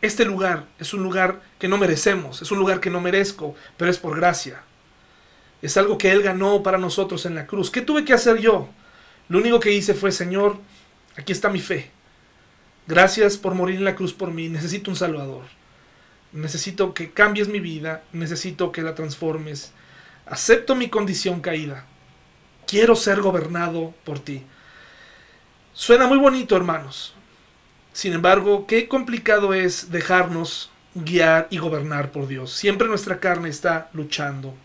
este 0.00 0.24
lugar 0.24 0.66
es 0.78 0.94
un 0.94 1.02
lugar 1.02 1.40
que 1.58 1.68
no 1.68 1.78
merecemos, 1.78 2.42
es 2.42 2.50
un 2.50 2.58
lugar 2.58 2.80
que 2.80 2.90
no 2.90 3.00
merezco, 3.00 3.54
pero 3.76 3.90
es 3.90 3.98
por 3.98 4.16
gracia. 4.16 4.62
Es 5.62 5.76
algo 5.76 5.98
que 5.98 6.12
Él 6.12 6.22
ganó 6.22 6.62
para 6.62 6.78
nosotros 6.78 7.24
en 7.26 7.34
la 7.34 7.46
cruz. 7.46 7.70
¿Qué 7.70 7.80
tuve 7.80 8.04
que 8.04 8.12
hacer 8.12 8.38
yo? 8.38 8.68
Lo 9.28 9.38
único 9.38 9.60
que 9.60 9.72
hice 9.72 9.94
fue, 9.94 10.12
Señor, 10.12 10.58
aquí 11.16 11.32
está 11.32 11.48
mi 11.48 11.60
fe. 11.60 11.90
Gracias 12.86 13.38
por 13.38 13.54
morir 13.54 13.76
en 13.76 13.84
la 13.84 13.94
cruz 13.94 14.12
por 14.12 14.30
mí. 14.30 14.48
Necesito 14.48 14.90
un 14.90 14.96
Salvador. 14.96 15.44
Necesito 16.34 16.94
que 16.94 17.12
cambies 17.12 17.48
mi 17.48 17.60
vida. 17.60 18.02
Necesito 18.12 18.72
que 18.72 18.82
la 18.82 18.94
transformes. 18.94 19.72
Acepto 20.26 20.74
mi 20.74 20.90
condición 20.90 21.40
caída. 21.40 21.86
Quiero 22.66 22.96
ser 22.96 23.22
gobernado 23.22 23.94
por 24.04 24.18
ti. 24.18 24.42
Suena 25.72 26.08
muy 26.08 26.18
bonito, 26.18 26.56
hermanos. 26.56 27.14
Sin 27.92 28.12
embargo, 28.12 28.66
qué 28.66 28.88
complicado 28.88 29.54
es 29.54 29.92
dejarnos 29.92 30.72
guiar 30.94 31.46
y 31.50 31.58
gobernar 31.58 32.10
por 32.10 32.26
Dios. 32.26 32.52
Siempre 32.52 32.88
nuestra 32.88 33.20
carne 33.20 33.48
está 33.48 33.88
luchando. 33.92 34.56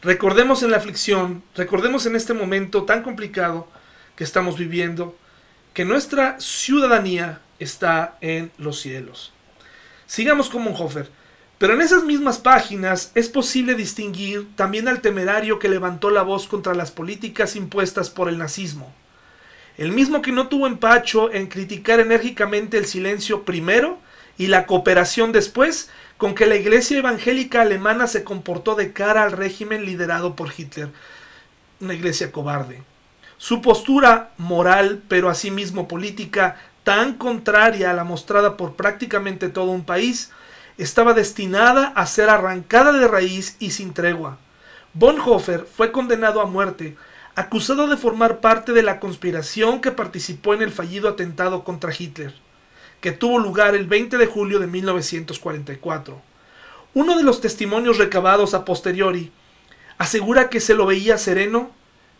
Recordemos 0.00 0.62
en 0.62 0.70
la 0.70 0.78
aflicción, 0.78 1.42
recordemos 1.54 2.06
en 2.06 2.16
este 2.16 2.32
momento 2.32 2.84
tan 2.84 3.02
complicado 3.02 3.68
que 4.16 4.24
estamos 4.24 4.56
viviendo, 4.56 5.16
que 5.74 5.84
nuestra 5.84 6.40
ciudadanía 6.40 7.42
está 7.58 8.16
en 8.22 8.50
los 8.56 8.80
cielos. 8.80 9.33
Sigamos 10.14 10.48
con 10.48 10.62
Monhofer. 10.62 11.10
Pero 11.58 11.74
en 11.74 11.80
esas 11.80 12.04
mismas 12.04 12.38
páginas 12.38 13.10
es 13.16 13.28
posible 13.28 13.74
distinguir 13.74 14.46
también 14.54 14.86
al 14.86 15.00
temerario 15.00 15.58
que 15.58 15.68
levantó 15.68 16.08
la 16.08 16.22
voz 16.22 16.46
contra 16.46 16.72
las 16.72 16.92
políticas 16.92 17.56
impuestas 17.56 18.10
por 18.10 18.28
el 18.28 18.38
nazismo. 18.38 18.94
El 19.76 19.90
mismo 19.90 20.22
que 20.22 20.30
no 20.30 20.46
tuvo 20.46 20.68
empacho 20.68 21.32
en 21.32 21.48
criticar 21.48 21.98
enérgicamente 21.98 22.78
el 22.78 22.86
silencio 22.86 23.42
primero 23.42 23.98
y 24.38 24.46
la 24.46 24.66
cooperación 24.66 25.32
después 25.32 25.90
con 26.16 26.36
que 26.36 26.46
la 26.46 26.54
iglesia 26.54 26.98
evangélica 26.98 27.62
alemana 27.62 28.06
se 28.06 28.22
comportó 28.22 28.76
de 28.76 28.92
cara 28.92 29.24
al 29.24 29.32
régimen 29.32 29.84
liderado 29.84 30.36
por 30.36 30.52
Hitler. 30.56 30.90
Una 31.80 31.94
iglesia 31.94 32.30
cobarde. 32.30 32.82
Su 33.36 33.60
postura 33.60 34.30
moral, 34.38 35.02
pero 35.08 35.28
asimismo 35.28 35.88
política, 35.88 36.56
tan 36.84 37.14
contraria 37.14 37.90
a 37.90 37.94
la 37.94 38.04
mostrada 38.04 38.56
por 38.56 38.76
prácticamente 38.76 39.48
todo 39.48 39.70
un 39.70 39.84
país, 39.84 40.30
estaba 40.78 41.14
destinada 41.14 41.88
a 41.88 42.06
ser 42.06 42.28
arrancada 42.28 42.92
de 42.92 43.08
raíz 43.08 43.56
y 43.58 43.70
sin 43.70 43.94
tregua. 43.94 44.38
Bonhoeffer 44.92 45.66
fue 45.66 45.90
condenado 45.90 46.40
a 46.40 46.46
muerte, 46.46 46.96
acusado 47.34 47.88
de 47.88 47.96
formar 47.96 48.38
parte 48.38 48.72
de 48.72 48.82
la 48.82 49.00
conspiración 49.00 49.80
que 49.80 49.90
participó 49.90 50.54
en 50.54 50.62
el 50.62 50.70
fallido 50.70 51.08
atentado 51.08 51.64
contra 51.64 51.92
Hitler, 51.96 52.34
que 53.00 53.12
tuvo 53.12 53.38
lugar 53.38 53.74
el 53.74 53.86
20 53.86 54.18
de 54.18 54.26
julio 54.26 54.60
de 54.60 54.66
1944. 54.66 56.22
Uno 56.92 57.16
de 57.16 57.24
los 57.24 57.40
testimonios 57.40 57.98
recabados 57.98 58.54
a 58.54 58.64
posteriori 58.64 59.32
asegura 59.98 60.48
que 60.48 60.60
se 60.60 60.74
lo 60.74 60.86
veía 60.86 61.18
sereno 61.18 61.70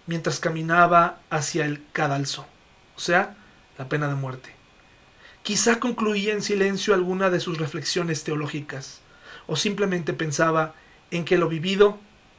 mientras 0.06 0.40
caminaba 0.40 1.18
hacia 1.30 1.64
el 1.64 1.82
cadalso, 1.92 2.46
o 2.96 3.00
sea, 3.00 3.36
la 3.78 3.88
pena 3.88 4.08
de 4.08 4.14
muerte. 4.14 4.50
Quizá 5.42 5.78
concluía 5.78 6.32
en 6.32 6.42
silencio 6.42 6.94
alguna 6.94 7.30
de 7.30 7.40
sus 7.40 7.58
reflexiones 7.58 8.24
teológicas, 8.24 9.00
o 9.46 9.56
simplemente 9.56 10.12
pensaba 10.12 10.74
en 11.10 11.24
que 11.24 11.38
lo 11.38 11.48
vivido, 11.48 11.98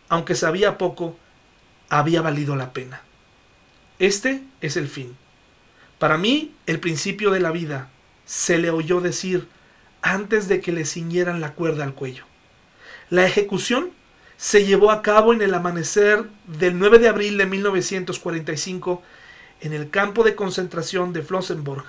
aunque 0.10 0.36
sabía 0.36 0.78
poco, 0.78 1.18
había 1.90 2.22
valido 2.22 2.56
la 2.56 2.74
pena. 2.74 3.02
Este 4.00 4.44
es 4.62 4.76
el 4.76 4.88
fin. 4.88 5.16
Para 6.00 6.18
mí, 6.18 6.54
el 6.66 6.80
principio 6.80 7.32
de 7.32 7.40
la 7.40 7.52
vida, 7.52 7.90
se 8.26 8.58
le 8.58 8.72
oyó 8.72 9.02
decir 9.02 9.48
antes 10.02 10.48
de 10.48 10.60
que 10.60 10.72
le 10.72 10.86
ciñeran 10.86 11.42
la 11.42 11.54
cuerda 11.54 11.84
al 11.84 11.94
cuello. 11.94 12.26
La 13.10 13.26
ejecución 13.26 13.92
se 14.38 14.66
llevó 14.66 14.92
a 14.92 15.02
cabo 15.02 15.34
en 15.34 15.42
el 15.42 15.54
amanecer 15.54 16.26
del 16.46 16.78
9 16.78 17.00
de 17.00 17.08
abril 17.08 17.38
de 17.38 17.46
1945 17.46 19.02
en 19.66 19.74
el 19.74 19.90
campo 19.90 20.24
de 20.24 20.36
concentración 20.36 21.14
de 21.14 21.24
Flossenburg, 21.24 21.86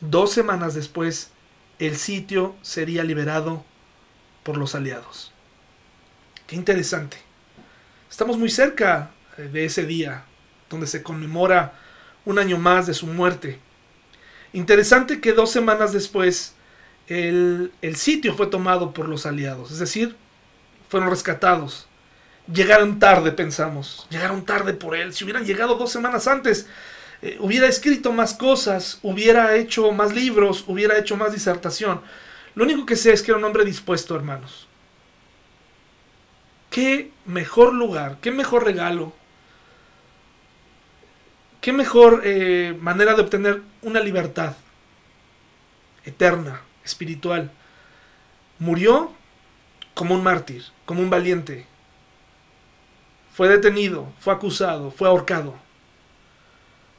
Dos 0.00 0.32
semanas 0.32 0.74
después, 0.74 1.30
el 1.78 1.96
sitio 1.96 2.56
sería 2.62 3.04
liberado 3.04 3.62
por 4.42 4.56
los 4.56 4.74
aliados. 4.74 5.30
Qué 6.46 6.56
interesante. 6.56 7.18
Estamos 8.10 8.38
muy 8.38 8.48
cerca 8.48 9.10
eh, 9.36 9.42
de 9.42 9.66
ese 9.66 9.84
día, 9.84 10.24
donde 10.70 10.86
se 10.86 11.02
conmemora 11.02 11.74
un 12.24 12.38
año 12.38 12.56
más 12.56 12.86
de 12.86 12.94
su 12.94 13.06
muerte. 13.06 13.58
Interesante 14.54 15.20
que 15.20 15.34
dos 15.34 15.50
semanas 15.50 15.92
después 15.92 16.54
el, 17.06 17.70
el, 17.82 17.96
sitio 17.96 18.34
fue 18.34 18.46
tomado 18.46 18.94
por 18.94 19.06
los 19.06 19.26
aliados, 19.26 19.70
es 19.70 19.80
decir, 19.80 20.16
fueron 20.88 21.10
rescatados. 21.10 21.88
Llegaron 22.52 22.98
tarde, 22.98 23.32
pensamos, 23.32 24.06
llegaron 24.10 24.44
tarde 24.44 24.72
por 24.72 24.96
él. 24.96 25.14
Si 25.14 25.24
hubieran 25.24 25.44
llegado 25.44 25.76
dos 25.76 25.92
semanas 25.92 26.26
antes, 26.26 26.66
eh, 27.22 27.36
hubiera 27.40 27.68
escrito 27.68 28.12
más 28.12 28.34
cosas, 28.34 28.98
hubiera 29.02 29.54
hecho 29.56 29.92
más 29.92 30.12
libros, 30.12 30.64
hubiera 30.66 30.98
hecho 30.98 31.16
más 31.16 31.32
disertación. 31.32 32.00
Lo 32.54 32.64
único 32.64 32.86
que 32.86 32.96
sé 32.96 33.12
es 33.12 33.22
que 33.22 33.30
era 33.30 33.38
un 33.38 33.44
hombre 33.44 33.64
dispuesto, 33.64 34.16
hermanos. 34.16 34.66
Qué 36.70 37.12
mejor 37.26 37.74
lugar, 37.74 38.18
qué 38.20 38.30
mejor 38.30 38.64
regalo, 38.64 39.12
qué 41.60 41.72
mejor 41.72 42.22
eh, 42.24 42.76
manera 42.80 43.14
de 43.14 43.22
obtener 43.22 43.62
una 43.82 44.00
libertad 44.00 44.54
eterna, 46.04 46.62
espiritual. 46.84 47.50
Murió 48.58 49.12
como 49.94 50.14
un 50.14 50.22
mártir, 50.22 50.64
como 50.86 51.02
un 51.02 51.10
valiente. 51.10 51.66
Fue 53.40 53.48
detenido, 53.48 54.12
fue 54.20 54.34
acusado, 54.34 54.90
fue 54.90 55.08
ahorcado 55.08 55.58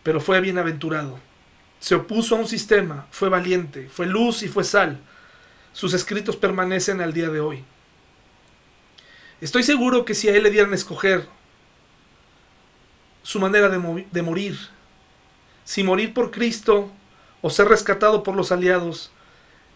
pero 0.02 0.20
fue 0.20 0.42
bienaventurado. 0.42 1.20
Se 1.80 1.94
opuso 1.94 2.36
a 2.36 2.40
un 2.40 2.48
sistema, 2.48 3.06
fue 3.12 3.30
valiente, 3.30 3.88
fue 3.90 4.08
luz 4.08 4.42
y 4.42 4.48
fue 4.48 4.64
sal. 4.64 5.00
Sus 5.72 5.94
escritos 5.94 6.38
permanecen 6.38 7.00
al 7.00 7.14
día 7.14 7.30
de 7.30 7.42
hoy. 7.42 7.64
Estoy 9.40 9.62
seguro 9.62 10.04
que 10.04 10.16
si 10.16 10.30
a 10.30 10.36
él 10.36 10.42
le 10.42 10.50
dieran 10.50 10.74
escoger 10.74 11.28
su 13.22 13.40
manera 13.40 13.70
de, 13.70 14.08
de 14.12 14.22
morir, 14.24 14.58
si 15.64 15.84
morir 15.84 16.12
por 16.12 16.32
Cristo 16.32 16.90
o 17.44 17.52
ser 17.52 17.68
rescatado 17.68 18.24
por 18.24 18.36
los 18.36 18.52
aliados, 18.52 19.12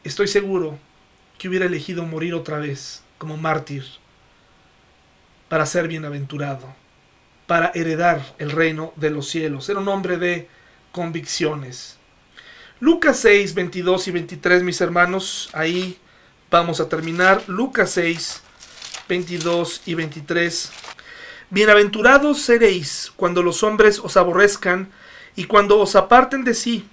estoy 0.04 0.28
seguro 0.28 0.80
que 1.38 1.48
hubiera 1.48 1.68
elegido 1.68 2.08
morir 2.08 2.34
otra 2.34 2.58
vez 2.58 3.04
como 3.20 3.38
mártir 3.38 3.86
para 5.48 5.66
ser 5.66 5.88
bienaventurado 5.88 6.86
para 7.48 7.72
heredar 7.76 8.36
el 8.40 8.52
reino 8.52 8.94
de 8.96 9.10
los 9.10 9.28
cielos. 9.28 9.70
Era 9.70 9.80
un 9.80 9.88
hombre 9.88 10.18
de 10.18 10.48
convicciones. 10.92 11.98
Lucas 12.80 13.20
6, 13.20 13.54
22 13.54 14.08
y 14.08 14.12
23, 14.12 14.64
mis 14.64 14.82
hermanos, 14.82 15.50
ahí 15.54 15.98
vamos 16.50 16.80
a 16.80 16.90
terminar. 16.90 17.44
Lucas 17.48 17.92
6, 17.92 18.42
22 19.08 19.82
y 19.86 19.94
23. 19.94 20.72
Bienaventurados 21.50 22.42
seréis 22.42 23.14
cuando 23.16 23.44
los 23.44 23.64
hombres 23.64 24.00
os 24.00 24.18
aborrezcan 24.18 24.90
y 25.36 25.46
cuando 25.46 25.80
os 25.80 25.96
aparten 25.96 26.44
de 26.44 26.54
sí 26.54 26.88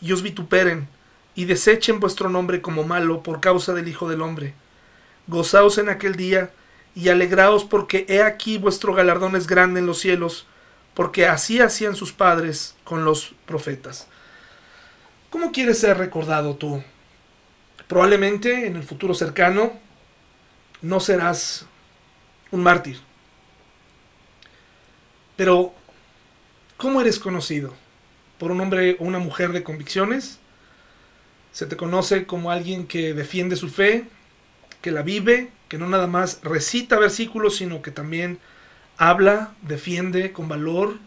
y 0.00 0.12
os 0.12 0.22
vituperen 0.22 0.88
y 1.34 1.44
desechen 1.44 2.00
vuestro 2.00 2.28
nombre 2.28 2.60
como 2.60 2.82
malo 2.82 3.22
por 3.22 3.40
causa 3.40 3.72
del 3.74 3.88
Hijo 3.88 4.08
del 4.08 4.22
Hombre. 4.22 4.54
Gozaos 5.28 5.78
en 5.78 5.88
aquel 5.88 6.16
día 6.16 6.50
y 6.96 7.10
alegraos 7.10 7.64
porque 7.64 8.06
he 8.08 8.22
aquí 8.22 8.56
vuestro 8.56 8.94
galardón 8.94 9.36
es 9.36 9.46
grande 9.46 9.80
en 9.80 9.86
los 9.86 9.98
cielos, 9.98 10.46
porque 10.94 11.26
así 11.26 11.60
hacían 11.60 11.94
sus 11.94 12.14
padres 12.14 12.74
con 12.84 13.04
los 13.04 13.34
profetas. 13.44 14.08
¿Cómo 15.28 15.52
quieres 15.52 15.78
ser 15.78 15.98
recordado 15.98 16.56
tú? 16.56 16.82
Probablemente 17.86 18.66
en 18.66 18.76
el 18.76 18.82
futuro 18.82 19.12
cercano 19.12 19.74
no 20.80 20.98
serás 20.98 21.66
un 22.50 22.62
mártir. 22.62 22.98
Pero, 25.36 25.74
¿cómo 26.78 27.02
eres 27.02 27.18
conocido? 27.18 27.74
¿Por 28.38 28.50
un 28.50 28.60
hombre 28.62 28.96
o 28.98 29.04
una 29.04 29.18
mujer 29.18 29.52
de 29.52 29.62
convicciones? 29.62 30.38
¿Se 31.52 31.66
te 31.66 31.76
conoce 31.76 32.24
como 32.24 32.50
alguien 32.50 32.86
que 32.86 33.12
defiende 33.12 33.56
su 33.56 33.68
fe, 33.68 34.08
que 34.86 34.92
la 34.92 35.02
vive, 35.02 35.50
que 35.68 35.78
no 35.78 35.88
nada 35.88 36.06
más 36.06 36.38
recita 36.44 36.96
versículos, 36.96 37.56
sino 37.56 37.82
que 37.82 37.90
también 37.90 38.38
habla, 38.98 39.52
defiende 39.62 40.32
con 40.32 40.48
valor 40.48 41.00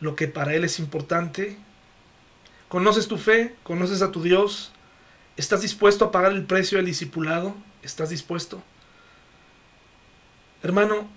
lo 0.00 0.16
que 0.16 0.26
para 0.26 0.56
él 0.56 0.64
es 0.64 0.80
importante. 0.80 1.56
¿Conoces 2.66 3.06
tu 3.06 3.16
fe? 3.16 3.54
¿Conoces 3.62 4.02
a 4.02 4.10
tu 4.10 4.20
Dios? 4.20 4.72
¿Estás 5.36 5.62
dispuesto 5.62 6.06
a 6.06 6.10
pagar 6.10 6.32
el 6.32 6.44
precio 6.44 6.78
del 6.78 6.86
discipulado? 6.86 7.54
¿Estás 7.84 8.10
dispuesto? 8.10 8.64
Hermano, 10.64 11.08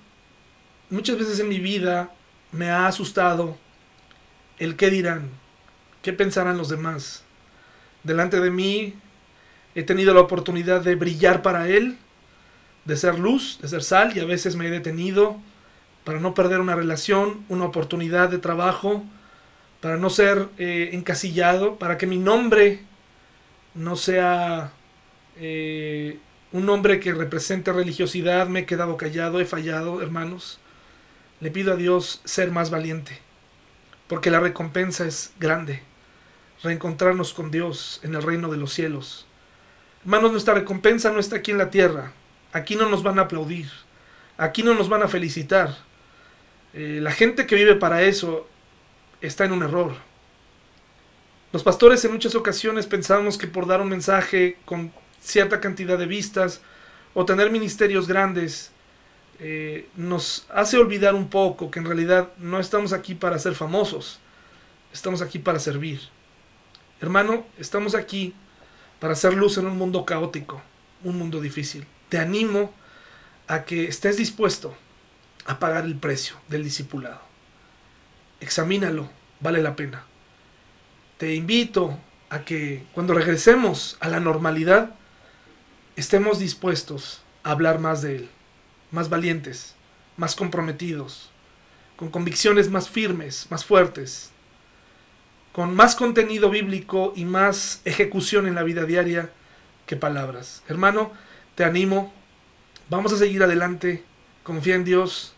muchas 0.92 1.18
veces 1.18 1.40
en 1.40 1.50
mi 1.50 1.58
vida 1.58 2.14
me 2.52 2.70
ha 2.70 2.86
asustado 2.86 3.58
el 4.60 4.76
qué 4.76 4.92
dirán, 4.92 5.32
qué 6.04 6.14
pensarán 6.14 6.60
los 6.60 6.70
demás. 6.70 7.24
Delante 8.04 8.40
de 8.40 8.52
mí 8.52 8.94
he 9.76 9.84
tenido 9.84 10.14
la 10.14 10.22
oportunidad 10.22 10.82
de 10.82 10.96
brillar 10.96 11.42
para 11.42 11.68
Él 11.70 11.98
de 12.86 12.98
ser 12.98 13.20
luz, 13.20 13.60
de 13.62 13.68
ser 13.68 13.84
sal, 13.84 14.16
y 14.16 14.20
a 14.20 14.26
veces 14.26 14.56
me 14.56 14.68
he 14.68 14.72
detenido 14.72 15.38
para 16.04 16.20
no 16.20 16.34
perder 16.34 16.60
una 16.60 16.76
relación, 16.76 17.46
una 17.48 17.66
oportunidad 17.66 18.30
de 18.30 18.40
trabajo, 18.40 19.04
para 19.82 19.98
no 19.98 20.10
ser 20.10 20.48
eh, 20.58 20.90
encasillado, 20.94 21.76
para 21.76 21.98
que 21.98 22.08
mi 22.08 22.18
nombre 22.18 22.82
no 23.74 23.96
sea 23.96 24.74
eh, 25.38 26.20
un 26.52 26.66
nombre 26.66 27.00
que 27.00 27.14
represente 27.14 27.72
religiosidad, 27.72 28.48
me 28.48 28.62
he 28.62 28.66
quedado 28.66 28.98
callado, 28.98 29.40
he 29.40 29.46
fallado, 29.46 30.02
hermanos. 30.02 30.60
Le 31.40 31.50
pido 31.50 31.74
a 31.74 31.78
Dios 31.78 32.22
ser 32.26 32.52
más 32.52 32.70
valiente, 32.70 33.20
porque 34.08 34.32
la 34.32 34.40
recompensa 34.40 35.06
es 35.06 35.34
grande. 35.40 35.82
Reencontrarnos 36.62 37.34
con 37.34 37.50
Dios 37.50 38.00
en 38.04 38.14
el 38.14 38.22
reino 38.22 38.52
de 38.52 38.58
los 38.58 38.74
cielos. 38.74 39.26
Hermanos, 40.04 40.32
nuestra 40.32 40.56
recompensa 40.56 41.12
no 41.12 41.20
está 41.20 41.38
aquí 41.38 41.52
en 41.52 41.58
la 41.60 41.70
tierra. 41.70 42.12
Aquí 42.54 42.76
no 42.76 42.90
nos 42.90 43.04
van 43.04 43.20
a 43.20 43.24
aplaudir. 43.24 43.70
Aquí 44.38 44.64
no 44.64 44.74
nos 44.74 44.90
van 44.90 45.04
a 45.04 45.08
felicitar. 45.08 45.78
Eh, 46.74 47.00
la 47.02 47.12
gente 47.12 47.46
que 47.46 47.56
vive 47.56 47.76
para 47.76 48.02
eso 48.02 48.48
está 49.22 49.46
en 49.46 49.52
un 49.52 49.62
error. 49.62 49.94
Los 51.54 51.64
pastores 51.64 52.04
en 52.06 52.14
muchas 52.14 52.34
ocasiones 52.34 52.88
pensamos 52.88 53.38
que 53.38 53.46
por 53.46 53.68
dar 53.68 53.82
un 53.82 53.90
mensaje 53.90 54.58
con 54.66 54.92
cierta 55.20 55.60
cantidad 55.60 55.98
de 55.98 56.08
vistas 56.08 56.62
o 57.14 57.26
tener 57.26 57.52
ministerios 57.52 58.08
grandes 58.08 58.72
eh, 59.40 59.88
nos 59.96 60.46
hace 60.50 60.78
olvidar 60.78 61.14
un 61.14 61.30
poco 61.30 61.70
que 61.70 61.80
en 61.80 61.86
realidad 61.86 62.30
no 62.38 62.60
estamos 62.60 62.94
aquí 62.94 63.16
para 63.16 63.38
ser 63.38 63.54
famosos, 63.54 64.20
estamos 64.94 65.22
aquí 65.22 65.40
para 65.40 65.60
servir. 65.60 66.00
Hermano, 67.02 67.46
estamos 67.58 67.96
aquí 67.96 68.34
para 69.02 69.14
hacer 69.14 69.34
luz 69.34 69.58
en 69.58 69.66
un 69.66 69.80
mundo 69.80 70.06
caótico, 70.06 70.62
un 71.04 71.18
mundo 71.18 71.42
difícil. 71.42 71.88
Te 72.08 72.20
animo 72.20 72.72
a 73.48 73.66
que 73.66 73.86
estés 73.86 74.16
dispuesto 74.16 74.78
a 75.46 75.58
pagar 75.58 75.86
el 75.86 75.96
precio 75.96 76.36
del 76.48 76.64
discipulado. 76.64 77.20
Examínalo, 78.40 79.10
vale 79.40 79.64
la 79.64 79.76
pena. 79.76 80.04
Te 81.18 81.34
invito 81.34 81.98
a 82.30 82.46
que 82.46 82.86
cuando 82.94 83.16
regresemos 83.16 83.98
a 84.02 84.08
la 84.08 84.20
normalidad, 84.20 84.94
estemos 85.96 86.38
dispuestos 86.38 87.24
a 87.42 87.52
hablar 87.52 87.80
más 87.80 88.04
de 88.04 88.18
Él, 88.18 88.30
más 88.92 89.10
valientes, 89.10 89.74
más 90.16 90.36
comprometidos, 90.36 91.32
con 91.96 92.12
convicciones 92.12 92.70
más 92.70 92.88
firmes, 92.88 93.48
más 93.50 93.66
fuertes, 93.66 94.30
con 95.52 95.76
más 95.76 95.96
contenido 95.96 96.50
bíblico 96.50 97.14
y 97.16 97.26
más 97.26 97.82
ejecución 97.86 98.48
en 98.48 98.56
la 98.56 98.64
vida 98.64 98.86
diaria 98.86 99.32
que 99.86 99.96
palabras. 99.96 100.64
Hermano, 100.68 101.12
te 101.56 101.64
animo, 101.64 102.14
vamos 102.90 103.12
a 103.14 103.18
seguir 103.18 103.44
adelante, 103.44 104.04
confía 104.44 104.76
en 104.76 104.86
Dios, 104.86 105.34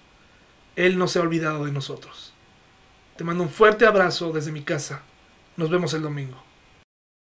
Él 0.76 0.98
no 0.98 1.08
se 1.08 1.20
ha 1.20 1.24
olvidado 1.24 1.66
de 1.66 1.72
nosotros. 1.72 2.34
Te 3.18 3.24
mando 3.24 3.44
un 3.44 3.50
fuerte 3.50 3.86
abrazo 3.86 4.32
desde 4.32 4.52
mi 4.52 4.64
casa. 4.64 5.02
Nos 5.56 5.70
vemos 5.70 5.94
el 5.94 6.02
domingo. 6.02 6.44